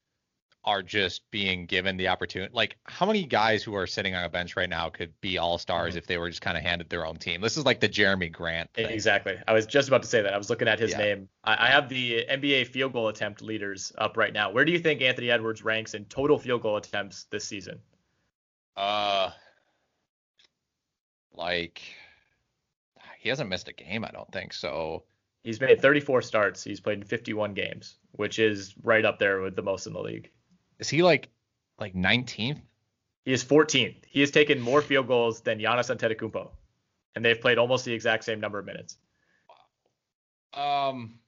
are 0.66 0.82
just 0.82 1.30
being 1.30 1.66
given 1.66 1.96
the 1.98 2.08
opportunity. 2.08 2.50
Like 2.54 2.76
how 2.84 3.04
many 3.04 3.24
guys 3.24 3.62
who 3.62 3.74
are 3.74 3.86
sitting 3.86 4.14
on 4.14 4.24
a 4.24 4.30
bench 4.30 4.56
right 4.56 4.68
now 4.68 4.88
could 4.88 5.12
be 5.20 5.36
all 5.36 5.58
stars 5.58 5.94
if 5.94 6.06
they 6.06 6.16
were 6.16 6.30
just 6.30 6.40
kind 6.40 6.56
of 6.56 6.62
handed 6.62 6.88
their 6.88 7.04
own 7.06 7.16
team. 7.16 7.42
This 7.42 7.56
is 7.58 7.66
like 7.66 7.80
the 7.80 7.88
Jerami 7.88 8.32
Grant 8.32 8.72
thing. 8.72 8.86
exactly 8.88 9.36
i 9.46 9.52
was 9.52 9.66
just 9.66 9.88
about 9.88 10.02
to 10.02 10.08
say 10.08 10.22
that 10.22 10.32
i 10.32 10.38
was 10.38 10.48
looking 10.48 10.66
at 10.66 10.78
his 10.78 10.92
Yeah. 10.92 10.98
name 10.98 11.28
I, 11.44 11.66
I 11.66 11.70
have 11.70 11.88
the 11.90 12.24
nba 12.30 12.66
field 12.66 12.94
goal 12.94 13.08
attempt 13.08 13.42
leaders 13.42 13.92
up 13.98 14.16
right 14.16 14.32
now 14.32 14.50
where 14.52 14.64
do 14.64 14.72
you 14.72 14.78
think 14.78 15.02
anthony 15.02 15.30
edwards 15.30 15.62
ranks 15.62 15.92
in 15.94 16.06
total 16.06 16.38
field 16.38 16.62
goal 16.62 16.76
attempts 16.78 17.24
this 17.30 17.44
season 17.44 17.78
Uh, 18.76 19.30
like 21.32 21.82
he 23.18 23.28
hasn't 23.28 23.48
missed 23.48 23.68
a 23.68 23.72
game, 23.72 24.04
I 24.04 24.10
don't 24.10 24.30
think. 24.32 24.52
So 24.52 25.04
he's 25.42 25.60
made 25.60 25.80
34 25.80 26.22
starts 26.22 26.64
he's 26.64 26.80
played 26.80 26.98
in 26.98 27.04
51 27.04 27.54
games 27.54 27.96
which 28.12 28.38
is 28.38 28.74
right 28.82 29.04
up 29.04 29.18
there 29.18 29.40
with 29.40 29.56
the 29.56 29.62
most 29.62 29.86
in 29.86 29.92
the 29.92 30.00
league 30.00 30.30
is 30.84 30.90
he 30.90 31.02
like 31.02 31.28
like 31.78 31.94
19th? 31.94 32.60
he 33.24 33.32
is 33.32 33.42
14th 33.42 33.96
he 34.06 34.20
has 34.20 34.30
taken 34.30 34.60
more 34.60 34.82
field 34.82 35.06
goals 35.08 35.40
than 35.40 35.58
Giannis 35.58 35.88
Antetokounmpo 35.94 36.50
and 37.16 37.24
they've 37.24 37.40
played 37.40 37.56
almost 37.58 37.84
the 37.86 37.92
exact 37.94 38.24
same 38.24 38.38
number 38.38 38.58
of 38.58 38.66
minutes 38.66 38.98
Um, 40.52 41.18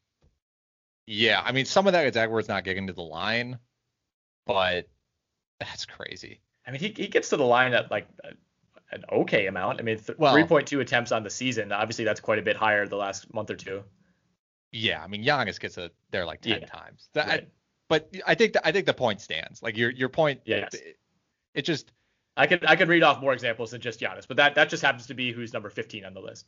yeah, 1.07 1.41
I 1.45 1.53
mean 1.53 1.65
some 1.65 1.87
of 1.87 1.93
that 1.95 2.07
is 2.07 2.17
Edwards 2.17 2.49
not 2.49 2.65
getting 2.65 2.87
to 2.89 2.93
the 2.93 3.03
line, 3.03 3.59
but 4.47 4.89
that's 5.59 5.85
crazy. 5.87 6.41
I 6.67 6.71
mean, 6.71 6.81
he, 6.81 6.89
he 6.97 7.09
gets 7.09 7.29
to 7.31 7.37
the 7.37 7.45
line 7.45 7.73
at 7.75 7.91
like 7.91 8.07
a- 8.25 8.35
an 8.95 9.05
okay 9.11 9.47
amount. 9.47 9.81
I 9.81 9.83
mean, 9.83 9.99
th- 9.99 10.19
Well- 10.19 10.35
3.2 10.35 10.81
attempts 10.81 11.11
on 11.13 11.23
the 11.25 11.31
season. 11.31 11.73
Obviously, 11.73 12.05
that's 12.05 12.21
quite 12.21 12.39
a 12.39 12.43
bit 12.43 12.57
higher 12.57 12.87
the 12.87 12.97
last 12.97 13.33
month 13.35 13.51
or 13.51 13.57
two. 13.57 13.83
Yeah, 14.73 15.03
I 15.03 15.07
mean 15.07 15.25
Giannis 15.25 15.59
gets 15.59 15.77
a 15.79 15.91
there 16.11 16.25
like 16.27 16.41
ten 16.43 16.61
Yeah. 16.61 16.67
times. 16.67 17.09
That, 17.15 17.27
Right. 17.29 17.49
But 17.89 18.13
I 18.27 18.35
think 18.35 18.55
the, 18.55 18.67
I 18.67 18.73
think 18.73 18.87
the 18.87 18.95
point 18.95 19.21
stands. 19.21 19.63
Like 19.63 19.77
your 19.77 19.91
your 19.91 20.09
point. 20.09 20.41
Yes. 20.45 20.75
It, 20.75 20.99
it 21.55 21.63
just 21.63 21.93
I 22.37 22.47
could 22.47 22.65
I 22.67 22.77
could 22.77 22.89
read 22.89 23.03
off 23.03 23.21
more 23.21 23.33
examples 23.33 23.71
than 23.71 23.81
just 23.81 24.01
Giannis, 24.01 24.27
but 24.29 24.37
that 24.39 24.57
that 24.57 24.69
just 24.69 24.83
happens 24.83 25.07
to 25.07 25.15
be 25.15 25.33
who's 25.33 25.53
number 25.53 25.71
15 25.71 26.05
on 26.05 26.13
the 26.15 26.21
list. 26.21 26.47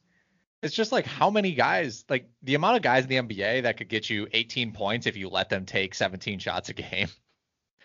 it's 0.62 0.74
just 0.74 0.90
like 0.92 1.06
how 1.06 1.30
many 1.30 1.52
guys 1.52 2.04
like 2.08 2.28
the 2.42 2.54
amount 2.56 2.76
of 2.76 2.82
guys 2.82 3.04
in 3.04 3.08
the 3.08 3.16
NBA 3.16 3.62
that 3.62 3.76
could 3.76 3.88
get 3.88 4.10
you 4.10 4.26
18 4.32 4.72
points 4.72 5.06
if 5.06 5.16
you 5.16 5.28
let 5.28 5.48
them 5.48 5.64
take 5.64 5.94
17 5.94 6.40
shots 6.40 6.68
a 6.68 6.74
game. 6.74 7.08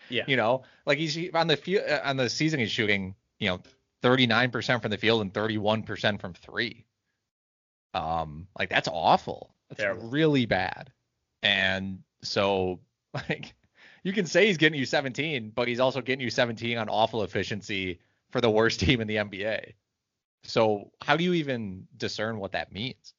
Yeah. 0.10 0.24
You 0.28 0.36
know, 0.36 0.64
like 0.86 0.98
he's 0.98 1.18
on 1.34 1.48
the 1.48 1.56
field 1.56 1.86
on 2.04 2.18
the 2.18 2.30
season 2.30 2.60
he's 2.60 2.72
shooting, 2.72 3.16
you 3.40 3.48
know, 3.48 3.62
39% 4.04 4.82
from 4.82 4.92
the 4.92 4.98
field 4.98 5.22
and 5.22 5.32
31% 5.34 6.20
from 6.20 6.34
3. 6.34 6.86
Um 7.94 8.48
like 8.58 8.70
that's 8.70 8.90
awful. 8.92 9.56
That's 9.70 9.82
Terrible. 9.82 10.10
really 10.10 10.46
bad. 10.46 10.92
And 11.42 12.00
so 12.24 12.80
like 13.30 13.54
you 14.04 14.14
can 14.14 14.26
say 14.26 14.48
he's 14.48 14.58
getting 14.58 14.80
you 14.80 14.86
17, 14.86 15.52
but 15.56 15.68
he's 15.68 15.80
also 15.80 16.02
getting 16.02 16.22
you 16.22 16.30
17 16.30 16.78
on 16.78 16.90
awful 16.90 17.24
efficiency 17.24 18.00
for 18.32 18.42
the 18.42 18.50
worst 18.50 18.80
team 18.82 19.02
in 19.02 19.08
the 19.08 19.18
NBA. 19.18 19.74
So 20.44 20.92
how 21.02 21.16
do 21.16 21.24
you 21.24 21.34
even 21.34 21.88
discern 21.98 22.38
what 22.40 22.52
that 22.52 22.72
means? 22.72 23.14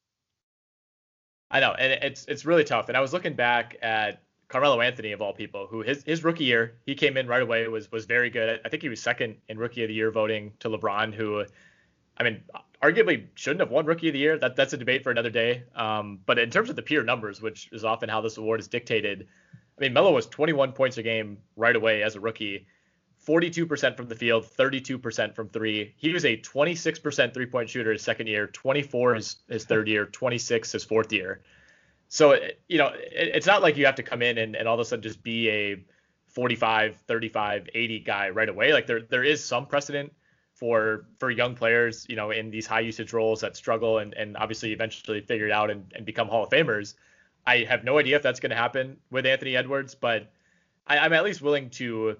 I 1.50 1.60
know, 1.60 1.72
and 1.72 1.92
it's 2.04 2.24
it's 2.26 2.44
really 2.44 2.64
tough. 2.64 2.88
And 2.88 2.96
I 2.96 3.00
was 3.00 3.12
looking 3.12 3.34
back 3.34 3.76
at 3.80 4.22
Carmelo 4.48 4.80
Anthony 4.80 5.12
of 5.12 5.22
all 5.22 5.32
people, 5.32 5.66
who 5.66 5.82
his 5.82 6.02
his 6.02 6.24
rookie 6.24 6.44
year 6.44 6.76
he 6.84 6.94
came 6.94 7.16
in 7.16 7.26
right 7.26 7.42
away 7.42 7.66
was 7.68 7.90
was 7.92 8.06
very 8.06 8.28
good. 8.28 8.60
I 8.64 8.68
think 8.68 8.82
he 8.82 8.88
was 8.88 9.00
second 9.00 9.36
in 9.48 9.58
rookie 9.58 9.82
of 9.84 9.88
the 9.88 9.94
year 9.94 10.10
voting 10.10 10.52
to 10.60 10.68
LeBron, 10.68 11.14
who, 11.14 11.44
I 12.18 12.24
mean, 12.24 12.42
arguably 12.82 13.26
shouldn't 13.34 13.60
have 13.60 13.70
won 13.70 13.86
rookie 13.86 14.08
of 14.08 14.14
the 14.14 14.18
year. 14.18 14.36
That 14.38 14.56
that's 14.56 14.72
a 14.72 14.76
debate 14.76 15.04
for 15.04 15.10
another 15.10 15.30
day. 15.30 15.62
Um, 15.76 16.18
but 16.26 16.38
in 16.38 16.50
terms 16.50 16.70
of 16.70 16.76
the 16.76 16.82
pure 16.82 17.04
numbers, 17.04 17.40
which 17.40 17.68
is 17.72 17.84
often 17.84 18.08
how 18.08 18.20
this 18.20 18.36
award 18.36 18.60
is 18.60 18.68
dictated, 18.68 19.28
I 19.78 19.80
mean, 19.80 19.92
Melo 19.92 20.12
was 20.12 20.26
21 20.26 20.72
points 20.72 20.98
a 20.98 21.02
game 21.02 21.38
right 21.56 21.74
away 21.74 22.02
as 22.02 22.14
a 22.14 22.20
rookie. 22.20 22.66
42% 23.26 23.96
from 23.96 24.08
the 24.08 24.14
field, 24.14 24.44
32% 24.44 25.34
from 25.34 25.48
three. 25.48 25.94
He 25.96 26.12
was 26.12 26.24
a 26.24 26.36
26% 26.36 27.32
three 27.32 27.46
point 27.46 27.70
shooter 27.70 27.92
his 27.92 28.02
second 28.02 28.26
year, 28.26 28.46
24 28.48 29.14
his, 29.14 29.36
his 29.48 29.64
third 29.64 29.88
year, 29.88 30.06
26 30.06 30.72
his 30.72 30.84
fourth 30.84 31.12
year. 31.12 31.40
So, 32.08 32.38
you 32.68 32.78
know, 32.78 32.88
it, 32.88 33.30
it's 33.34 33.46
not 33.46 33.62
like 33.62 33.76
you 33.76 33.86
have 33.86 33.94
to 33.96 34.02
come 34.02 34.22
in 34.22 34.38
and, 34.38 34.54
and 34.54 34.68
all 34.68 34.74
of 34.74 34.80
a 34.80 34.84
sudden 34.84 35.02
just 35.02 35.22
be 35.22 35.48
a 35.48 35.84
45, 36.28 36.96
35, 37.06 37.68
80 37.74 38.00
guy 38.00 38.28
right 38.30 38.48
away. 38.48 38.72
Like 38.72 38.86
there 38.86 39.00
there 39.00 39.24
is 39.24 39.42
some 39.42 39.66
precedent 39.66 40.12
for 40.52 41.06
for 41.18 41.30
young 41.30 41.54
players, 41.54 42.06
you 42.08 42.16
know, 42.16 42.30
in 42.30 42.50
these 42.50 42.66
high 42.66 42.80
usage 42.80 43.12
roles 43.12 43.40
that 43.40 43.56
struggle 43.56 43.98
and, 43.98 44.14
and 44.14 44.36
obviously 44.36 44.72
eventually 44.72 45.20
figure 45.20 45.46
it 45.46 45.52
out 45.52 45.70
and, 45.70 45.92
and 45.94 46.04
become 46.04 46.28
Hall 46.28 46.44
of 46.44 46.50
Famers. 46.50 46.94
I 47.46 47.58
have 47.68 47.84
no 47.84 47.98
idea 47.98 48.16
if 48.16 48.22
that's 48.22 48.40
going 48.40 48.50
to 48.50 48.56
happen 48.56 48.98
with 49.10 49.26
Anthony 49.26 49.56
Edwards, 49.56 49.94
but 49.94 50.32
I, 50.86 50.98
I'm 50.98 51.12
at 51.12 51.24
least 51.24 51.42
willing 51.42 51.70
to 51.70 52.16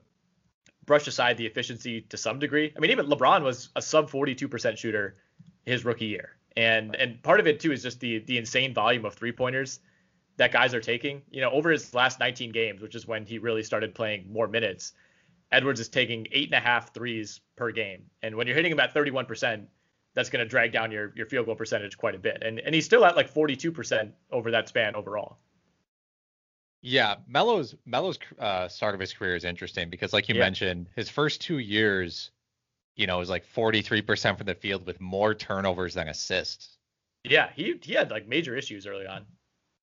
brush 0.87 1.07
aside 1.07 1.37
the 1.37 1.47
efficiency 1.47 2.03
to 2.03 2.17
some 2.17 2.39
degree. 2.39 2.73
I 2.77 2.81
mean, 2.81 2.91
even 2.91 3.07
LeBron 3.07 3.43
was 3.43 3.71
a 3.75 3.83
sub 3.83 4.11
42% 4.11 4.77
shooter 4.77 5.17
his 5.65 5.85
rookie 5.85 6.07
year. 6.07 6.37
And 6.57 6.95
and 6.95 7.21
part 7.23 7.41
of 7.41 7.47
it 7.47 7.59
too 7.59 7.73
is 7.73 7.83
just 7.83 7.99
the 8.01 8.21
the 8.21 8.39
insane 8.39 8.75
volume 8.75 9.05
of 9.05 9.15
three 9.15 9.33
pointers 9.33 9.81
that 10.37 10.53
guys 10.53 10.73
are 10.73 10.81
taking. 10.81 11.23
You 11.31 11.41
know, 11.41 11.51
over 11.51 11.71
his 11.71 11.95
last 11.95 12.21
19 12.21 12.53
games, 12.53 12.81
which 12.81 12.95
is 12.95 13.07
when 13.07 13.27
he 13.27 13.39
really 13.39 13.63
started 13.63 13.95
playing 13.95 14.33
more 14.33 14.47
minutes, 14.47 14.93
Edwards 15.51 15.81
is 15.81 15.89
taking 15.89 16.29
eight 16.31 16.47
and 16.47 16.55
a 16.55 16.61
half 16.61 16.95
threes 16.95 17.41
per 17.57 17.73
game. 17.73 18.05
And 18.23 18.37
when 18.37 18.47
you're 18.47 18.57
hitting 18.57 18.79
at 18.79 18.95
31%, 18.95 19.67
that's 20.15 20.31
going 20.31 20.45
to 20.45 20.49
drag 20.49 20.73
down 20.73 20.91
your 20.93 21.13
your 21.17 21.27
field 21.27 21.47
goal 21.47 21.55
percentage 21.57 21.97
quite 21.99 22.15
a 22.15 22.19
bit. 22.19 22.43
And 22.43 22.59
and 22.61 22.75
he's 22.75 22.85
still 22.87 23.05
at 23.05 23.17
like 23.17 23.33
42% 23.33 24.13
over 24.31 24.51
that 24.53 24.69
span 24.69 24.95
overall. 24.95 25.39
Yeah, 26.83 27.17
Melo's 27.27 27.75
Melo's 27.87 28.19
uh, 28.39 28.69
start 28.69 28.95
of 28.95 29.01
his 29.01 29.13
career 29.13 29.35
is 29.37 29.45
interesting 29.45 29.89
because, 29.91 30.13
like 30.13 30.29
you 30.29 30.35
Yeah. 30.35 30.41
mentioned, 30.41 30.89
his 30.95 31.09
first 31.09 31.41
two 31.41 31.59
years, 31.59 32.31
you 32.97 33.07
know, 33.07 33.19
was 33.19 33.31
like 33.31 33.47
43% 33.47 34.37
from 34.37 34.47
the 34.47 34.55
field 34.55 34.87
with 34.87 35.01
more 35.01 35.35
turnovers 35.35 35.95
than 35.95 36.09
assists. 36.09 36.79
Yeah, 37.25 37.51
he 37.55 37.79
he 37.83 37.95
had 37.95 38.11
like 38.11 38.29
major 38.29 38.57
issues 38.57 38.87
early 38.87 39.07
on. 39.07 39.27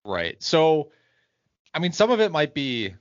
Right. 0.06 0.42
So, 0.42 0.92
I 1.74 1.80
mean, 1.80 1.92
some 1.92 2.12
of 2.12 2.20
it 2.22 2.32
might 2.32 2.54
be, 2.54 2.94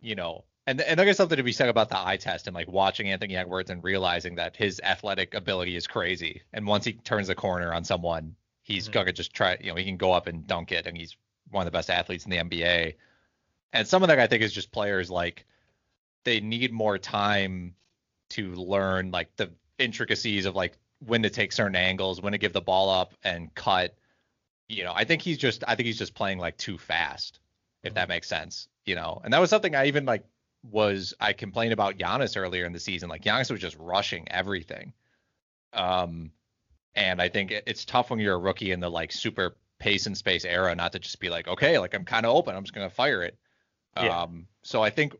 you 0.00 0.14
know, 0.14 0.44
and 0.66 0.80
and 0.80 0.98
there 0.98 1.08
is 1.08 1.16
something 1.16 1.36
to 1.36 1.42
be 1.42 1.52
said 1.52 1.68
about 1.68 1.88
the 1.88 1.98
eye 1.98 2.16
test 2.16 2.46
and 2.46 2.54
like 2.54 2.68
watching 2.68 3.08
Anthony 3.10 3.36
Edwards 3.36 3.70
and 3.70 3.82
realizing 3.82 4.36
that 4.36 4.56
his 4.56 4.80
athletic 4.84 5.34
ability 5.34 5.76
is 5.76 5.86
crazy. 5.86 6.42
And 6.52 6.66
once 6.66 6.84
he 6.84 6.92
turns 6.94 7.28
the 7.28 7.34
corner 7.34 7.72
on 7.74 7.84
someone, 7.84 8.36
he's 8.62 8.88
Mhm. 8.88 8.92
gonna 8.92 9.12
just 9.12 9.32
try. 9.34 9.56
You 9.60 9.70
know, 9.70 9.76
he 9.76 9.84
can 9.84 9.96
go 9.96 10.12
up 10.12 10.26
and 10.28 10.46
dunk 10.46 10.72
it, 10.72 10.86
and 10.86 10.96
he's 10.96 11.16
one 11.50 11.62
of 11.62 11.72
the 11.72 11.76
best 11.76 11.90
athletes 11.90 12.24
in 12.24 12.30
the 12.30 12.38
NBA. 12.38 12.96
And 13.72 13.86
some 13.88 14.02
of 14.02 14.08
that 14.08 14.18
I 14.20 14.26
think 14.26 14.42
is 14.42 14.52
just 14.52 14.72
players 14.72 15.10
like 15.10 15.46
they 16.24 16.40
need 16.40 16.72
more 16.72 16.98
time 16.98 17.74
to 18.30 18.54
learn 18.54 19.10
like 19.10 19.34
the 19.36 19.52
intricacies 19.78 20.46
of 20.46 20.54
like 20.56 20.78
when 21.00 21.22
to 21.22 21.30
take 21.30 21.52
certain 21.52 21.76
angles, 21.76 22.20
when 22.22 22.32
to 22.32 22.38
give 22.38 22.52
the 22.52 22.60
ball 22.62 22.90
up 22.90 23.14
and 23.24 23.54
cut. 23.54 23.96
You 24.68 24.84
know, 24.84 24.92
I 24.94 25.04
think 25.04 25.22
he's 25.22 25.38
just 25.38 25.64
I 25.68 25.74
think 25.76 25.86
he's 25.86 25.98
just 25.98 26.14
playing 26.14 26.38
like 26.38 26.56
too 26.58 26.78
fast, 26.78 27.40
if 27.82 27.94
that 27.94 28.08
makes 28.08 28.28
sense. 28.28 28.68
You 28.86 28.94
know, 28.96 29.20
and 29.24 29.32
that 29.32 29.40
was 29.40 29.50
something 29.50 29.74
I 29.74 29.86
even 29.86 30.06
like 30.06 30.24
was 30.62 31.14
I 31.20 31.32
complained 31.32 31.72
about 31.72 31.98
Giannis 31.98 32.36
earlier 32.36 32.64
in 32.64 32.72
the 32.72 32.80
season. 32.80 33.08
Like 33.08 33.22
Giannis 33.22 33.50
was 33.50 33.60
just 33.60 33.76
rushing 33.78 34.30
everything. 34.30 34.92
Um, 35.72 36.30
and 36.94 37.20
I 37.22 37.28
think 37.28 37.50
it's 37.66 37.84
tough 37.84 38.10
when 38.10 38.18
you're 38.18 38.34
a 38.34 38.38
rookie 38.38 38.72
in 38.72 38.80
the 38.80 38.90
like 38.90 39.10
super 39.12 39.56
pace 39.78 40.06
and 40.06 40.16
space 40.16 40.44
era 40.44 40.74
not 40.74 40.92
to 40.92 40.98
just 40.98 41.18
be 41.18 41.30
like, 41.30 41.48
okay, 41.48 41.78
like 41.78 41.94
I'm 41.94 42.04
kind 42.04 42.26
of 42.26 42.34
open, 42.34 42.54
I'm 42.54 42.62
just 42.62 42.74
gonna 42.74 42.90
fire 42.90 43.22
it. 43.22 43.36
Yeah. 43.96 44.22
Um, 44.22 44.46
so 44.62 44.82
I 44.82 44.90
think 44.90 45.16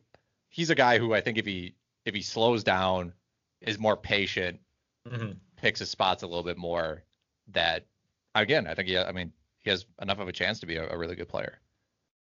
he's 0.48 0.70
a 0.70 0.74
guy 0.74 0.98
who 0.98 1.14
I 1.14 1.20
think 1.20 1.38
if 1.38 1.46
he 1.46 1.74
if 2.04 2.14
he 2.14 2.22
slows 2.22 2.62
down, 2.64 3.12
is 3.60 3.78
more 3.78 3.96
patient, 3.96 4.60
Mhm. 5.08 5.36
picks 5.56 5.80
his 5.80 5.90
spots 5.90 6.22
a 6.22 6.26
little 6.26 6.42
bit 6.42 6.56
more, 6.58 7.02
that 7.48 7.86
again, 8.34 8.66
I 8.66 8.74
think 8.74 8.88
he, 8.88 8.98
I 8.98 9.12
mean, 9.12 9.32
he 9.58 9.70
has 9.70 9.86
enough 10.00 10.18
of 10.18 10.28
a 10.28 10.32
chance 10.32 10.60
to 10.60 10.66
be 10.66 10.76
a, 10.76 10.88
a 10.90 10.98
really 10.98 11.14
good 11.14 11.28
player. 11.28 11.60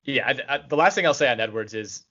Yeah, 0.03 0.25
I, 0.27 0.55
I, 0.55 0.57
the 0.59 0.77
last 0.77 0.95
thing 0.95 1.05
I'll 1.05 1.13
say 1.13 1.29
on 1.29 1.39
Edwards 1.39 1.73
is 1.73 2.05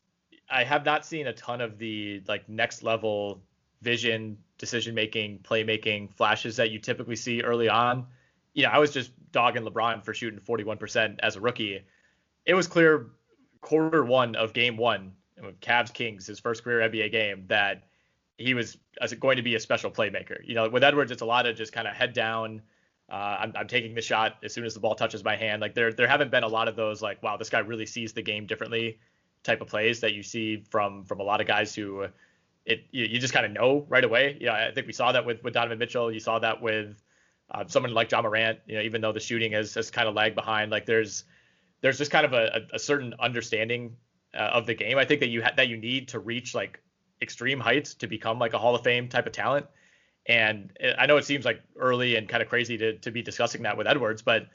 I 0.48 0.64
have 0.64 0.84
not 0.84 1.04
seen 1.04 1.26
a 1.26 1.32
ton 1.32 1.60
of 1.60 1.78
the 1.78 2.22
like 2.28 2.48
next 2.48 2.82
level 2.82 3.42
vision, 3.82 4.38
decision 4.58 4.94
making, 4.94 5.40
playmaking 5.40 6.14
flashes 6.14 6.56
that 6.56 6.70
you 6.70 6.78
typically 6.78 7.16
see 7.16 7.42
early 7.42 7.68
on. 7.68 8.06
You 8.54 8.64
know, 8.64 8.70
I 8.70 8.78
was 8.78 8.92
just 8.92 9.10
dogging 9.32 9.64
LeBron 9.64 10.04
for 10.04 10.14
shooting 10.14 10.40
41% 10.40 11.18
as 11.22 11.36
a 11.36 11.40
rookie. 11.40 11.84
It 12.44 12.54
was 12.54 12.66
clear 12.66 13.10
quarter 13.60 14.04
one 14.04 14.36
of 14.36 14.52
game 14.52 14.76
one, 14.76 15.12
Cavs 15.60 15.92
Kings, 15.92 16.26
his 16.26 16.38
first 16.38 16.62
career 16.64 16.88
NBA 16.88 17.10
game, 17.10 17.44
that 17.48 17.84
he 18.38 18.54
was 18.54 18.78
going 19.18 19.36
to 19.36 19.42
be 19.42 19.56
a 19.56 19.60
special 19.60 19.90
playmaker. 19.90 20.38
You 20.44 20.54
know, 20.54 20.68
with 20.68 20.84
Edwards, 20.84 21.10
it's 21.10 21.22
a 21.22 21.26
lot 21.26 21.46
of 21.46 21.56
just 21.56 21.72
kind 21.72 21.88
of 21.88 21.94
head 21.94 22.12
down. 22.12 22.62
Uh, 23.10 23.36
I'm, 23.40 23.52
I'm 23.56 23.68
taking 23.68 23.94
the 23.94 24.02
shot 24.02 24.36
as 24.42 24.52
soon 24.52 24.64
as 24.64 24.74
the 24.74 24.80
ball 24.80 24.94
touches 24.94 25.22
my 25.22 25.36
hand. 25.36 25.60
Like 25.60 25.74
there, 25.74 25.92
there 25.92 26.08
haven't 26.08 26.30
been 26.30 26.42
a 26.42 26.48
lot 26.48 26.68
of 26.68 26.76
those 26.76 27.02
like, 27.02 27.22
wow, 27.22 27.36
this 27.36 27.50
guy 27.50 27.60
really 27.60 27.86
sees 27.86 28.12
the 28.12 28.22
game 28.22 28.46
differently 28.46 28.98
type 29.46 29.60
of 29.60 29.68
plays 29.68 30.00
that 30.00 30.12
you 30.12 30.22
see 30.22 30.64
from 30.70 31.04
from 31.04 31.20
a 31.20 31.22
lot 31.22 31.40
of 31.40 31.46
guys 31.46 31.74
who 31.74 32.08
it 32.66 32.84
you, 32.90 33.04
you 33.04 33.18
just 33.18 33.32
kind 33.32 33.46
of 33.46 33.52
know 33.52 33.86
right 33.88 34.04
away. 34.04 34.36
You 34.40 34.46
know, 34.46 34.52
I 34.52 34.72
think 34.72 34.86
we 34.86 34.92
saw 34.92 35.12
that 35.12 35.24
with 35.24 35.42
with 35.42 35.54
Donovan 35.54 35.78
Mitchell. 35.78 36.12
You 36.12 36.20
saw 36.20 36.38
that 36.40 36.60
with 36.60 37.02
uh, 37.50 37.64
someone 37.66 37.94
like 37.94 38.08
John 38.08 38.24
Morant. 38.24 38.58
You 38.66 38.76
know, 38.76 38.82
even 38.82 39.00
though 39.00 39.12
the 39.12 39.20
shooting 39.20 39.52
has 39.52 39.74
has 39.74 39.90
kind 39.90 40.08
of 40.08 40.14
lagged 40.14 40.34
behind, 40.34 40.70
like 40.70 40.84
there's 40.84 41.24
there's 41.80 41.98
just 41.98 42.10
kind 42.10 42.26
of 42.26 42.32
a, 42.32 42.66
a, 42.72 42.78
certain 42.78 43.14
understanding 43.20 43.96
uh, 44.34 44.38
of 44.38 44.66
the 44.66 44.74
game. 44.74 44.98
I 44.98 45.04
think 45.04 45.20
that 45.20 45.28
you 45.28 45.42
ha- 45.42 45.52
that 45.56 45.68
you 45.68 45.76
need 45.76 46.08
to 46.08 46.18
reach 46.18 46.54
like 46.54 46.80
extreme 47.22 47.60
heights 47.60 47.94
to 47.94 48.06
become 48.06 48.38
like 48.38 48.52
a 48.54 48.58
Hall 48.58 48.74
of 48.74 48.82
Fame 48.82 49.08
type 49.08 49.26
of 49.26 49.32
talent. 49.32 49.66
And 50.28 50.76
I 50.98 51.06
know 51.06 51.18
it 51.18 51.24
seems 51.24 51.44
like 51.44 51.62
early 51.76 52.16
and 52.16 52.28
kind 52.28 52.42
of 52.42 52.48
crazy 52.48 52.76
to, 52.78 52.98
to 52.98 53.10
be 53.12 53.22
discussing 53.22 53.62
that 53.62 53.76
with 53.76 53.86
Edwards, 53.86 54.22
but 54.22 54.48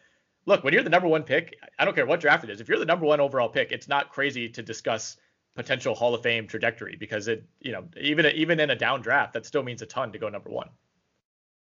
look, 0.46 0.64
when 0.64 0.74
you're 0.74 0.84
the 0.84 0.90
number 0.90 1.08
one 1.08 1.24
pick, 1.24 1.58
I 1.78 1.86
don't 1.86 1.94
care 1.94 2.06
what 2.06 2.20
draft 2.20 2.44
it 2.44 2.50
is. 2.50 2.62
If 2.62 2.68
you're 2.70 2.80
the 2.80 2.86
number 2.86 3.06
one 3.06 3.20
overall 3.20 3.50
pick, 3.50 3.72
it's 3.72 3.88
not 3.88 4.10
crazy 4.10 4.50
to 4.50 4.64
discuss 4.64 5.18
potential 5.56 5.94
Hall 5.96 6.16
of 6.16 6.24
Fame 6.24 6.48
trajectory 6.48 6.96
because 6.96 7.28
it, 7.28 7.46
you 7.60 7.72
know, 7.72 7.86
even 8.00 8.26
even 8.28 8.60
in 8.60 8.70
a 8.70 8.76
down 8.76 9.02
draft, 9.02 9.34
that 9.34 9.46
still 9.46 9.64
means 9.64 9.82
a 9.82 9.86
ton 9.86 10.12
to 10.14 10.20
go 10.20 10.30
number 10.30 10.50
one. 10.50 10.70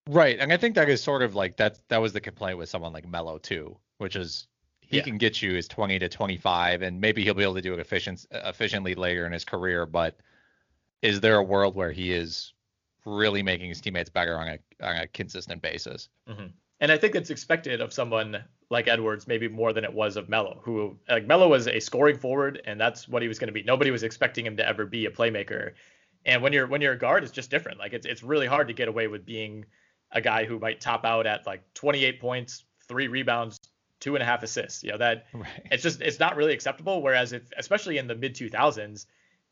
Right, 0.08 0.38
and 0.38 0.52
I 0.52 0.56
think 0.56 0.74
that 0.74 0.88
is 0.88 1.02
sort 1.02 1.22
of 1.22 1.34
like 1.34 1.56
that. 1.58 1.78
That 1.88 1.98
was 1.98 2.12
the 2.12 2.20
complaint 2.20 2.58
with 2.58 2.68
someone 2.68 2.92
like 2.92 3.06
Melo 3.06 3.38
too, 3.38 3.76
which 3.98 4.16
is 4.16 4.48
he 4.80 4.96
Yeah. 4.96 5.04
can 5.04 5.18
get 5.18 5.40
you 5.40 5.54
his 5.54 5.68
20 5.68 5.98
to 6.00 6.08
25, 6.08 6.82
and 6.82 7.00
maybe 7.00 7.22
he'll 7.22 7.34
be 7.34 7.44
able 7.44 7.54
to 7.54 7.62
do 7.62 7.72
it 7.74 7.80
efficient, 7.80 8.26
efficiently 8.32 8.94
later 8.94 9.24
in 9.24 9.32
his 9.32 9.44
career. 9.44 9.86
But 9.86 10.16
is 11.00 11.20
there 11.20 11.36
a 11.36 11.42
world 11.42 11.76
where 11.76 11.92
he 11.92 12.12
is 12.12 12.52
really 13.06 13.42
making 13.42 13.68
his 13.68 13.80
teammates 13.80 14.10
better 14.10 14.36
on 14.36 14.48
a 14.48 14.58
on 14.84 14.96
a 14.96 15.06
consistent 15.06 15.62
basis? 15.62 16.08
Mm-hmm. 16.28 16.46
And 16.80 16.92
I 16.92 16.98
think 16.98 17.14
it's 17.14 17.30
expected 17.30 17.80
of 17.80 17.92
someone 17.92 18.42
like 18.70 18.86
Edwards, 18.88 19.26
maybe 19.26 19.48
more 19.48 19.72
than 19.72 19.84
it 19.84 19.92
was 19.92 20.16
of 20.16 20.28
Melo, 20.28 20.60
who 20.62 20.96
like 21.08 21.26
Melo 21.26 21.48
was 21.48 21.66
a 21.66 21.80
scoring 21.80 22.16
forward, 22.16 22.62
and 22.64 22.80
that's 22.80 23.08
what 23.08 23.20
he 23.22 23.28
was 23.28 23.38
going 23.38 23.48
to 23.48 23.52
be. 23.52 23.62
Nobody 23.64 23.90
was 23.90 24.02
expecting 24.04 24.46
him 24.46 24.56
to 24.56 24.66
ever 24.66 24.86
be 24.86 25.06
a 25.06 25.10
playmaker. 25.10 25.72
And 26.24 26.40
when 26.42 26.52
you're 26.52 26.66
when 26.66 26.80
you're 26.80 26.92
a 26.92 26.98
guard, 26.98 27.24
it's 27.24 27.32
just 27.32 27.50
different. 27.50 27.78
Like 27.78 27.92
it's 27.92 28.06
it's 28.06 28.22
really 28.22 28.46
hard 28.46 28.68
to 28.68 28.74
get 28.74 28.88
away 28.88 29.08
with 29.08 29.26
being 29.26 29.64
a 30.12 30.20
guy 30.20 30.44
who 30.44 30.58
might 30.58 30.80
top 30.80 31.04
out 31.04 31.26
at 31.26 31.46
like 31.46 31.62
28 31.74 32.20
points, 32.20 32.64
three 32.86 33.08
rebounds, 33.08 33.58
two 34.00 34.14
and 34.14 34.22
a 34.22 34.26
half 34.26 34.42
assists. 34.42 34.84
You 34.84 34.92
know 34.92 34.98
that 34.98 35.26
Right. 35.34 35.48
it's 35.70 35.82
just 35.82 36.00
it's 36.00 36.20
not 36.20 36.36
really 36.36 36.52
acceptable. 36.52 37.02
Whereas 37.02 37.32
if 37.32 37.42
especially 37.56 37.98
in 37.98 38.06
the 38.06 38.14
mid 38.14 38.34
2000s, 38.34 39.06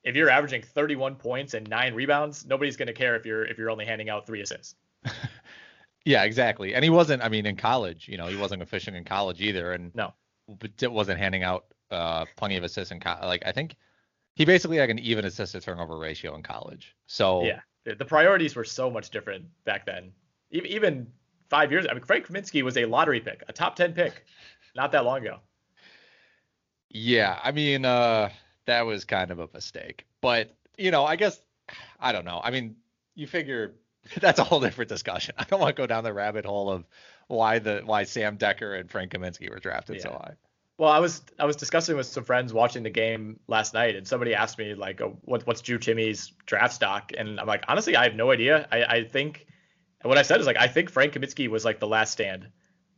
if 0.05 0.15
you're 0.15 0.31
averaging 0.31 0.63
31 0.63 1.17
points 1.17 1.55
and 1.55 1.69
nine 1.69 1.93
rebounds, 1.95 2.47
nobody's 2.47 2.77
going 2.77 2.87
to 2.87 2.93
care 2.93 3.17
if 3.17 3.27
you're 3.27 3.45
if 3.45 3.59
you're 3.59 3.71
only 3.71 3.85
handing 3.85 4.11
out 4.11 4.27
three 4.27 4.43
assists. 4.43 4.77
Yeah, 6.09 6.25
exactly. 6.25 6.75
And 6.75 6.83
he 6.83 6.89
wasn't. 6.89 7.23
I 7.23 7.29
mean, 7.29 7.45
in 7.45 7.55
college, 7.55 8.09
you 8.09 8.17
know, 8.17 8.29
he 8.29 8.37
wasn't 8.37 8.63
efficient 8.63 8.97
in 8.97 9.05
college 9.05 9.43
either, 9.43 9.73
and 9.73 9.95
No. 9.95 10.15
but 10.49 10.83
it 10.83 10.91
wasn't 10.91 11.19
handing 11.19 11.43
out 11.43 11.67
uh 11.91 12.25
plenty 12.37 12.57
of 12.57 12.65
assists 12.65 12.93
in 12.93 12.99
college. 12.99 13.25
Like 13.25 13.43
I 13.45 13.53
think 13.53 13.77
he 14.35 14.47
basically 14.47 14.79
had 14.79 14.89
an 14.89 14.99
even 15.01 15.27
assist 15.27 15.53
to 15.53 15.61
turnover 15.61 15.99
ratio 15.99 16.35
in 16.35 16.43
college. 16.43 16.97
So 17.07 17.45
Yeah, 17.45 17.61
the 17.85 18.07
priorities 18.07 18.57
were 18.57 18.65
so 18.65 18.91
much 18.91 19.11
different 19.11 19.45
back 19.65 19.85
then. 19.85 20.13
Even 20.51 21.13
five 21.51 21.71
years. 21.71 21.85
I 21.91 21.93
mean, 21.93 22.03
Frank 22.03 22.27
Kaminsky 22.27 22.63
was 22.63 22.79
a 22.79 22.87
lottery 22.87 23.21
pick, 23.21 23.43
a 23.47 23.53
top 23.53 23.77
10 23.77 23.93
pick, 23.93 24.25
not 24.75 24.93
that 24.93 25.05
long 25.05 25.19
ago. 25.19 25.41
Yeah, 26.91 27.39
I 27.43 27.53
mean, 27.53 27.85
uh, 27.85 28.31
that 28.67 28.83
was 28.83 29.05
kind 29.05 29.31
of 29.31 29.39
a 29.41 29.49
mistake. 29.53 30.07
But, 30.21 30.57
you 30.79 30.91
know, 30.91 31.05
I 31.05 31.17
guess, 31.17 31.41
I 32.01 32.13
don't 32.13 32.25
know. 32.25 32.41
I 32.43 32.51
mean, 32.51 32.77
you 33.15 33.27
figure 33.27 33.75
that's 34.21 34.39
a 34.39 34.45
whole 34.45 34.61
different 34.61 34.89
discussion. 34.89 35.35
I 35.39 35.45
don't 35.45 35.61
want 35.61 35.75
to 35.77 35.81
go 35.83 35.87
down 35.87 36.05
the 36.05 36.13
rabbit 36.13 36.45
hole 36.45 36.71
of 36.71 36.87
why 37.29 37.59
the 37.59 37.83
why 37.85 38.05
Sam 38.05 38.39
Dekker 38.39 38.79
and 38.79 38.91
Frank 38.91 39.13
Kaminsky 39.13 39.51
were 39.51 39.59
drafted 39.59 40.01
so 40.01 40.11
Yeah. 40.11 40.19
high. 40.19 40.35
Well, 40.79 40.91
I 40.91 41.01
was 41.01 41.23
I 41.39 41.45
was 41.45 41.57
discussing 41.57 41.97
with 41.97 42.07
some 42.07 42.25
friends 42.25 42.53
watching 42.53 42.85
the 42.85 42.91
game 42.91 43.41
last 43.49 43.75
night, 43.75 43.97
and 43.97 44.07
somebody 44.07 44.35
asked 44.35 44.59
me 44.59 44.75
like, 44.75 45.01
oh, 45.01 45.19
what, 45.25 45.47
"What's 45.47 45.61
Drew 45.61 45.79
Timme's 45.79 46.33
draft 46.47 46.73
stock?" 46.75 47.13
And 47.17 47.41
I'm 47.41 47.47
like, 47.49 47.65
honestly, 47.69 47.97
I 47.97 48.05
have 48.05 48.15
no 48.15 48.31
idea. 48.31 48.69
I, 48.71 48.85
I 48.85 49.05
think 49.05 49.47
what 50.03 50.19
I 50.19 50.23
said 50.23 50.41
is 50.41 50.47
like, 50.47 50.57
I 50.57 50.69
think 50.69 50.91
Frank 50.91 51.15
Kaminsky 51.15 51.49
was 51.49 51.65
like 51.65 51.81
the 51.81 51.89
last 51.89 52.13
stand 52.13 52.49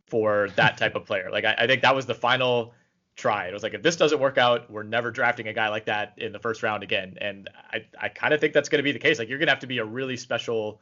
for 0.07 0.49
that 0.57 0.77
type 0.77 0.95
of 0.95 1.05
player. 1.05 1.29
Like, 1.31 1.45
I, 1.45 1.55
I 1.59 1.67
think 1.67 1.81
that 1.81 1.95
was 1.95 2.05
the 2.05 2.13
final 2.15 2.73
try. 3.15 3.47
It 3.47 3.53
was 3.53 3.63
like, 3.63 3.73
if 3.73 3.81
this 3.81 3.95
doesn't 3.95 4.19
work 4.19 4.37
out, 4.37 4.69
we're 4.69 4.83
never 4.83 5.09
drafting 5.11 5.47
a 5.47 5.53
guy 5.53 5.69
like 5.69 5.85
that 5.85 6.13
in 6.17 6.31
the 6.33 6.39
first 6.39 6.63
round 6.63 6.83
again. 6.83 7.17
And 7.19 7.49
I 7.73 7.85
I 7.99 8.09
kind 8.09 8.33
of 8.33 8.39
think 8.39 8.53
that's 8.53 8.69
going 8.69 8.79
to 8.79 8.83
be 8.83 8.91
the 8.91 8.99
case. 8.99 9.17
Like, 9.19 9.29
you're 9.29 9.39
gonna 9.39 9.51
have 9.51 9.59
to 9.61 9.67
be 9.67 9.79
a 9.79 9.85
really 9.85 10.17
special 10.17 10.81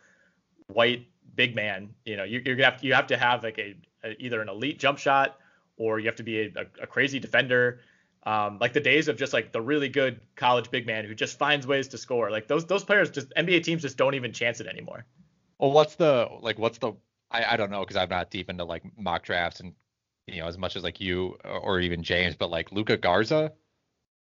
white 0.70 1.08
big 1.36 1.56
man. 1.56 1.90
You 2.06 2.18
know, 2.18 2.24
you, 2.24 2.42
you're 2.46 2.56
gonna 2.56 2.72
have 2.72 2.84
you 2.84 2.94
have 2.94 3.08
to 3.08 3.18
have 3.18 3.44
like 3.44 3.60
a, 3.60 3.76
a 4.04 4.16
either 4.22 4.42
an 4.42 4.50
elite 4.50 4.80
jump 4.80 4.98
shot 4.98 5.38
or 5.78 6.00
you 6.00 6.06
have 6.06 6.16
to 6.18 6.24
be 6.24 6.42
a, 6.42 6.52
a, 6.82 6.88
crazy 6.88 7.20
defender. 7.20 7.80
Um, 8.24 8.58
like 8.60 8.74
the 8.74 8.82
days 8.82 9.08
of 9.08 9.18
just 9.18 9.32
like 9.32 9.54
the 9.54 9.62
really 9.62 9.88
good 9.88 10.20
college 10.36 10.70
big 10.70 10.86
man 10.86 11.06
who 11.06 11.16
just 11.16 11.38
finds 11.38 11.66
ways 11.66 11.88
to 11.90 11.98
score. 11.98 12.30
Like 12.30 12.48
those 12.48 12.66
those 12.66 12.84
players 12.84 13.10
just 13.10 13.34
NBA 13.36 13.64
teams 13.64 13.82
just 13.82 13.98
don't 13.98 14.14
even 14.14 14.34
chance 14.34 14.60
it 14.60 14.68
anymore. 14.68 15.06
Well, 15.58 15.72
what's 15.72 15.96
the 15.96 16.28
like? 16.42 16.60
What's 16.60 16.78
the? 16.78 16.94
I, 17.32 17.54
I 17.54 17.58
don't 17.58 17.72
know 17.72 17.82
because 17.82 17.96
I'm 17.96 18.10
not 18.10 18.30
deep 18.30 18.50
into 18.50 18.66
like 18.66 18.84
mock 18.98 19.24
drafts 19.24 19.62
and 19.62 19.74
you 20.28 20.42
know 20.42 20.48
as 20.48 20.58
much 20.58 20.76
as 20.76 20.84
like 20.84 21.00
you 21.00 21.38
or, 21.44 21.80
even 21.80 22.04
James, 22.04 22.36
but 22.36 22.50
like 22.50 22.72
Luka 22.72 22.98
Garza, 22.98 23.54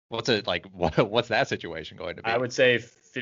what's 0.09 0.29
it 0.29 0.47
like? 0.47 0.67
What 0.73 1.11
what's 1.11 1.29
that 1.29 1.49
situation 1.49 1.97
going 1.97 2.17
to 2.17 2.23
be? 2.23 2.31
I 2.31 2.37
would 2.37 2.53
say, 2.53 2.81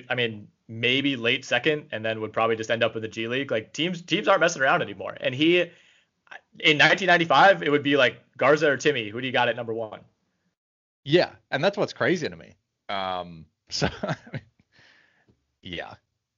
I 0.08 0.14
mean, 0.14 0.48
maybe 0.68 1.16
late 1.16 1.44
second, 1.44 1.86
and 1.92 2.04
then 2.04 2.20
would 2.20 2.32
probably 2.32 2.56
just 2.56 2.70
end 2.70 2.82
up 2.82 2.96
in 2.96 3.02
the 3.02 3.08
G 3.08 3.28
League. 3.28 3.50
Like 3.50 3.72
teams 3.72 4.02
teams 4.02 4.28
aren't 4.28 4.40
messing 4.40 4.62
around 4.62 4.82
anymore. 4.82 5.16
And 5.20 5.34
he, 5.34 5.60
in 5.60 6.78
1995, 6.78 7.62
it 7.62 7.70
would 7.70 7.82
be 7.82 7.96
like 7.96 8.22
Garza 8.36 8.70
or 8.70 8.76
Timme. 8.76 9.10
Who 9.10 9.20
do 9.20 9.26
you 9.26 9.32
got 9.32 9.48
at 9.48 9.56
number 9.56 9.74
one? 9.74 10.00
Yeah, 11.04 11.30
and 11.50 11.62
that's 11.62 11.76
what's 11.76 11.92
crazy 11.92 12.28
to 12.28 12.36
me. 12.36 12.52
Um, 12.88 13.46
so 13.68 13.88
yeah, 15.62 15.94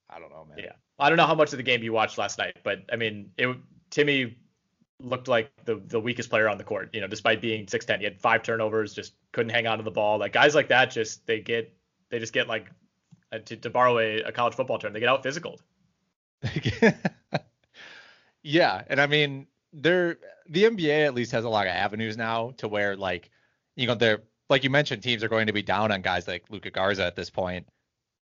I 0.09 0.19
don't 0.19 0.31
know, 0.31 0.45
man. 0.45 0.59
Yeah. 0.59 0.73
I 0.99 1.07
don't 1.09 1.17
know 1.17 1.25
how 1.25 1.35
much 1.35 1.53
of 1.53 1.57
the 1.57 1.63
game 1.63 1.81
you 1.81 1.93
watched 1.93 2.17
last 2.17 2.37
night, 2.37 2.57
but 2.63 2.83
I 2.91 2.97
mean, 2.97 3.31
it 3.37 3.55
Timme 3.89 4.35
looked 5.01 5.27
like 5.27 5.51
the 5.65 5.81
the 5.87 5.99
weakest 5.99 6.29
player 6.29 6.49
on 6.49 6.57
the 6.57 6.63
court. 6.63 6.89
You 6.93 7.01
know, 7.01 7.07
despite 7.07 7.41
being 7.41 7.65
6'10, 7.65 7.99
he 7.99 8.03
had 8.03 8.19
five 8.19 8.43
turnovers, 8.43 8.93
just 8.93 9.13
couldn't 9.31 9.51
hang 9.51 9.65
on 9.65 9.77
to 9.77 9.83
the 9.83 9.91
ball. 9.91 10.17
Like 10.19 10.33
guys 10.33 10.55
like 10.55 10.67
that, 10.69 10.91
just 10.91 11.25
they 11.25 11.39
get 11.39 11.73
they 12.09 12.19
just 12.19 12.33
get 12.33 12.47
like 12.47 12.69
uh, 13.31 13.39
to, 13.39 13.55
to 13.57 13.69
borrow 13.69 13.99
a, 13.99 14.21
a 14.23 14.31
college 14.31 14.55
football 14.55 14.77
term, 14.79 14.93
they 14.93 14.99
get 14.99 15.09
out 15.09 15.23
physical. 15.23 15.59
yeah, 18.43 18.83
and 18.87 18.99
I 19.01 19.07
mean, 19.07 19.47
there 19.73 20.17
the 20.47 20.63
NBA 20.63 21.05
at 21.05 21.13
least 21.13 21.31
has 21.31 21.43
a 21.45 21.49
lot 21.49 21.67
of 21.67 21.71
avenues 21.73 22.17
now 22.17 22.51
to 22.57 22.67
where 22.67 22.95
like 22.95 23.29
you 23.75 23.87
know 23.87 23.95
they're 23.95 24.21
like 24.49 24.63
you 24.63 24.69
mentioned 24.69 25.03
teams 25.03 25.23
are 25.23 25.29
going 25.29 25.47
to 25.47 25.53
be 25.53 25.61
down 25.61 25.91
on 25.91 26.01
guys 26.01 26.27
like 26.27 26.45
Luka 26.49 26.71
Garza 26.71 27.05
at 27.05 27.15
this 27.15 27.29
point, 27.29 27.67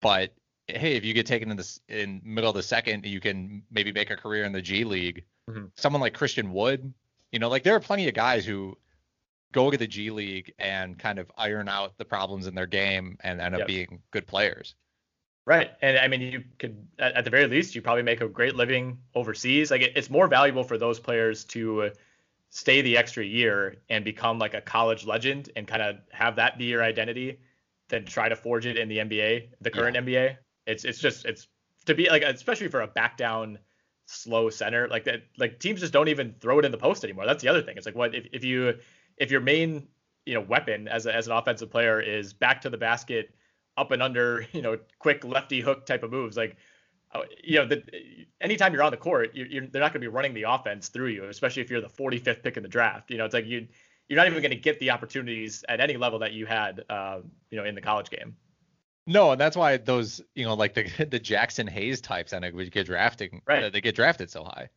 but 0.00 0.32
hey, 0.68 0.96
if 0.96 1.04
you 1.04 1.14
get 1.14 1.26
taken 1.26 1.50
in 1.50 1.56
the 1.56 1.78
in 1.88 2.20
middle 2.24 2.50
of 2.50 2.56
the 2.56 2.62
second, 2.62 3.04
you 3.06 3.20
can 3.20 3.62
maybe 3.70 3.92
make 3.92 4.10
a 4.10 4.16
career 4.16 4.44
in 4.44 4.52
the 4.52 4.62
G 4.62 4.84
League. 4.84 5.24
Mhm. 5.48 5.70
Someone 5.76 6.00
like 6.00 6.14
Christian 6.14 6.52
Wood, 6.52 6.92
you 7.30 7.38
know, 7.38 7.48
like 7.48 7.62
there 7.62 7.76
are 7.76 7.80
plenty 7.80 8.08
of 8.08 8.14
guys 8.14 8.44
who 8.44 8.76
go 9.52 9.70
to 9.70 9.76
the 9.76 9.86
G 9.86 10.10
League 10.10 10.52
and 10.58 10.98
kind 10.98 11.18
of 11.20 11.30
iron 11.38 11.68
out 11.68 11.96
the 11.98 12.04
problems 12.04 12.46
in 12.48 12.54
their 12.54 12.66
game 12.66 13.16
and 13.22 13.40
end 13.40 13.54
up 13.54 13.60
Yep. 13.60 13.68
being 13.68 14.02
good 14.10 14.26
players. 14.26 14.74
Right. 15.46 15.70
And 15.80 15.96
I 15.96 16.08
mean, 16.08 16.20
you 16.20 16.42
could, 16.58 16.76
at, 16.98 17.14
at 17.14 17.24
the 17.24 17.30
very 17.30 17.46
least, 17.46 17.76
you 17.76 17.80
probably 17.80 18.02
make 18.02 18.20
a 18.20 18.28
great 18.28 18.56
living 18.56 18.98
overseas. 19.14 19.70
Like, 19.70 19.80
it, 19.80 19.92
it's 19.94 20.10
more 20.10 20.26
valuable 20.26 20.64
for 20.64 20.76
those 20.76 20.98
players 20.98 21.44
to 21.46 21.92
stay 22.50 22.82
the 22.82 22.96
extra 22.96 23.24
year 23.24 23.76
and 23.88 24.04
become 24.04 24.40
like 24.40 24.54
a 24.54 24.60
college 24.60 25.06
legend 25.06 25.50
and 25.54 25.68
kind 25.68 25.82
of 25.82 25.96
have 26.10 26.36
that 26.36 26.58
be 26.58 26.64
your 26.64 26.82
identity 26.82 27.38
than 27.88 28.04
try 28.04 28.28
to 28.28 28.34
forge 28.34 28.66
it 28.66 28.76
in 28.76 28.88
the 28.88 28.98
NBA, 28.98 29.50
the 29.60 29.70
current 29.70 29.96
NBA. 29.96 30.36
It's, 30.66 30.84
it's 30.84 30.98
just, 30.98 31.24
it's 31.24 31.46
to 31.84 31.94
be 31.94 32.08
like, 32.08 32.22
especially 32.22 32.66
for 32.66 32.80
a 32.80 32.88
back 32.88 33.16
down, 33.16 33.58
slow 34.06 34.50
center, 34.50 34.88
like 34.88 35.04
that, 35.04 35.22
like 35.38 35.60
teams 35.60 35.80
just 35.80 35.92
don't 35.92 36.08
even 36.08 36.34
throw 36.40 36.58
it 36.58 36.64
in 36.64 36.72
the 36.72 36.78
post 36.78 37.04
anymore. 37.04 37.24
That's 37.24 37.42
the 37.42 37.48
other 37.48 37.62
thing. 37.62 37.76
It's 37.76 37.86
like, 37.86 37.94
what 37.94 38.16
if, 38.16 38.26
if 38.32 38.42
you, 38.42 38.74
if 39.16 39.30
your 39.30 39.40
main, 39.40 39.86
you 40.24 40.34
know, 40.34 40.40
weapon 40.40 40.88
as, 40.88 41.06
a, 41.06 41.14
as 41.14 41.28
an 41.28 41.34
offensive 41.34 41.70
player 41.70 42.00
is 42.00 42.32
back 42.32 42.60
to 42.62 42.70
the 42.70 42.76
basket, 42.76 43.35
up 43.76 43.90
and 43.90 44.02
under, 44.02 44.46
you 44.52 44.62
know, 44.62 44.78
quick 44.98 45.24
lefty 45.24 45.60
hook 45.60 45.86
type 45.86 46.02
of 46.02 46.10
moves. 46.10 46.36
Like, 46.36 46.56
uh, 47.12 47.22
you 47.42 47.56
know, 47.56 47.66
the, 47.66 47.82
anytime 48.40 48.72
you're 48.72 48.82
on 48.82 48.90
the 48.90 48.96
court, 48.96 49.30
you're, 49.34 49.46
you're, 49.46 49.66
they're 49.66 49.82
not 49.82 49.92
going 49.92 50.00
to 50.02 50.08
be 50.10 50.14
running 50.14 50.34
the 50.34 50.42
offense 50.42 50.88
through 50.88 51.08
you, 51.08 51.24
especially 51.24 51.62
if 51.62 51.70
you're 51.70 51.80
the 51.80 51.88
45th 51.88 52.42
pick 52.42 52.56
in 52.56 52.62
the 52.62 52.68
draft. 52.68 53.10
You 53.10 53.18
know, 53.18 53.24
it's 53.24 53.34
like 53.34 53.46
you 53.46 53.68
you're 54.08 54.16
not 54.16 54.26
even 54.26 54.40
going 54.40 54.50
to 54.50 54.56
get 54.56 54.78
the 54.78 54.90
opportunities 54.90 55.64
at 55.68 55.80
any 55.80 55.96
level 55.96 56.20
that 56.20 56.32
you 56.32 56.46
had, 56.46 56.84
uh, 56.88 57.18
you 57.50 57.58
know, 57.58 57.64
in 57.64 57.74
the 57.74 57.80
college 57.80 58.08
game. 58.10 58.36
No, 59.06 59.32
and 59.32 59.40
that's 59.40 59.56
why 59.56 59.76
those, 59.76 60.20
you 60.34 60.44
know, 60.44 60.54
like 60.54 60.74
the 60.74 60.82
the 61.04 61.20
Jaxson 61.20 61.68
Hayes 61.68 62.00
types 62.00 62.32
and 62.32 62.44
would 62.54 62.72
get 62.72 62.86
drafting, 62.86 63.42
Right. 63.46 63.64
uh, 63.64 63.70
they 63.70 63.80
get 63.80 63.94
drafted 63.94 64.30
so 64.30 64.44
high. 64.44 64.68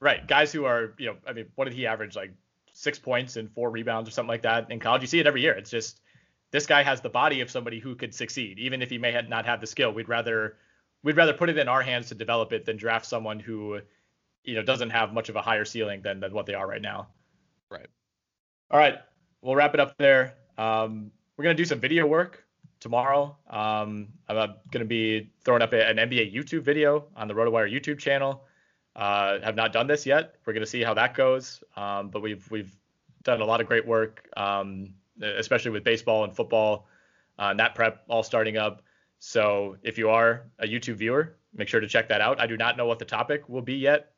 Right, 0.00 0.26
guys 0.26 0.52
who 0.52 0.64
are, 0.64 0.94
you 0.98 1.06
know, 1.06 1.16
I 1.26 1.32
mean, 1.32 1.46
what 1.54 1.64
did 1.66 1.74
he 1.74 1.86
average? 1.86 2.16
Like 2.16 2.32
six 2.74 2.98
points 2.98 3.36
and 3.36 3.50
four 3.50 3.70
rebounds 3.70 4.08
or 4.08 4.12
something 4.12 4.28
like 4.28 4.42
that 4.42 4.70
in 4.70 4.80
college. 4.80 5.02
You 5.02 5.08
see 5.08 5.20
it 5.20 5.26
every 5.26 5.42
year. 5.42 5.52
It's 5.54 5.70
just 5.70 6.00
this 6.52 6.66
guy 6.66 6.82
has 6.82 7.00
the 7.00 7.08
body 7.08 7.40
of 7.40 7.50
somebody 7.50 7.80
who 7.80 7.96
could 7.96 8.14
succeed, 8.14 8.58
even 8.58 8.82
if 8.82 8.90
he 8.90 8.98
may 8.98 9.20
not 9.28 9.46
have 9.46 9.60
the 9.60 9.66
skill. 9.66 9.92
We'd 9.92 10.08
rather 10.08 10.56
we'd 11.02 11.16
rather 11.16 11.32
put 11.32 11.48
it 11.48 11.58
in 11.58 11.66
our 11.66 11.82
hands 11.82 12.08
to 12.08 12.14
develop 12.14 12.52
it 12.52 12.64
than 12.64 12.76
draft 12.76 13.06
someone 13.06 13.40
who, 13.40 13.80
you 14.44 14.54
know, 14.54 14.62
doesn't 14.62 14.90
have 14.90 15.12
much 15.12 15.28
of 15.28 15.36
a 15.36 15.42
higher 15.42 15.64
ceiling 15.64 16.02
than 16.02 16.20
than 16.20 16.32
what 16.32 16.46
they 16.46 16.54
are 16.54 16.68
right 16.68 16.82
now. 16.82 17.08
Right. 17.70 17.88
All 18.70 18.78
right, 18.78 18.98
we'll 19.40 19.56
wrap 19.56 19.74
it 19.74 19.80
up 19.80 19.96
there. 19.98 20.34
Um, 20.56 21.10
we're 21.36 21.44
gonna 21.44 21.54
do 21.54 21.64
some 21.64 21.80
video 21.80 22.06
work 22.06 22.44
tomorrow. 22.80 23.36
Um, 23.48 24.08
I'm 24.28 24.36
uh, 24.36 24.46
gonna 24.70 24.84
be 24.84 25.30
throwing 25.44 25.62
up 25.62 25.72
an 25.72 25.96
NBA 25.96 26.34
YouTube 26.34 26.62
video 26.62 27.06
on 27.16 27.28
the 27.28 27.34
RotoWire 27.34 27.72
YouTube 27.72 27.98
channel. 27.98 28.44
Uh, 28.94 29.40
have 29.40 29.56
not 29.56 29.72
done 29.72 29.86
this 29.86 30.04
yet. 30.04 30.34
We're 30.44 30.52
gonna 30.52 30.66
see 30.66 30.82
how 30.82 30.92
that 30.94 31.14
goes. 31.14 31.64
Um, 31.76 32.10
but 32.10 32.20
we've 32.20 32.48
we've 32.50 32.76
done 33.22 33.40
a 33.40 33.44
lot 33.44 33.60
of 33.60 33.66
great 33.66 33.86
work, 33.86 34.28
um, 34.36 34.94
especially 35.20 35.70
with 35.70 35.84
baseball 35.84 36.24
and 36.24 36.34
football. 36.34 36.86
Uh, 37.38 37.54
that 37.54 37.74
prep 37.74 38.04
all 38.08 38.22
starting 38.22 38.56
up. 38.56 38.82
So 39.18 39.76
if 39.82 39.98
you 39.98 40.10
are 40.10 40.46
a 40.58 40.66
YouTube 40.66 40.96
viewer, 40.96 41.36
make 41.54 41.68
sure 41.68 41.80
to 41.80 41.88
check 41.88 42.08
that 42.08 42.20
out. 42.20 42.40
I 42.40 42.46
do 42.46 42.56
not 42.56 42.76
know 42.76 42.86
what 42.86 42.98
the 42.98 43.04
topic 43.04 43.48
will 43.48 43.62
be 43.62 43.74
yet. 43.74 44.12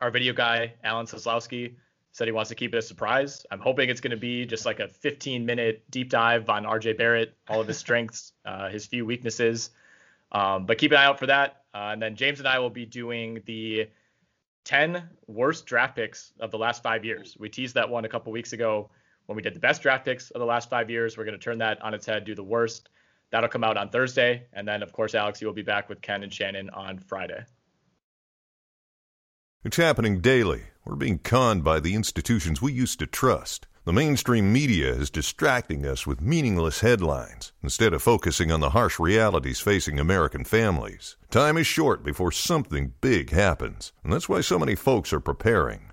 Our 0.00 0.10
video 0.10 0.32
guy, 0.32 0.74
Alan 0.84 1.06
Soslowski, 1.06 1.74
said 2.12 2.26
he 2.26 2.32
wants 2.32 2.48
to 2.48 2.54
keep 2.54 2.74
it 2.74 2.78
a 2.78 2.82
surprise. 2.82 3.44
I'm 3.50 3.60
hoping 3.60 3.90
it's 3.90 4.00
going 4.00 4.10
to 4.12 4.16
be 4.16 4.46
just 4.46 4.64
like 4.64 4.80
a 4.80 4.88
15 4.88 5.44
minute 5.44 5.84
deep 5.90 6.10
dive 6.10 6.48
on 6.48 6.64
RJ 6.64 6.96
Barrett, 6.96 7.34
all 7.48 7.60
of 7.60 7.68
his 7.68 7.78
strengths, 7.78 8.32
uh, 8.44 8.68
his 8.68 8.86
few 8.86 9.04
weaknesses. 9.04 9.70
Um, 10.32 10.66
but 10.66 10.78
keep 10.78 10.92
an 10.92 10.98
eye 10.98 11.04
out 11.04 11.18
for 11.18 11.26
that. 11.26 11.62
Uh, 11.74 11.90
and 11.92 12.02
then 12.02 12.16
James 12.16 12.38
and 12.38 12.48
I 12.48 12.58
will 12.58 12.70
be 12.70 12.86
doing 12.86 13.42
the 13.46 13.88
10 14.64 15.02
worst 15.26 15.66
draft 15.66 15.96
picks 15.96 16.32
of 16.40 16.50
the 16.50 16.58
last 16.58 16.82
five 16.82 17.04
years. 17.04 17.36
We 17.38 17.48
teased 17.48 17.74
that 17.74 17.88
one 17.88 18.04
a 18.04 18.08
couple 18.08 18.32
weeks 18.32 18.52
ago 18.52 18.90
when 19.28 19.36
we 19.36 19.42
did 19.42 19.54
the 19.54 19.60
best 19.60 19.82
draft 19.82 20.06
picks 20.06 20.30
of 20.30 20.40
the 20.40 20.46
last 20.46 20.70
five 20.70 20.88
years. 20.88 21.18
We're 21.18 21.26
going 21.26 21.38
to 21.38 21.44
turn 21.44 21.58
that 21.58 21.82
on 21.82 21.92
its 21.92 22.06
head, 22.06 22.24
do 22.24 22.34
the 22.34 22.42
worst. 22.42 22.88
That'll 23.30 23.50
come 23.50 23.62
out 23.62 23.76
on 23.76 23.90
Thursday. 23.90 24.46
And 24.54 24.66
then, 24.66 24.82
of 24.82 24.90
course, 24.94 25.14
Alex, 25.14 25.42
you 25.42 25.46
will 25.46 25.54
be 25.54 25.62
back 25.62 25.90
with 25.90 26.00
Ken 26.00 26.22
and 26.22 26.32
Shannon 26.32 26.70
on 26.70 26.98
Friday. 26.98 27.44
It's 29.64 29.76
happening 29.76 30.22
daily. 30.22 30.62
We're 30.86 30.96
being 30.96 31.18
conned 31.18 31.62
by 31.62 31.78
the 31.78 31.94
institutions 31.94 32.62
we 32.62 32.72
used 32.72 33.00
to 33.00 33.06
trust. 33.06 33.66
The 33.84 33.92
mainstream 33.92 34.50
media 34.50 34.94
is 34.94 35.10
distracting 35.10 35.84
us 35.84 36.06
with 36.06 36.22
meaningless 36.22 36.80
headlines 36.80 37.52
instead 37.62 37.92
of 37.92 38.02
focusing 38.02 38.50
on 38.50 38.60
the 38.60 38.70
harsh 38.70 38.98
realities 38.98 39.60
facing 39.60 40.00
American 40.00 40.44
families. 40.44 41.16
Time 41.30 41.58
is 41.58 41.66
short 41.66 42.02
before 42.02 42.32
something 42.32 42.94
big 43.02 43.28
happens, 43.28 43.92
and 44.02 44.10
that's 44.10 44.28
why 44.28 44.40
so 44.40 44.58
many 44.58 44.74
folks 44.74 45.12
are 45.12 45.20
preparing. 45.20 45.92